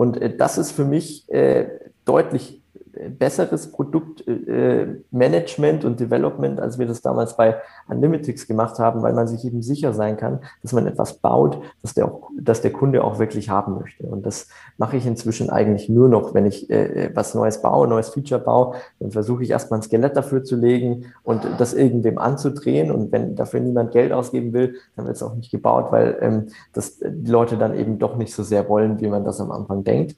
Und 0.00 0.16
äh, 0.16 0.34
das 0.34 0.56
ist 0.56 0.72
für 0.72 0.86
mich 0.86 1.28
äh, 1.28 1.68
deutlich 2.06 2.59
besseres 3.08 3.72
Produktmanagement 3.72 5.84
äh, 5.84 5.86
und 5.86 6.00
Development, 6.00 6.60
als 6.60 6.78
wir 6.78 6.86
das 6.86 7.00
damals 7.00 7.36
bei 7.36 7.56
Unlimitix 7.88 8.46
gemacht 8.46 8.78
haben, 8.78 9.02
weil 9.02 9.14
man 9.14 9.26
sich 9.26 9.44
eben 9.44 9.62
sicher 9.62 9.92
sein 9.92 10.16
kann, 10.16 10.40
dass 10.62 10.72
man 10.72 10.86
etwas 10.86 11.14
baut, 11.14 11.58
dass 11.82 11.94
der, 11.94 12.06
auch, 12.06 12.30
dass 12.38 12.60
der 12.60 12.72
Kunde 12.72 13.04
auch 13.04 13.18
wirklich 13.18 13.48
haben 13.48 13.78
möchte. 13.78 14.04
Und 14.04 14.26
das 14.26 14.48
mache 14.76 14.96
ich 14.96 15.06
inzwischen 15.06 15.50
eigentlich 15.50 15.88
nur 15.88 16.08
noch, 16.08 16.34
wenn 16.34 16.46
ich 16.46 16.70
äh, 16.70 17.10
was 17.14 17.34
Neues 17.34 17.62
baue, 17.62 17.88
neues 17.88 18.10
Feature 18.10 18.40
baue, 18.40 18.74
dann 18.98 19.10
versuche 19.10 19.42
ich 19.42 19.50
erstmal 19.50 19.80
ein 19.80 19.82
Skelett 19.82 20.16
dafür 20.16 20.44
zu 20.44 20.56
legen 20.56 21.06
und 21.22 21.46
das 21.58 21.74
irgendwem 21.74 22.18
anzudrehen. 22.18 22.90
Und 22.90 23.12
wenn 23.12 23.36
dafür 23.36 23.60
niemand 23.60 23.92
Geld 23.92 24.12
ausgeben 24.12 24.52
will, 24.52 24.76
dann 24.96 25.06
wird 25.06 25.16
es 25.16 25.22
auch 25.22 25.34
nicht 25.34 25.50
gebaut, 25.50 25.86
weil 25.90 26.18
ähm, 26.20 26.48
das 26.72 26.98
die 26.98 27.30
Leute 27.30 27.56
dann 27.56 27.74
eben 27.74 27.98
doch 27.98 28.16
nicht 28.16 28.34
so 28.34 28.42
sehr 28.42 28.68
wollen, 28.68 29.00
wie 29.00 29.08
man 29.08 29.24
das 29.24 29.40
am 29.40 29.50
Anfang 29.50 29.84
denkt. 29.84 30.16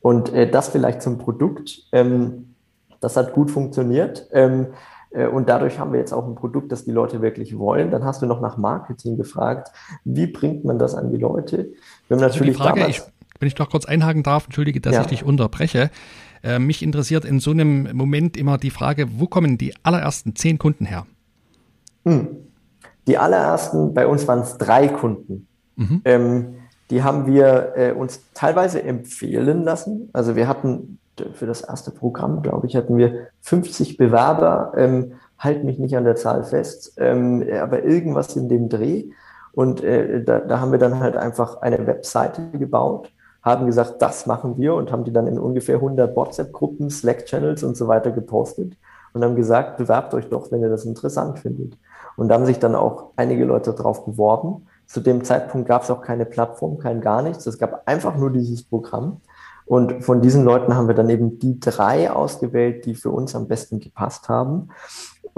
Und 0.00 0.32
äh, 0.32 0.50
das 0.50 0.68
vielleicht 0.68 1.02
zum 1.02 1.18
Produkt. 1.18 1.82
Ähm, 1.92 2.54
das 3.00 3.16
hat 3.16 3.32
gut 3.32 3.50
funktioniert. 3.50 4.28
Ähm, 4.32 4.68
äh, 5.10 5.26
und 5.26 5.48
dadurch 5.48 5.78
haben 5.78 5.92
wir 5.92 6.00
jetzt 6.00 6.12
auch 6.12 6.26
ein 6.26 6.34
Produkt, 6.34 6.72
das 6.72 6.84
die 6.84 6.90
Leute 6.90 7.22
wirklich 7.22 7.58
wollen. 7.58 7.90
Dann 7.90 8.04
hast 8.04 8.22
du 8.22 8.26
noch 8.26 8.40
nach 8.40 8.56
Marketing 8.56 9.16
gefragt. 9.16 9.70
Wie 10.04 10.26
bringt 10.26 10.64
man 10.64 10.78
das 10.78 10.94
an 10.94 11.10
die 11.10 11.16
Leute? 11.16 11.70
Wir 12.08 12.16
haben 12.16 12.22
natürlich 12.22 12.60
also 12.60 12.74
Frage, 12.74 12.88
ich, 12.88 13.02
wenn 13.38 13.48
ich 13.48 13.54
doch 13.54 13.70
kurz 13.70 13.86
einhaken 13.86 14.22
darf, 14.22 14.46
entschuldige, 14.46 14.80
dass 14.80 14.94
ja. 14.94 15.00
ich 15.02 15.06
dich 15.06 15.24
unterbreche. 15.24 15.90
Äh, 16.42 16.58
mich 16.58 16.82
interessiert 16.82 17.24
in 17.24 17.40
so 17.40 17.50
einem 17.50 17.96
Moment 17.96 18.36
immer 18.36 18.58
die 18.58 18.70
Frage, 18.70 19.06
wo 19.18 19.26
kommen 19.26 19.58
die 19.58 19.74
allerersten 19.82 20.36
zehn 20.36 20.58
Kunden 20.58 20.84
her? 20.84 21.06
Hm. 22.04 22.28
Die 23.06 23.18
allerersten, 23.18 23.94
bei 23.94 24.06
uns 24.06 24.28
waren 24.28 24.40
es 24.40 24.58
drei 24.58 24.88
Kunden. 24.88 25.48
Mhm. 25.76 26.02
Ähm, 26.04 26.54
die 26.90 27.02
haben 27.02 27.26
wir 27.26 27.72
äh, 27.76 27.92
uns 27.92 28.22
teilweise 28.34 28.82
empfehlen 28.82 29.64
lassen. 29.64 30.10
Also 30.12 30.36
wir 30.36 30.48
hatten 30.48 30.98
für 31.34 31.46
das 31.46 31.62
erste 31.62 31.90
Programm, 31.90 32.42
glaube 32.42 32.66
ich, 32.66 32.76
hatten 32.76 32.96
wir 32.96 33.28
50 33.40 33.96
Bewerber. 33.96 34.72
Ähm, 34.76 35.12
halt 35.38 35.64
mich 35.64 35.78
nicht 35.78 35.96
an 35.96 36.04
der 36.04 36.16
Zahl 36.16 36.44
fest, 36.44 36.94
ähm, 36.96 37.44
aber 37.62 37.84
irgendwas 37.84 38.36
in 38.36 38.48
dem 38.48 38.68
Dreh. 38.68 39.04
Und 39.52 39.82
äh, 39.82 40.22
da, 40.24 40.40
da 40.40 40.60
haben 40.60 40.72
wir 40.72 40.78
dann 40.78 41.00
halt 41.00 41.16
einfach 41.16 41.62
eine 41.62 41.86
Webseite 41.86 42.50
gebaut, 42.52 43.12
haben 43.42 43.66
gesagt, 43.66 44.02
das 44.02 44.26
machen 44.26 44.58
wir 44.58 44.74
und 44.74 44.92
haben 44.92 45.04
die 45.04 45.12
dann 45.12 45.26
in 45.26 45.38
ungefähr 45.38 45.76
100 45.76 46.14
WhatsApp-Gruppen, 46.14 46.90
Slack-Channels 46.90 47.62
und 47.62 47.76
so 47.76 47.88
weiter 47.88 48.10
gepostet 48.10 48.74
und 49.12 49.24
haben 49.24 49.36
gesagt, 49.36 49.78
bewerbt 49.78 50.12
euch 50.14 50.28
doch, 50.28 50.50
wenn 50.52 50.60
ihr 50.60 50.68
das 50.68 50.84
interessant 50.84 51.38
findet. 51.38 51.78
Und 52.16 52.28
da 52.28 52.34
haben 52.34 52.46
sich 52.46 52.58
dann 52.58 52.74
auch 52.74 53.12
einige 53.16 53.44
Leute 53.44 53.72
drauf 53.72 54.04
beworben. 54.04 54.66
Zu 54.88 55.00
dem 55.00 55.22
Zeitpunkt 55.22 55.68
gab 55.68 55.82
es 55.82 55.90
auch 55.90 56.00
keine 56.00 56.24
Plattform, 56.24 56.78
kein 56.78 57.02
gar 57.02 57.22
nichts. 57.22 57.46
Es 57.46 57.58
gab 57.58 57.86
einfach 57.86 58.16
nur 58.16 58.32
dieses 58.32 58.62
Programm. 58.64 59.20
Und 59.66 60.02
von 60.02 60.22
diesen 60.22 60.44
Leuten 60.44 60.74
haben 60.74 60.88
wir 60.88 60.94
dann 60.94 61.10
eben 61.10 61.38
die 61.38 61.60
drei 61.60 62.10
ausgewählt, 62.10 62.86
die 62.86 62.94
für 62.94 63.10
uns 63.10 63.34
am 63.34 63.48
besten 63.48 63.80
gepasst 63.80 64.30
haben. 64.30 64.70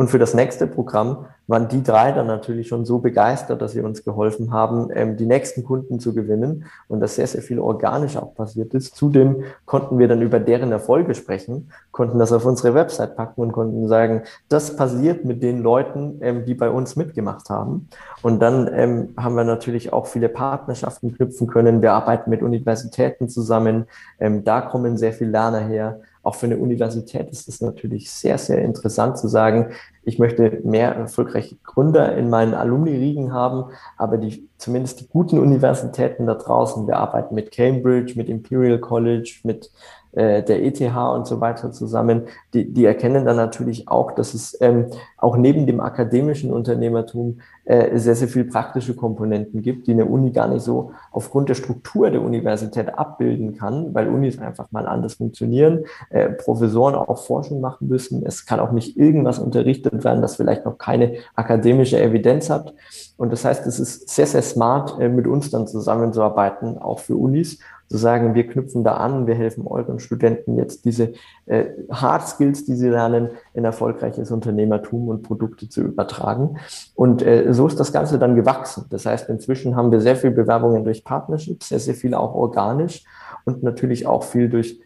Und 0.00 0.08
für 0.08 0.18
das 0.18 0.32
nächste 0.32 0.66
Programm 0.66 1.26
waren 1.46 1.68
die 1.68 1.82
drei 1.82 2.10
dann 2.12 2.26
natürlich 2.26 2.68
schon 2.68 2.86
so 2.86 3.00
begeistert, 3.00 3.60
dass 3.60 3.72
sie 3.72 3.82
uns 3.82 4.02
geholfen 4.02 4.50
haben, 4.50 4.88
ähm, 4.94 5.18
die 5.18 5.26
nächsten 5.26 5.62
Kunden 5.62 6.00
zu 6.00 6.14
gewinnen 6.14 6.64
und 6.88 7.00
dass 7.00 7.16
sehr, 7.16 7.26
sehr 7.26 7.42
viel 7.42 7.58
organisch 7.58 8.16
auch 8.16 8.34
passiert 8.34 8.72
ist. 8.72 8.96
Zudem 8.96 9.42
konnten 9.66 9.98
wir 9.98 10.08
dann 10.08 10.22
über 10.22 10.40
deren 10.40 10.72
Erfolge 10.72 11.14
sprechen, 11.14 11.70
konnten 11.90 12.18
das 12.18 12.32
auf 12.32 12.46
unsere 12.46 12.72
Website 12.72 13.14
packen 13.14 13.42
und 13.42 13.52
konnten 13.52 13.88
sagen, 13.88 14.22
das 14.48 14.74
passiert 14.74 15.26
mit 15.26 15.42
den 15.42 15.60
Leuten, 15.60 16.16
ähm, 16.22 16.46
die 16.46 16.54
bei 16.54 16.70
uns 16.70 16.96
mitgemacht 16.96 17.50
haben. 17.50 17.90
Und 18.22 18.40
dann 18.40 18.70
ähm, 18.72 19.10
haben 19.18 19.34
wir 19.34 19.44
natürlich 19.44 19.92
auch 19.92 20.06
viele 20.06 20.30
Partnerschaften 20.30 21.14
knüpfen 21.14 21.46
können. 21.46 21.82
Wir 21.82 21.92
arbeiten 21.92 22.30
mit 22.30 22.40
Universitäten 22.40 23.28
zusammen. 23.28 23.84
Ähm, 24.18 24.44
da 24.44 24.62
kommen 24.62 24.96
sehr 24.96 25.12
viele 25.12 25.32
Lerner 25.32 25.60
her 25.60 26.00
auch 26.22 26.34
für 26.34 26.46
eine 26.46 26.58
Universität 26.58 27.30
ist 27.30 27.48
es 27.48 27.60
natürlich 27.60 28.10
sehr, 28.10 28.38
sehr 28.38 28.62
interessant 28.62 29.18
zu 29.18 29.28
sagen, 29.28 29.72
ich 30.02 30.18
möchte 30.18 30.60
mehr 30.64 30.94
erfolgreiche 30.94 31.56
Gründer 31.62 32.16
in 32.16 32.28
meinen 32.30 32.54
Alumni-Riegen 32.54 33.32
haben, 33.32 33.72
aber 33.96 34.18
die, 34.18 34.48
zumindest 34.58 35.00
die 35.00 35.08
guten 35.08 35.38
Universitäten 35.38 36.26
da 36.26 36.34
draußen, 36.34 36.86
wir 36.86 36.96
arbeiten 36.96 37.34
mit 37.34 37.52
Cambridge, 37.52 38.14
mit 38.16 38.28
Imperial 38.28 38.78
College, 38.78 39.40
mit 39.44 39.70
äh, 40.12 40.42
der 40.42 40.64
ETH 40.64 40.80
und 40.80 41.26
so 41.26 41.40
weiter 41.40 41.70
zusammen, 41.70 42.26
die, 42.52 42.72
die 42.72 42.84
erkennen 42.84 43.24
dann 43.24 43.36
natürlich 43.36 43.88
auch, 43.88 44.12
dass 44.12 44.34
es 44.34 44.56
ähm, 44.60 44.86
auch 45.16 45.36
neben 45.36 45.66
dem 45.66 45.80
akademischen 45.80 46.52
Unternehmertum 46.52 47.40
äh, 47.64 47.98
sehr, 47.98 48.14
sehr 48.14 48.28
viel 48.28 48.44
praktische 48.44 48.94
Komponenten 48.94 49.62
gibt, 49.62 49.86
die 49.86 49.92
eine 49.92 50.06
Uni 50.06 50.30
gar 50.30 50.48
nicht 50.48 50.62
so 50.62 50.92
aufgrund 51.12 51.48
der 51.48 51.54
Struktur 51.54 52.10
der 52.10 52.22
Universität 52.22 52.98
abbilden 52.98 53.56
kann, 53.56 53.94
weil 53.94 54.08
Unis 54.08 54.38
einfach 54.38 54.70
mal 54.72 54.86
anders 54.86 55.14
funktionieren, 55.14 55.84
äh, 56.10 56.30
Professoren 56.30 56.94
auch 56.94 57.24
Forschung 57.24 57.60
machen 57.60 57.88
müssen. 57.88 58.24
Es 58.24 58.46
kann 58.46 58.60
auch 58.60 58.72
nicht 58.72 58.96
irgendwas 58.96 59.38
unterrichtet 59.38 60.04
werden, 60.04 60.22
das 60.22 60.36
vielleicht 60.36 60.64
noch 60.64 60.78
keine 60.78 61.14
akademische 61.34 62.00
Evidenz 62.00 62.50
hat. 62.50 62.74
Und 63.16 63.32
das 63.32 63.44
heißt, 63.44 63.66
es 63.66 63.78
ist 63.78 64.08
sehr, 64.08 64.26
sehr 64.26 64.42
smart, 64.42 64.98
äh, 65.00 65.08
mit 65.08 65.26
uns 65.26 65.50
dann 65.50 65.66
zusammenzuarbeiten, 65.66 66.78
auch 66.78 67.00
für 67.00 67.16
Unis 67.16 67.58
zu 67.90 67.96
sagen, 67.96 68.34
wir 68.36 68.46
knüpfen 68.46 68.84
da 68.84 68.94
an, 68.94 69.26
wir 69.26 69.34
helfen 69.34 69.66
euren 69.66 69.98
Studenten 69.98 70.56
jetzt 70.56 70.84
diese 70.84 71.12
äh, 71.46 71.64
Hard 71.90 72.26
Skills, 72.28 72.64
die 72.64 72.76
sie 72.76 72.88
lernen, 72.88 73.30
in 73.54 73.64
erfolgreiches 73.64 74.30
Unternehmertum 74.30 75.08
und 75.08 75.22
Produkte 75.22 75.68
zu 75.68 75.82
übertragen. 75.82 76.58
Und 76.94 77.22
äh, 77.22 77.52
so 77.52 77.66
ist 77.66 77.80
das 77.80 77.92
Ganze 77.92 78.18
dann 78.18 78.36
gewachsen. 78.36 78.86
Das 78.90 79.06
heißt, 79.06 79.28
inzwischen 79.28 79.76
haben 79.76 79.90
wir 79.90 80.00
sehr 80.00 80.16
viel 80.16 80.30
Bewerbungen 80.30 80.84
durch 80.84 81.04
Partnerships, 81.04 81.68
sehr, 81.68 81.80
sehr 81.80 81.94
viel 81.94 82.14
auch 82.14 82.34
organisch 82.34 83.04
und 83.44 83.62
natürlich 83.62 84.06
auch 84.06 84.22
viel 84.22 84.48
durch 84.48 84.80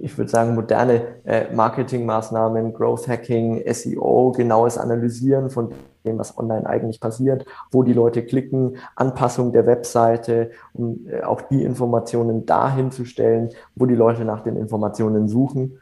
ich 0.00 0.16
würde 0.18 0.30
sagen, 0.30 0.54
moderne 0.54 1.02
äh, 1.24 1.52
Marketingmaßnahmen, 1.54 2.74
Growth 2.74 3.08
Hacking, 3.08 3.62
SEO, 3.72 4.32
genaues 4.32 4.76
Analysieren 4.76 5.48
von 5.48 5.72
dem, 6.04 6.18
was 6.18 6.36
online 6.36 6.66
eigentlich 6.66 7.00
passiert, 7.00 7.46
wo 7.70 7.82
die 7.82 7.94
Leute 7.94 8.24
klicken, 8.24 8.76
Anpassung 8.96 9.52
der 9.52 9.66
Webseite, 9.66 10.50
um 10.74 11.06
äh, 11.08 11.22
auch 11.22 11.40
die 11.40 11.64
Informationen 11.64 12.44
dahin 12.44 12.90
zu 12.90 13.04
stellen, 13.04 13.50
wo 13.74 13.86
die 13.86 13.94
Leute 13.94 14.24
nach 14.24 14.42
den 14.42 14.56
Informationen 14.56 15.26
suchen, 15.26 15.78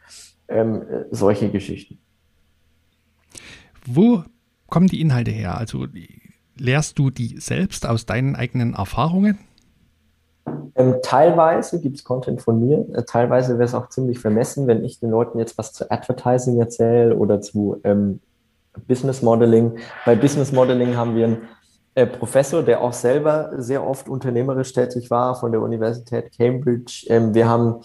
ähm, 0.48 0.82
äh, 0.82 1.04
solche 1.10 1.50
Geschichten. 1.50 1.98
Wo 3.86 4.24
kommen 4.68 4.88
die 4.88 5.00
Inhalte 5.00 5.30
her? 5.30 5.56
Also 5.58 5.86
lehrst 6.56 6.98
du 6.98 7.10
die 7.10 7.38
selbst 7.38 7.86
aus 7.86 8.06
deinen 8.06 8.36
eigenen 8.36 8.74
Erfahrungen? 8.74 9.38
Ähm, 10.74 10.96
teilweise 11.02 11.80
gibt 11.80 11.96
es 11.96 12.04
Content 12.04 12.42
von 12.42 12.60
mir, 12.60 12.86
äh, 12.94 13.02
teilweise 13.04 13.54
wäre 13.54 13.64
es 13.64 13.74
auch 13.74 13.88
ziemlich 13.88 14.18
vermessen, 14.18 14.66
wenn 14.66 14.84
ich 14.84 15.00
den 15.00 15.10
Leuten 15.10 15.38
jetzt 15.38 15.56
was 15.56 15.72
zu 15.72 15.90
Advertising 15.90 16.60
erzähle 16.60 17.16
oder 17.16 17.40
zu 17.40 17.80
ähm, 17.82 18.20
Business 18.86 19.22
Modeling. 19.22 19.78
Bei 20.04 20.14
Business 20.14 20.52
Modeling 20.52 20.96
haben 20.96 21.16
wir 21.16 21.24
einen 21.24 21.48
äh, 21.94 22.06
Professor, 22.06 22.62
der 22.62 22.82
auch 22.82 22.92
selber 22.92 23.52
sehr 23.56 23.86
oft 23.86 24.06
unternehmerisch 24.08 24.74
tätig 24.74 25.10
war 25.10 25.34
von 25.34 25.50
der 25.50 25.62
Universität 25.62 26.36
Cambridge. 26.36 27.06
Ähm, 27.08 27.34
wir 27.34 27.48
haben 27.48 27.76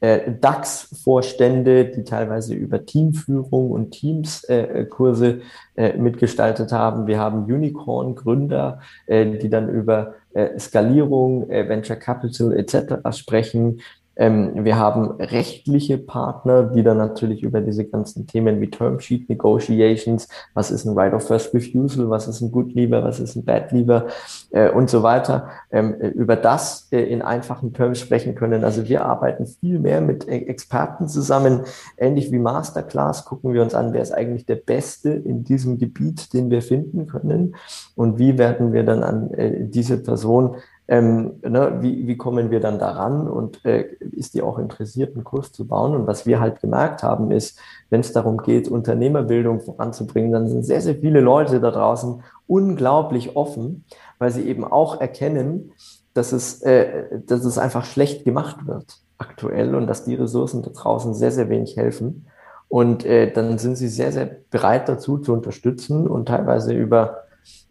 äh, 0.00 0.32
DAX-Vorstände, 0.40 1.86
die 1.86 2.04
teilweise 2.04 2.54
über 2.54 2.84
Teamführung 2.84 3.70
und 3.70 3.90
Teams-Kurse 3.90 5.40
äh, 5.76 5.90
äh, 5.90 5.96
mitgestaltet 5.96 6.72
haben. 6.72 7.06
Wir 7.06 7.18
haben 7.18 7.44
Unicorn-Gründer, 7.44 8.80
äh, 9.06 9.26
die 9.38 9.50
dann 9.50 9.68
über 9.68 10.14
äh, 10.32 10.58
Skalierung, 10.58 11.50
äh, 11.50 11.68
Venture 11.68 11.96
Capital 11.96 12.52
etc. 12.56 13.16
sprechen. 13.16 13.80
Ähm, 14.20 14.64
wir 14.66 14.78
haben 14.78 15.12
rechtliche 15.12 15.96
Partner, 15.96 16.64
die 16.64 16.82
dann 16.82 16.98
natürlich 16.98 17.42
über 17.42 17.62
diese 17.62 17.86
ganzen 17.86 18.26
Themen 18.26 18.60
wie 18.60 18.68
Termsheet 18.68 19.30
Negotiations, 19.30 20.28
was 20.52 20.70
ist 20.70 20.84
ein 20.84 20.96
Right 20.96 21.14
of 21.14 21.26
First 21.26 21.54
Refusal, 21.54 22.10
was 22.10 22.28
ist 22.28 22.42
ein 22.42 22.52
Good 22.52 22.74
Lever, 22.74 23.02
was 23.02 23.18
ist 23.18 23.34
ein 23.34 23.46
Bad 23.46 23.72
Lever 23.72 24.08
äh, 24.50 24.68
und 24.68 24.90
so 24.90 25.02
weiter, 25.02 25.48
ähm, 25.70 25.94
über 25.94 26.36
das 26.36 26.88
äh, 26.92 27.00
in 27.00 27.22
einfachen 27.22 27.72
Terms 27.72 27.98
sprechen 27.98 28.34
können. 28.34 28.62
Also 28.62 28.86
wir 28.86 29.06
arbeiten 29.06 29.46
viel 29.46 29.78
mehr 29.78 30.02
mit 30.02 30.28
äh, 30.28 30.36
Experten 30.36 31.08
zusammen, 31.08 31.62
ähnlich 31.96 32.30
wie 32.30 32.38
Masterclass 32.38 33.24
gucken 33.24 33.54
wir 33.54 33.62
uns 33.62 33.74
an, 33.74 33.94
wer 33.94 34.02
ist 34.02 34.12
eigentlich 34.12 34.44
der 34.44 34.56
Beste 34.56 35.08
in 35.08 35.44
diesem 35.44 35.78
Gebiet, 35.78 36.34
den 36.34 36.50
wir 36.50 36.60
finden 36.60 37.06
können 37.06 37.56
und 37.96 38.18
wie 38.18 38.36
werden 38.36 38.74
wir 38.74 38.84
dann 38.84 39.02
an 39.02 39.30
äh, 39.32 39.66
diese 39.66 39.96
Person 40.02 40.56
ähm, 40.90 41.38
ne, 41.42 41.78
wie, 41.80 42.08
wie 42.08 42.16
kommen 42.16 42.50
wir 42.50 42.58
dann 42.58 42.80
daran 42.80 43.28
und 43.28 43.64
äh, 43.64 43.82
ist 44.10 44.34
die 44.34 44.42
auch 44.42 44.58
interessiert, 44.58 45.14
einen 45.14 45.22
Kurs 45.22 45.52
zu 45.52 45.68
bauen? 45.68 45.94
Und 45.94 46.08
was 46.08 46.26
wir 46.26 46.40
halt 46.40 46.60
gemerkt 46.60 47.04
haben, 47.04 47.30
ist, 47.30 47.60
wenn 47.90 48.00
es 48.00 48.12
darum 48.12 48.38
geht, 48.38 48.66
Unternehmerbildung 48.66 49.60
voranzubringen, 49.60 50.32
dann 50.32 50.48
sind 50.48 50.64
sehr, 50.64 50.80
sehr 50.80 50.96
viele 50.96 51.20
Leute 51.20 51.60
da 51.60 51.70
draußen 51.70 52.24
unglaublich 52.48 53.36
offen, 53.36 53.84
weil 54.18 54.32
sie 54.32 54.42
eben 54.48 54.64
auch 54.64 55.00
erkennen, 55.00 55.70
dass 56.12 56.32
es, 56.32 56.60
äh, 56.62 57.20
dass 57.24 57.44
es 57.44 57.56
einfach 57.56 57.84
schlecht 57.84 58.24
gemacht 58.24 58.66
wird 58.66 58.96
aktuell 59.16 59.76
und 59.76 59.86
dass 59.86 60.02
die 60.02 60.16
Ressourcen 60.16 60.62
da 60.62 60.70
draußen 60.70 61.14
sehr, 61.14 61.30
sehr 61.30 61.48
wenig 61.48 61.76
helfen. 61.76 62.26
Und 62.66 63.04
äh, 63.04 63.30
dann 63.30 63.58
sind 63.58 63.76
sie 63.76 63.88
sehr, 63.88 64.10
sehr 64.10 64.28
bereit 64.50 64.88
dazu 64.88 65.18
zu 65.18 65.32
unterstützen 65.34 66.08
und 66.08 66.26
teilweise 66.26 66.74
über 66.74 67.18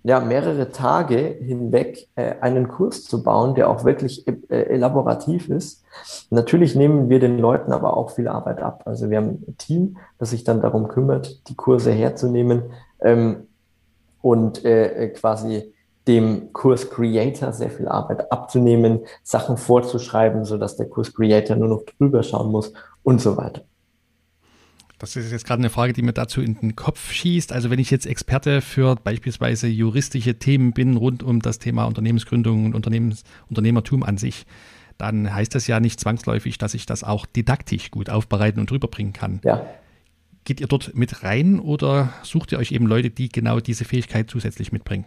ja, 0.03 0.19
mehrere 0.19 0.71
Tage 0.71 1.17
hinweg 1.17 2.07
äh, 2.15 2.35
einen 2.41 2.67
Kurs 2.67 3.03
zu 3.03 3.21
bauen, 3.21 3.55
der 3.55 3.69
auch 3.69 3.83
wirklich 3.83 4.25
äh, 4.27 4.63
elaborativ 4.63 5.49
ist. 5.49 5.83
Natürlich 6.29 6.75
nehmen 6.75 7.09
wir 7.09 7.19
den 7.19 7.37
Leuten 7.37 7.73
aber 7.73 7.97
auch 7.97 8.11
viel 8.11 8.27
Arbeit 8.27 8.61
ab. 8.61 8.83
Also 8.85 9.09
wir 9.09 9.17
haben 9.17 9.43
ein 9.47 9.57
Team, 9.57 9.97
das 10.17 10.29
sich 10.29 10.43
dann 10.43 10.61
darum 10.61 10.87
kümmert, 10.87 11.49
die 11.49 11.55
Kurse 11.55 11.91
herzunehmen 11.91 12.71
ähm, 13.01 13.47
und 14.21 14.63
äh, 14.63 15.09
quasi 15.09 15.73
dem 16.07 16.53
Kurs 16.53 16.89
Creator 16.89 17.51
sehr 17.51 17.69
viel 17.69 17.87
Arbeit 17.87 18.31
abzunehmen, 18.31 19.01
Sachen 19.21 19.57
vorzuschreiben, 19.57 20.45
so 20.45 20.57
dass 20.57 20.77
der 20.77 20.87
Kurs 20.87 21.13
Creator 21.13 21.55
nur 21.55 21.67
noch 21.67 21.83
drüber 21.83 22.23
schauen 22.23 22.51
muss 22.51 22.73
und 23.03 23.21
so 23.21 23.37
weiter. 23.37 23.61
Das 24.99 25.15
ist 25.15 25.31
jetzt 25.31 25.45
gerade 25.45 25.61
eine 25.61 25.69
Frage, 25.69 25.93
die 25.93 26.01
mir 26.01 26.11
dazu 26.11 26.41
in 26.41 26.59
den 26.59 26.75
Kopf 26.75 27.11
schießt. 27.11 27.53
Also 27.53 27.69
wenn 27.69 27.79
ich 27.79 27.89
jetzt 27.89 28.05
Experte 28.05 28.61
für 28.61 28.95
beispielsweise 28.95 29.67
juristische 29.67 30.37
Themen 30.37 30.73
bin 30.73 30.97
rund 30.97 31.23
um 31.23 31.41
das 31.41 31.57
Thema 31.57 31.85
Unternehmensgründung 31.85 32.65
und 32.65 32.75
Unternehmens 32.75 33.23
Unternehmertum 33.47 34.03
an 34.03 34.17
sich, 34.17 34.45
dann 34.97 35.33
heißt 35.33 35.55
das 35.55 35.67
ja 35.67 35.79
nicht 35.79 36.01
zwangsläufig, 36.01 36.57
dass 36.57 36.73
ich 36.73 36.85
das 36.85 37.05
auch 37.05 37.25
didaktisch 37.25 37.91
gut 37.91 38.09
aufbereiten 38.09 38.59
und 38.59 38.69
rüberbringen 38.71 39.13
kann. 39.13 39.39
Ja. 39.45 39.65
Geht 40.43 40.59
ihr 40.59 40.67
dort 40.67 40.93
mit 40.93 41.23
rein 41.23 41.59
oder 41.59 42.13
sucht 42.23 42.51
ihr 42.51 42.59
euch 42.59 42.73
eben 42.73 42.85
Leute, 42.85 43.09
die 43.09 43.29
genau 43.29 43.61
diese 43.61 43.85
Fähigkeit 43.85 44.29
zusätzlich 44.29 44.73
mitbringen? 44.73 45.05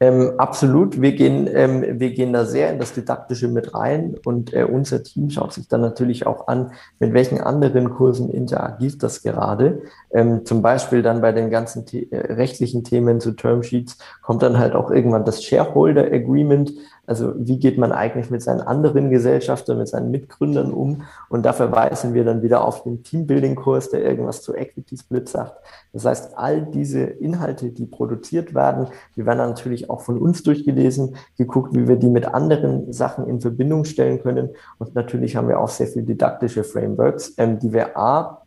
Ähm, 0.00 0.34
absolut. 0.38 1.00
Wir 1.00 1.12
gehen, 1.12 1.48
ähm, 1.52 1.98
wir 1.98 2.10
gehen 2.10 2.32
da 2.32 2.44
sehr 2.44 2.70
in 2.70 2.78
das 2.78 2.92
Didaktische 2.92 3.48
mit 3.48 3.74
rein 3.74 4.16
und 4.24 4.54
äh, 4.54 4.62
unser 4.62 5.02
Team 5.02 5.28
schaut 5.30 5.52
sich 5.52 5.66
dann 5.66 5.80
natürlich 5.80 6.24
auch 6.26 6.46
an, 6.46 6.72
mit 7.00 7.12
welchen 7.14 7.40
anderen 7.40 7.90
Kursen 7.90 8.30
interagiert 8.30 9.02
das 9.02 9.22
gerade. 9.22 9.82
Ähm, 10.10 10.44
zum 10.44 10.62
Beispiel 10.62 11.02
dann 11.02 11.20
bei 11.20 11.32
den 11.32 11.50
ganzen 11.50 11.86
The 11.86 12.10
äh, 12.10 12.32
rechtlichen 12.32 12.84
Themen 12.84 13.20
zu 13.20 13.32
Termsheets 13.32 13.98
kommt 14.22 14.42
dann 14.42 14.58
halt 14.58 14.74
auch 14.74 14.90
irgendwann 14.90 15.24
das 15.24 15.42
Shareholder 15.44 16.04
Agreement, 16.04 16.72
also 17.08 17.32
wie 17.38 17.58
geht 17.58 17.78
man 17.78 17.90
eigentlich 17.90 18.28
mit 18.28 18.42
seinen 18.42 18.60
anderen 18.60 19.08
Gesellschaftern, 19.08 19.78
mit 19.78 19.88
seinen 19.88 20.10
Mitgründern 20.10 20.70
um? 20.70 21.04
Und 21.30 21.46
da 21.46 21.54
verweisen 21.54 22.12
wir 22.12 22.22
dann 22.22 22.42
wieder 22.42 22.62
auf 22.62 22.82
den 22.82 23.02
Teambuilding-Kurs, 23.02 23.88
der 23.88 24.04
irgendwas 24.04 24.42
zu 24.42 24.54
Equity 24.54 24.98
Split 24.98 25.26
sagt. 25.26 25.56
Das 25.94 26.04
heißt, 26.04 26.36
all 26.36 26.66
diese 26.66 27.00
Inhalte, 27.00 27.70
die 27.70 27.86
produziert 27.86 28.54
werden, 28.54 28.88
die 29.16 29.24
werden 29.24 29.38
natürlich 29.38 29.88
auch 29.88 30.02
von 30.02 30.18
uns 30.18 30.42
durchgelesen, 30.42 31.16
geguckt, 31.38 31.74
wie 31.74 31.88
wir 31.88 31.96
die 31.96 32.10
mit 32.10 32.26
anderen 32.26 32.92
Sachen 32.92 33.26
in 33.26 33.40
Verbindung 33.40 33.86
stellen 33.86 34.20
können. 34.20 34.50
Und 34.76 34.94
natürlich 34.94 35.34
haben 35.34 35.48
wir 35.48 35.60
auch 35.60 35.70
sehr 35.70 35.86
viel 35.86 36.02
didaktische 36.02 36.62
Frameworks, 36.62 37.32
ähm, 37.38 37.58
die 37.58 37.72
wir 37.72 37.96
A, 37.96 38.42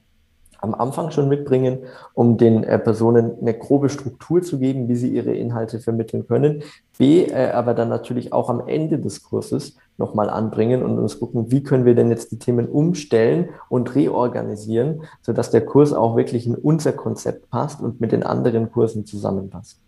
am 0.61 0.73
Anfang 0.73 1.11
schon 1.11 1.27
mitbringen, 1.27 1.79
um 2.13 2.37
den 2.37 2.63
äh, 2.63 2.79
Personen 2.79 3.33
eine 3.41 3.53
grobe 3.53 3.89
Struktur 3.89 4.41
zu 4.41 4.59
geben, 4.59 4.87
wie 4.87 4.95
sie 4.95 5.09
ihre 5.09 5.33
Inhalte 5.33 5.79
vermitteln 5.79 6.27
können. 6.27 6.63
B, 6.97 7.23
äh, 7.25 7.51
aber 7.51 7.73
dann 7.73 7.89
natürlich 7.89 8.31
auch 8.31 8.49
am 8.49 8.67
Ende 8.67 8.99
des 8.99 9.23
Kurses 9.23 9.75
nochmal 9.97 10.29
anbringen 10.29 10.83
und 10.83 10.97
uns 10.99 11.19
gucken, 11.19 11.51
wie 11.51 11.63
können 11.63 11.85
wir 11.85 11.95
denn 11.95 12.09
jetzt 12.09 12.31
die 12.31 12.39
Themen 12.39 12.67
umstellen 12.67 13.49
und 13.69 13.93
reorganisieren, 13.95 15.03
sodass 15.21 15.51
der 15.51 15.65
Kurs 15.65 15.93
auch 15.93 16.15
wirklich 16.15 16.45
in 16.45 16.55
unser 16.55 16.93
Konzept 16.93 17.49
passt 17.49 17.81
und 17.81 18.01
mit 18.01 18.11
den 18.11 18.23
anderen 18.23 18.71
Kursen 18.71 19.05
zusammenpasst. 19.05 19.79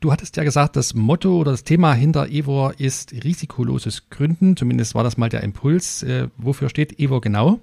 Du 0.00 0.12
hattest 0.12 0.36
ja 0.36 0.44
gesagt, 0.44 0.76
das 0.76 0.94
Motto 0.94 1.36
oder 1.40 1.50
das 1.50 1.64
Thema 1.64 1.92
hinter 1.92 2.28
Evo 2.28 2.70
ist 2.78 3.12
risikoloses 3.24 4.10
Gründen. 4.10 4.56
Zumindest 4.56 4.94
war 4.94 5.02
das 5.02 5.16
mal 5.16 5.28
der 5.28 5.42
Impuls. 5.42 6.04
Äh, 6.04 6.28
wofür 6.36 6.68
steht 6.68 7.00
Evo 7.00 7.20
genau? 7.20 7.58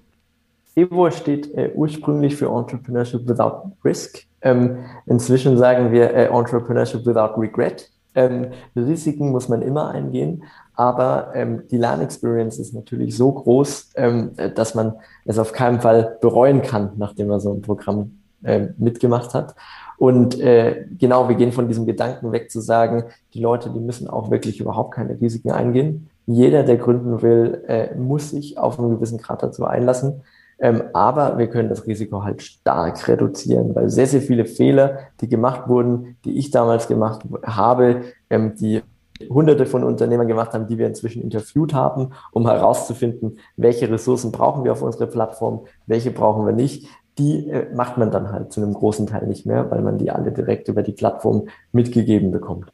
EVO 0.75 1.09
steht 1.11 1.53
äh, 1.55 1.71
ursprünglich 1.73 2.35
für 2.35 2.47
Entrepreneurship 2.47 3.27
Without 3.27 3.71
Risk. 3.83 4.25
Ähm, 4.41 4.79
inzwischen 5.05 5.57
sagen 5.57 5.91
wir 5.91 6.13
äh, 6.13 6.25
Entrepreneurship 6.27 7.05
Without 7.05 7.39
Regret. 7.39 7.89
Ähm, 8.13 8.47
Risiken 8.75 9.31
muss 9.31 9.49
man 9.49 9.61
immer 9.61 9.89
eingehen, 9.89 10.43
aber 10.73 11.31
ähm, 11.33 11.63
die 11.69 11.77
Lernexperience 11.77 12.59
ist 12.59 12.73
natürlich 12.73 13.15
so 13.15 13.31
groß, 13.31 13.91
ähm, 13.95 14.31
dass 14.55 14.75
man 14.75 14.93
es 15.25 15.37
auf 15.37 15.51
keinen 15.51 15.81
Fall 15.81 16.17
bereuen 16.21 16.61
kann, 16.61 16.91
nachdem 16.97 17.27
man 17.27 17.39
so 17.39 17.53
ein 17.53 17.61
Programm 17.61 18.19
äh, 18.43 18.67
mitgemacht 18.77 19.33
hat. 19.33 19.55
Und 19.97 20.39
äh, 20.39 20.85
genau, 20.97 21.29
wir 21.29 21.35
gehen 21.35 21.51
von 21.51 21.67
diesem 21.67 21.85
Gedanken 21.85 22.31
weg 22.31 22.51
zu 22.51 22.59
sagen, 22.59 23.05
die 23.33 23.39
Leute, 23.39 23.69
die 23.69 23.79
müssen 23.79 24.09
auch 24.09 24.29
wirklich 24.29 24.59
überhaupt 24.59 24.93
keine 24.93 25.19
Risiken 25.19 25.51
eingehen. 25.51 26.09
Jeder, 26.25 26.63
der 26.63 26.77
gründen 26.77 27.21
will, 27.21 27.63
äh, 27.67 27.95
muss 27.95 28.31
sich 28.31 28.57
auf 28.57 28.79
einen 28.79 28.89
gewissen 28.91 29.17
Grad 29.17 29.43
dazu 29.43 29.65
einlassen. 29.65 30.21
Ähm, 30.59 30.83
aber 30.93 31.37
wir 31.37 31.47
können 31.47 31.69
das 31.69 31.85
Risiko 31.85 32.23
halt 32.23 32.41
stark 32.41 33.07
reduzieren, 33.07 33.75
weil 33.75 33.89
sehr, 33.89 34.07
sehr 34.07 34.21
viele 34.21 34.45
Fehler, 34.45 34.99
die 35.19 35.27
gemacht 35.27 35.67
wurden, 35.67 36.17
die 36.23 36.37
ich 36.37 36.51
damals 36.51 36.87
gemacht 36.87 37.23
habe, 37.43 38.03
ähm, 38.29 38.55
die 38.55 38.81
hunderte 39.29 39.65
von 39.65 39.83
Unternehmern 39.83 40.27
gemacht 40.27 40.53
haben, 40.53 40.67
die 40.67 40.77
wir 40.77 40.87
inzwischen 40.87 41.21
interviewt 41.21 41.73
haben, 41.73 42.11
um 42.31 42.47
herauszufinden, 42.47 43.39
welche 43.57 43.89
Ressourcen 43.89 44.31
brauchen 44.31 44.63
wir 44.63 44.71
auf 44.71 44.81
unsere 44.81 45.07
Plattform, 45.07 45.65
welche 45.87 46.11
brauchen 46.11 46.45
wir 46.45 46.53
nicht. 46.53 46.87
Die 47.17 47.49
äh, 47.49 47.73
macht 47.73 47.97
man 47.97 48.11
dann 48.11 48.31
halt 48.31 48.51
zu 48.51 48.61
einem 48.61 48.73
großen 48.73 49.07
Teil 49.07 49.27
nicht 49.27 49.45
mehr, 49.45 49.71
weil 49.71 49.81
man 49.81 49.97
die 49.97 50.11
alle 50.11 50.31
direkt 50.31 50.67
über 50.67 50.83
die 50.83 50.91
Plattform 50.91 51.47
mitgegeben 51.71 52.31
bekommt. 52.31 52.71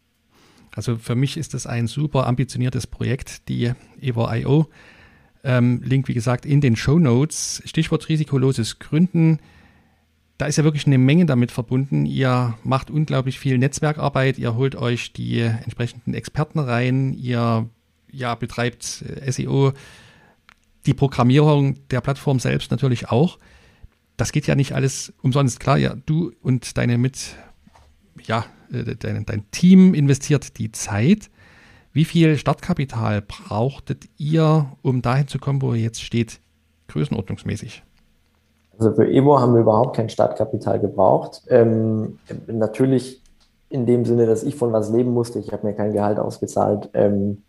Also 0.75 0.95
für 0.95 1.15
mich 1.15 1.37
ist 1.37 1.53
das 1.53 1.67
ein 1.67 1.87
super 1.87 2.27
ambitioniertes 2.27 2.87
Projekt, 2.87 3.49
die 3.49 3.73
Evo.io. 3.99 4.67
Ähm, 5.43 5.81
Link, 5.83 6.07
wie 6.07 6.13
gesagt, 6.13 6.45
in 6.45 6.61
den 6.61 6.75
Show 6.75 6.99
Notes. 6.99 7.61
Stichwort 7.65 8.09
risikoloses 8.09 8.79
Gründen. 8.79 9.39
Da 10.37 10.47
ist 10.47 10.57
ja 10.57 10.63
wirklich 10.63 10.87
eine 10.87 10.97
Menge 10.97 11.25
damit 11.25 11.51
verbunden. 11.51 12.05
Ihr 12.05 12.57
macht 12.63 12.89
unglaublich 12.89 13.37
viel 13.37 13.57
Netzwerkarbeit, 13.57 14.39
ihr 14.39 14.55
holt 14.55 14.75
euch 14.75 15.13
die 15.13 15.39
entsprechenden 15.39 16.15
Experten 16.15 16.57
rein, 16.57 17.13
ihr 17.13 17.69
ja, 18.11 18.35
betreibt 18.35 19.03
äh, 19.03 19.31
SEO, 19.31 19.73
die 20.85 20.93
Programmierung 20.93 21.87
der 21.89 22.01
Plattform 22.01 22.39
selbst 22.39 22.71
natürlich 22.71 23.09
auch. 23.09 23.37
Das 24.17 24.31
geht 24.31 24.47
ja 24.47 24.55
nicht 24.55 24.73
alles 24.73 25.13
umsonst. 25.21 25.59
Klar, 25.59 25.77
ja, 25.77 25.95
du 26.05 26.31
und 26.41 26.77
deine 26.77 26.97
mit, 26.97 27.35
ja, 28.25 28.45
äh, 28.71 28.95
dein, 28.95 29.25
dein 29.25 29.49
Team 29.51 29.93
investiert 29.93 30.57
die 30.57 30.71
Zeit. 30.71 31.29
Wie 31.93 32.05
viel 32.05 32.37
Startkapital 32.37 33.21
brauchtet 33.21 34.05
ihr, 34.17 34.67
um 34.81 35.01
dahin 35.01 35.27
zu 35.27 35.39
kommen, 35.39 35.61
wo 35.61 35.73
ihr 35.73 35.81
jetzt 35.81 36.01
steht, 36.01 36.39
größenordnungsmäßig? 36.87 37.83
Also 38.77 38.93
für 38.93 39.11
Evo 39.11 39.39
haben 39.39 39.53
wir 39.53 39.61
überhaupt 39.61 39.95
kein 39.95 40.09
Startkapital 40.09 40.79
gebraucht. 40.79 41.43
Ähm, 41.49 42.17
natürlich 42.47 43.21
in 43.69 43.85
dem 43.85 44.05
Sinne, 44.05 44.25
dass 44.25 44.43
ich 44.43 44.55
von 44.55 44.71
was 44.71 44.89
leben 44.89 45.11
musste. 45.11 45.39
Ich 45.39 45.51
habe 45.51 45.67
mir 45.67 45.73
kein 45.73 45.93
Gehalt 45.93 46.17
ausgezahlt 46.17 46.89
ähm, 46.93 47.43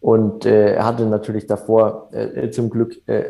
und 0.00 0.44
äh, 0.44 0.78
hatte 0.78 1.06
natürlich 1.06 1.46
davor 1.46 2.08
äh, 2.12 2.50
zum 2.50 2.70
Glück 2.70 2.96
äh, 3.08 3.24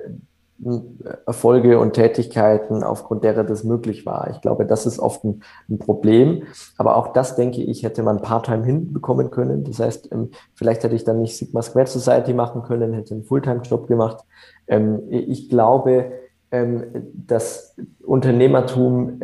Erfolge 1.27 1.79
und 1.79 1.93
Tätigkeiten, 1.93 2.83
aufgrund 2.83 3.23
derer 3.23 3.45
das 3.45 3.63
möglich 3.63 4.07
war. 4.07 4.31
Ich 4.31 4.41
glaube, 4.41 4.67
das 4.67 4.87
ist 4.87 4.99
oft 4.99 5.23
ein, 5.25 5.43
ein 5.69 5.79
Problem. 5.79 6.45
Aber 6.77 6.97
auch 6.97 7.13
das, 7.13 7.37
denke 7.37 7.63
ich, 7.63 7.85
hätte 7.85 8.03
man 8.03 8.21
part-time 8.21 8.65
hinbekommen 8.65 9.31
können. 9.31 9.65
Das 9.65 9.79
heißt, 9.79 10.11
ähm, 10.13 10.31
vielleicht 10.55 10.83
hätte 10.83 10.97
ich 10.97 11.05
dann 11.05 11.21
nicht 11.21 11.37
Sigma 11.37 11.63
Square 11.63 11.87
Society 11.87 12.35
machen 12.35 12.63
können, 12.63 12.93
hätte 12.93 13.15
einen 13.15 13.25
Fulltime-Job 13.25 13.87
gemacht. 13.87 14.25
Ähm, 14.67 15.03
ich 15.11 15.49
glaube, 15.49 16.13
ähm, 16.51 16.87
dass 17.15 17.77
Unternehmertum 18.03 19.21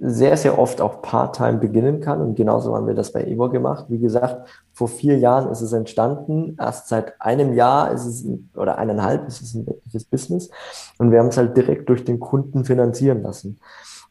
sehr, 0.00 0.36
sehr 0.36 0.58
oft 0.58 0.80
auch 0.80 1.02
Part-Time 1.02 1.58
beginnen 1.58 2.00
kann. 2.00 2.20
Und 2.20 2.36
genauso 2.36 2.74
haben 2.76 2.86
wir 2.86 2.94
das 2.94 3.12
bei 3.12 3.24
Evo 3.24 3.48
gemacht. 3.48 3.86
Wie 3.88 3.98
gesagt, 3.98 4.48
vor 4.72 4.88
vier 4.88 5.18
Jahren 5.18 5.50
ist 5.50 5.60
es 5.60 5.72
entstanden. 5.72 6.56
Erst 6.58 6.88
seit 6.88 7.20
einem 7.20 7.52
Jahr 7.52 7.90
ist 7.92 8.06
es, 8.06 8.24
oder 8.54 8.78
eineinhalb 8.78 9.26
ist 9.26 9.42
es 9.42 9.54
ein 9.54 9.66
wirkliches 9.66 10.04
Business. 10.04 10.50
Und 10.98 11.10
wir 11.10 11.18
haben 11.18 11.28
es 11.28 11.36
halt 11.36 11.56
direkt 11.56 11.88
durch 11.88 12.04
den 12.04 12.20
Kunden 12.20 12.64
finanzieren 12.64 13.22
lassen. 13.22 13.58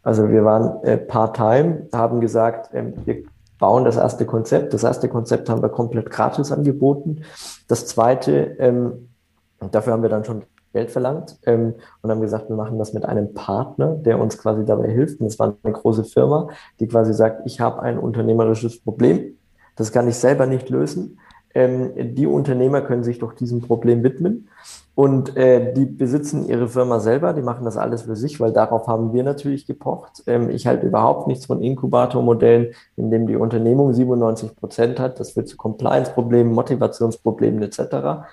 Also 0.03 0.29
wir 0.29 0.43
waren 0.43 0.83
äh, 0.83 0.97
Part-Time, 0.97 1.87
haben 1.93 2.19
gesagt, 2.19 2.69
ähm, 2.73 2.93
wir 3.05 3.23
bauen 3.57 3.85
das 3.85 3.97
erste 3.97 4.25
Konzept. 4.25 4.73
Das 4.73 4.83
erste 4.83 5.07
Konzept 5.07 5.49
haben 5.49 5.61
wir 5.61 5.69
komplett 5.69 6.09
gratis 6.09 6.51
angeboten. 6.51 7.23
Das 7.67 7.85
zweite, 7.87 8.55
ähm, 8.59 9.09
dafür 9.71 9.93
haben 9.93 10.03
wir 10.03 10.09
dann 10.09 10.25
schon 10.25 10.43
Geld 10.77 10.91
verlangt 10.91 11.39
ähm, 11.47 11.73
und 12.03 12.11
haben 12.11 12.21
gesagt, 12.21 12.49
wir 12.49 12.55
machen 12.55 12.77
das 12.77 12.93
mit 12.93 13.03
einem 13.03 13.33
Partner, 13.33 13.95
der 13.95 14.19
uns 14.19 14.37
quasi 14.37 14.63
dabei 14.63 14.89
hilft. 14.89 15.19
Und 15.19 15.25
das 15.25 15.39
war 15.39 15.55
eine 15.63 15.73
große 15.73 16.03
Firma, 16.03 16.49
die 16.79 16.87
quasi 16.87 17.15
sagt, 17.15 17.41
ich 17.47 17.59
habe 17.59 17.81
ein 17.81 17.97
unternehmerisches 17.97 18.79
Problem, 18.79 19.37
das 19.75 19.91
kann 19.91 20.07
ich 20.07 20.17
selber 20.17 20.45
nicht 20.45 20.69
lösen. 20.69 21.17
Ähm, 21.55 22.13
die 22.13 22.27
Unternehmer 22.27 22.81
können 22.81 23.03
sich 23.03 23.17
doch 23.17 23.33
diesem 23.33 23.61
Problem 23.61 24.03
widmen. 24.03 24.49
Und 24.93 25.35
äh, 25.35 25.73
die 25.73 25.85
besitzen 25.85 26.47
ihre 26.47 26.67
Firma 26.67 26.99
selber, 26.99 27.33
die 27.33 27.41
machen 27.41 27.65
das 27.65 27.77
alles 27.77 28.03
für 28.03 28.15
sich, 28.15 28.39
weil 28.39 28.51
darauf 28.51 28.87
haben 28.87 29.13
wir 29.13 29.23
natürlich 29.23 29.65
gepocht. 29.65 30.21
Ähm, 30.27 30.51
ich 30.51 30.67
halte 30.67 30.85
überhaupt 30.85 31.27
nichts 31.27 31.47
von 31.47 31.63
Inkubatormodellen, 31.63 32.75
in 32.97 33.09
dem 33.09 33.25
die 33.25 33.35
Unternehmung 33.35 33.93
97 33.93 34.55
Prozent 34.55 34.99
hat. 34.99 35.19
Das 35.19 35.31
führt 35.31 35.47
zu 35.47 35.57
Compliance-Problemen, 35.57 36.53
Motivationsproblemen 36.53 37.63
etc. 37.63 38.27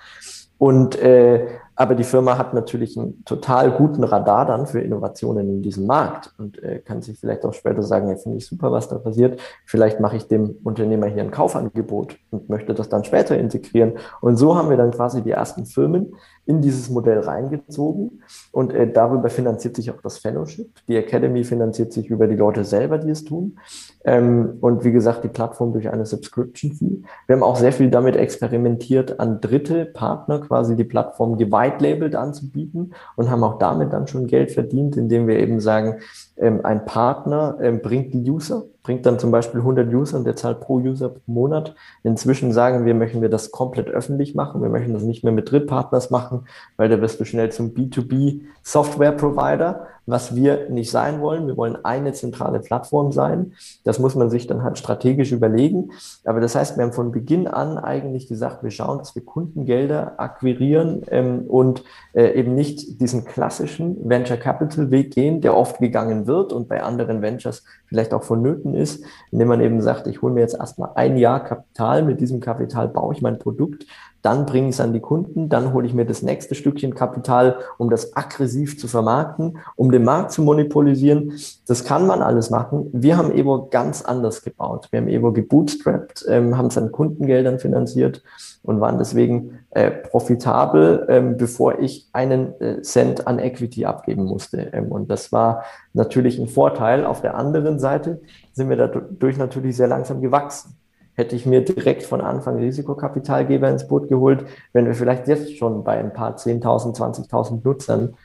Und 0.59 0.99
äh, 1.01 1.47
aber 1.75 1.95
die 1.95 2.03
Firma 2.03 2.37
hat 2.37 2.53
natürlich 2.53 2.97
einen 2.97 3.23
total 3.25 3.71
guten 3.71 4.03
Radar 4.03 4.45
dann 4.45 4.65
für 4.67 4.79
Innovationen 4.79 5.49
in 5.49 5.61
diesem 5.61 5.85
Markt 5.85 6.33
und 6.37 6.61
äh, 6.63 6.79
kann 6.79 7.01
sich 7.01 7.19
vielleicht 7.19 7.43
auch 7.45 7.53
später 7.53 7.83
sagen, 7.83 8.09
ja, 8.09 8.15
finde 8.15 8.37
ich 8.37 8.45
super, 8.45 8.71
was 8.71 8.87
da 8.87 8.97
passiert. 8.97 9.39
Vielleicht 9.65 9.99
mache 9.99 10.15
ich 10.15 10.27
dem 10.27 10.55
Unternehmer 10.63 11.07
hier 11.07 11.23
ein 11.23 11.31
Kaufangebot 11.31 12.15
und 12.31 12.49
möchte 12.49 12.73
das 12.73 12.89
dann 12.89 13.03
später 13.03 13.37
integrieren. 13.37 13.93
Und 14.21 14.37
so 14.37 14.55
haben 14.55 14.69
wir 14.69 14.77
dann 14.77 14.91
quasi 14.91 15.21
die 15.21 15.31
ersten 15.31 15.65
Firmen 15.65 16.15
in 16.45 16.61
dieses 16.61 16.89
Modell 16.89 17.19
reingezogen 17.19 18.21
und 18.51 18.73
äh, 18.73 18.91
darüber 18.91 19.29
finanziert 19.29 19.75
sich 19.75 19.89
auch 19.91 20.01
das 20.01 20.19
Fellowship. 20.19 20.69
Die 20.87 20.95
Academy 20.95 21.43
finanziert 21.43 21.91
sich 21.91 22.09
über 22.09 22.27
die 22.27 22.35
Leute 22.35 22.63
selber, 22.63 22.99
die 22.99 23.09
es 23.09 23.25
tun. 23.25 23.57
Ähm, 24.03 24.57
und 24.61 24.83
wie 24.83 24.91
gesagt, 24.91 25.23
die 25.23 25.29
Plattform 25.29 25.73
durch 25.73 25.89
eine 25.89 26.05
Subscription 26.05 26.73
Fee. 26.73 27.01
Wir 27.25 27.35
haben 27.35 27.43
auch 27.43 27.55
sehr 27.55 27.71
viel 27.71 27.89
damit 27.89 28.15
experimentiert, 28.15 29.19
an 29.19 29.41
dritte 29.41 29.85
Partner 29.85 30.39
quasi 30.39 30.75
die 30.75 30.83
Plattform 30.83 31.37
geweitlabelt 31.65 32.15
anzubieten 32.15 32.93
und 33.15 33.29
haben 33.29 33.43
auch 33.43 33.57
damit 33.57 33.93
dann 33.93 34.07
schon 34.07 34.27
Geld 34.27 34.51
verdient, 34.51 34.97
indem 34.97 35.27
wir 35.27 35.39
eben 35.39 35.59
sagen, 35.59 35.99
ähm, 36.37 36.61
ein 36.63 36.85
Partner 36.85 37.57
ähm, 37.61 37.81
bringt 37.81 38.13
die 38.13 38.29
User 38.29 38.65
bringt 38.85 39.07
dann 39.07 39.17
zum 39.17 39.31
Beispiel 39.31 39.61
100 39.61 39.91
User 39.91 40.15
und 40.15 40.25
der 40.25 40.35
zahlt 40.35 40.59
pro 40.59 40.75
User 40.75 41.09
pro 41.09 41.19
Monat. 41.25 41.73
Inzwischen 42.03 42.53
sagen 42.53 42.85
wir, 42.85 42.93
möchten 42.93 43.19
wir 43.19 43.29
das 43.29 43.49
komplett 43.49 43.89
öffentlich 43.89 44.35
machen. 44.35 44.61
Wir 44.61 44.69
möchten 44.69 44.93
das 44.93 45.01
nicht 45.01 45.23
mehr 45.23 45.33
mit 45.33 45.49
Drittpartners 45.49 46.11
machen, 46.11 46.45
weil 46.77 46.87
da 46.87 47.01
wirst 47.01 47.19
du 47.19 47.25
schnell 47.25 47.51
zum 47.51 47.71
B2B 47.71 48.41
Software 48.61 49.13
Provider 49.13 49.87
was 50.05 50.35
wir 50.35 50.69
nicht 50.69 50.91
sein 50.91 51.21
wollen. 51.21 51.47
Wir 51.47 51.57
wollen 51.57 51.83
eine 51.83 52.13
zentrale 52.13 52.59
Plattform 52.59 53.11
sein. 53.11 53.53
Das 53.83 53.99
muss 53.99 54.15
man 54.15 54.29
sich 54.29 54.47
dann 54.47 54.63
halt 54.63 54.77
strategisch 54.77 55.31
überlegen. 55.31 55.91
Aber 56.23 56.39
das 56.39 56.55
heißt, 56.55 56.77
wir 56.77 56.83
haben 56.83 56.93
von 56.93 57.11
Beginn 57.11 57.47
an 57.47 57.77
eigentlich 57.77 58.27
gesagt, 58.27 58.63
wir 58.63 58.71
schauen, 58.71 58.99
dass 58.99 59.15
wir 59.15 59.25
Kundengelder 59.25 60.19
akquirieren 60.19 61.03
ähm, 61.09 61.45
und 61.47 61.83
äh, 62.13 62.39
eben 62.39 62.55
nicht 62.55 63.01
diesen 63.01 63.25
klassischen 63.25 64.07
Venture 64.07 64.37
Capital 64.37 64.91
Weg 64.91 65.13
gehen, 65.13 65.41
der 65.41 65.57
oft 65.57 65.79
gegangen 65.79 66.27
wird 66.27 66.53
und 66.53 66.67
bei 66.67 66.83
anderen 66.83 67.21
Ventures 67.21 67.63
vielleicht 67.95 68.13
auch 68.13 68.23
vonnöten 68.23 68.73
ist, 68.73 69.05
indem 69.31 69.47
man 69.47 69.61
eben 69.61 69.81
sagt, 69.81 70.07
ich 70.07 70.21
hole 70.21 70.33
mir 70.33 70.41
jetzt 70.41 70.55
erstmal 70.55 70.91
ein 70.95 71.17
Jahr 71.17 71.41
Kapital, 71.41 72.03
mit 72.03 72.19
diesem 72.19 72.41
Kapital 72.41 72.89
baue 72.89 73.13
ich 73.13 73.21
mein 73.21 73.39
Produkt, 73.39 73.85
dann 74.25 74.47
bringe 74.47 74.69
ich 74.69 74.75
es 74.75 74.81
an 74.81 74.91
die 74.91 74.99
Kunden, 74.99 75.49
dann 75.49 75.71
hole 75.71 75.85
ich 75.85 75.93
mir 75.93 76.05
das 76.05 76.23
nächste 76.23 76.55
Stückchen 76.55 76.95
Kapital, 76.95 77.59
um 77.77 77.91
das 77.91 78.15
aggressiv 78.15 78.79
zu 78.79 78.87
vermarkten, 78.87 79.59
um 79.75 79.91
den 79.91 80.03
Markt 80.03 80.31
zu 80.31 80.41
monopolisieren. 80.41 81.33
Das 81.67 81.83
kann 81.83 82.07
man 82.07 82.23
alles 82.23 82.49
machen. 82.49 82.89
Wir 82.91 83.17
haben 83.17 83.31
Evo 83.31 83.67
ganz 83.69 84.01
anders 84.01 84.41
gebaut. 84.41 84.87
Wir 84.89 85.01
haben 85.01 85.09
Evo 85.09 85.31
gebootstrapped, 85.31 86.25
ähm, 86.27 86.57
haben 86.57 86.67
es 86.67 86.77
an 86.77 86.91
Kundengeldern 86.91 87.59
finanziert 87.59 88.23
und 88.63 88.81
waren 88.81 88.97
deswegen 88.97 89.59
äh, 89.69 89.91
profitabel, 89.91 91.05
ähm, 91.07 91.37
bevor 91.37 91.77
ich 91.77 92.09
einen 92.11 92.59
äh, 92.59 92.81
Cent 92.81 93.27
an 93.27 93.37
Equity 93.37 93.85
abgeben 93.85 94.25
musste. 94.25 94.73
Ähm, 94.73 94.91
und 94.91 95.11
das 95.11 95.31
war 95.31 95.65
natürlich 95.93 96.39
ein 96.39 96.47
Vorteil. 96.47 97.05
Auf 97.05 97.21
der 97.21 97.35
anderen 97.35 97.77
Seite 97.77 98.21
sind 98.53 98.69
wir 98.69 98.77
dadurch 98.77 99.37
natürlich 99.37 99.77
sehr 99.77 99.87
langsam 99.87 100.19
gewachsen 100.19 100.75
hätte 101.15 101.35
ich 101.35 101.45
mir 101.45 101.63
direkt 101.63 102.03
von 102.03 102.21
Anfang 102.21 102.57
Risikokapitalgeber 102.57 103.69
ins 103.69 103.87
Boot 103.87 104.07
geholt, 104.07 104.45
wenn 104.73 104.85
wir 104.85 104.93
vielleicht 104.93 105.27
jetzt 105.27 105.57
schon 105.57 105.83
bei 105.83 105.97
ein 105.97 106.13
paar 106.13 106.35
10.000, 106.37 106.95
20.000 106.95 107.61
Nutzern, 107.63 108.15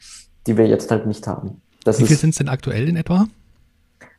die 0.47 0.57
wir 0.57 0.66
jetzt 0.66 0.91
halt 0.91 1.07
nicht 1.07 1.26
haben. 1.26 1.62
Das 1.84 1.99
Wie 2.01 2.07
viel 2.07 2.16
sind 2.16 2.30
es 2.30 2.36
denn 2.36 2.49
aktuell 2.49 2.88
in 2.88 2.97
etwa? 2.97 3.26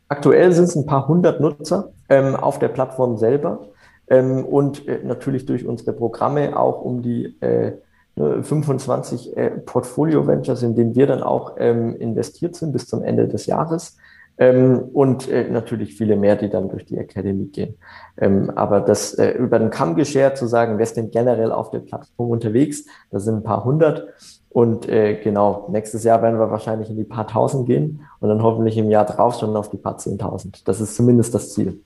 Aktuell 0.08 0.52
sind 0.52 0.66
es 0.66 0.76
ein 0.76 0.86
paar 0.86 1.08
hundert 1.08 1.40
Nutzer 1.40 1.92
ähm, 2.10 2.36
auf 2.36 2.60
der 2.60 2.70
Plattform 2.70 3.18
selber 3.18 3.70
ähm, 4.08 4.44
und 4.44 4.88
äh, 4.88 5.00
natürlich 5.04 5.46
durch 5.46 5.66
unsere 5.66 5.94
Programme 5.94 6.58
auch 6.58 6.82
um 6.82 7.02
die 7.02 7.38
äh, 7.42 7.74
25 8.18 9.36
ne, 9.36 9.42
äh, 9.42 9.50
Portfolio-Ventures, 9.52 10.64
in 10.64 10.76
denen 10.76 10.96
wir 10.96 11.08
dann 11.08 11.24
auch 11.24 11.56
ähm, 11.58 11.96
investiert 11.96 12.56
sind 12.56 12.74
bis 12.74 12.88
zum 12.88 13.04
Ende 13.04 13.28
des 13.28 13.46
Jahres. 13.46 13.98
Ähm, 14.42 14.80
und 14.94 15.30
äh, 15.30 15.48
natürlich 15.52 15.94
viele 15.94 16.16
mehr, 16.16 16.36
die 16.36 16.50
dann 16.50 16.68
durch 16.68 16.84
die 16.86 16.98
Academy 16.98 17.46
gehen. 17.46 17.76
Ähm, 18.18 18.50
aber 18.56 18.82
das 18.82 19.14
äh, 19.14 19.34
über 19.34 19.60
den 19.60 19.70
Kamm 19.70 19.94
geschert 19.94 20.36
zu 20.36 20.48
sagen, 20.48 20.80
wer 20.80 20.84
ist 20.84 20.98
denn 20.98 21.12
generell 21.12 21.52
auf 21.52 21.70
der 21.70 21.78
Plattform 21.78 22.32
unterwegs, 22.32 22.86
da 23.12 23.20
sind 23.20 23.36
ein 23.36 23.44
paar 23.44 23.64
hundert. 23.64 24.08
Und 24.50 24.90
äh, 24.90 25.22
genau, 25.24 25.70
nächstes 25.72 26.04
Jahr 26.04 26.24
werden 26.24 26.40
wir 26.40 26.50
wahrscheinlich 26.50 26.90
in 26.90 26.98
die 26.98 27.04
paar 27.04 27.28
tausend 27.28 27.68
gehen 27.68 28.02
und 28.20 28.30
dann 28.30 28.42
hoffentlich 28.42 28.76
im 28.80 28.90
Jahr 28.90 29.06
drauf 29.06 29.36
schon 29.40 29.56
auf 29.56 29.70
die 29.70 29.78
paar 29.78 30.00
zehntausend. 30.00 30.68
Das 30.68 30.82
ist 30.82 30.96
zumindest 30.96 31.36
das 31.36 31.54
Ziel. 31.54 31.80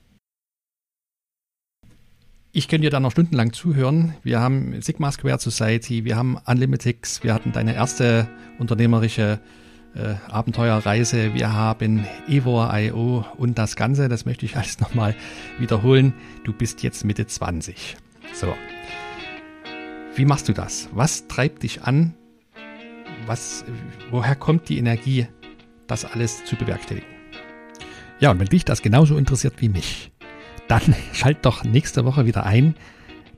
Ich 2.52 2.68
könnte 2.68 2.86
dir 2.86 2.90
da 2.90 3.00
noch 3.00 3.10
stundenlang 3.10 3.52
zuhören. 3.52 4.14
Wir 4.22 4.40
haben 4.40 4.80
Sigma 4.80 5.12
Square 5.12 5.40
Society, 5.40 6.06
wir 6.06 6.16
haben 6.16 6.38
Unlimitix, 6.46 7.22
wir 7.22 7.34
hatten 7.34 7.52
deine 7.52 7.74
erste 7.74 8.28
unternehmerische 8.58 9.40
äh, 9.40 9.65
Abenteuerreise, 10.28 11.32
wir 11.34 11.52
haben 11.52 12.04
Evo.io 12.28 13.24
und 13.38 13.58
das 13.58 13.76
Ganze, 13.76 14.08
das 14.08 14.26
möchte 14.26 14.44
ich 14.44 14.56
alles 14.56 14.78
nochmal 14.80 15.14
wiederholen. 15.58 16.12
Du 16.44 16.52
bist 16.52 16.82
jetzt 16.82 17.04
Mitte 17.04 17.26
20. 17.26 17.96
So. 18.34 18.54
Wie 20.14 20.24
machst 20.24 20.48
du 20.48 20.52
das? 20.52 20.88
Was 20.92 21.28
treibt 21.28 21.62
dich 21.62 21.82
an? 21.82 22.14
Was, 23.26 23.64
woher 24.10 24.34
kommt 24.34 24.68
die 24.68 24.78
Energie, 24.78 25.28
das 25.86 26.04
alles 26.04 26.44
zu 26.44 26.56
bewerkstelligen? 26.56 27.08
Ja, 28.20 28.30
und 28.30 28.38
wenn 28.38 28.46
dich 28.48 28.64
das 28.64 28.82
genauso 28.82 29.16
interessiert 29.16 29.54
wie 29.58 29.68
mich, 29.68 30.12
dann 30.68 30.94
schalt 31.12 31.38
doch 31.42 31.64
nächste 31.64 32.04
Woche 32.04 32.26
wieder 32.26 32.44
ein. 32.44 32.74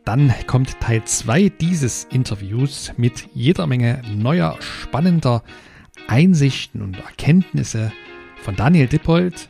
Dann 0.04 0.32
kommt 0.46 0.80
Teil 0.80 1.04
2 1.04 1.50
dieses 1.50 2.04
Interviews 2.04 2.92
mit 2.96 3.28
jeder 3.34 3.66
Menge 3.66 4.02
neuer, 4.08 4.56
spannender 4.60 5.42
Einsichten 6.08 6.82
und 6.82 6.98
Erkenntnisse 6.98 7.92
von 8.42 8.56
Daniel 8.56 8.88
Dippold 8.88 9.48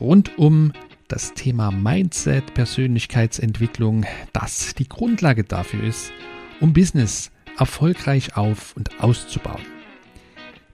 rund 0.00 0.38
um 0.38 0.72
das 1.08 1.34
Thema 1.34 1.70
Mindset, 1.70 2.54
Persönlichkeitsentwicklung, 2.54 4.06
das 4.32 4.74
die 4.74 4.88
Grundlage 4.88 5.44
dafür 5.44 5.84
ist, 5.84 6.12
um 6.60 6.72
Business 6.72 7.30
erfolgreich 7.58 8.36
auf 8.36 8.74
und 8.76 9.00
auszubauen. 9.00 9.62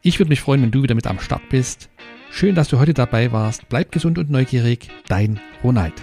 Ich 0.03 0.19
würde 0.19 0.31
mich 0.31 0.41
freuen, 0.41 0.63
wenn 0.63 0.71
du 0.71 0.83
wieder 0.83 0.95
mit 0.95 1.07
am 1.07 1.21
Start 1.21 1.49
bist. 1.49 1.89
Schön, 2.31 2.55
dass 2.55 2.69
du 2.69 2.79
heute 2.79 2.95
dabei 2.95 3.33
warst. 3.33 3.69
Bleib 3.69 3.93
gesund 3.93 4.19
und 4.19 4.31
neugierig. 4.31 4.89
Dein 5.07 5.39
Ronald. 5.63 5.95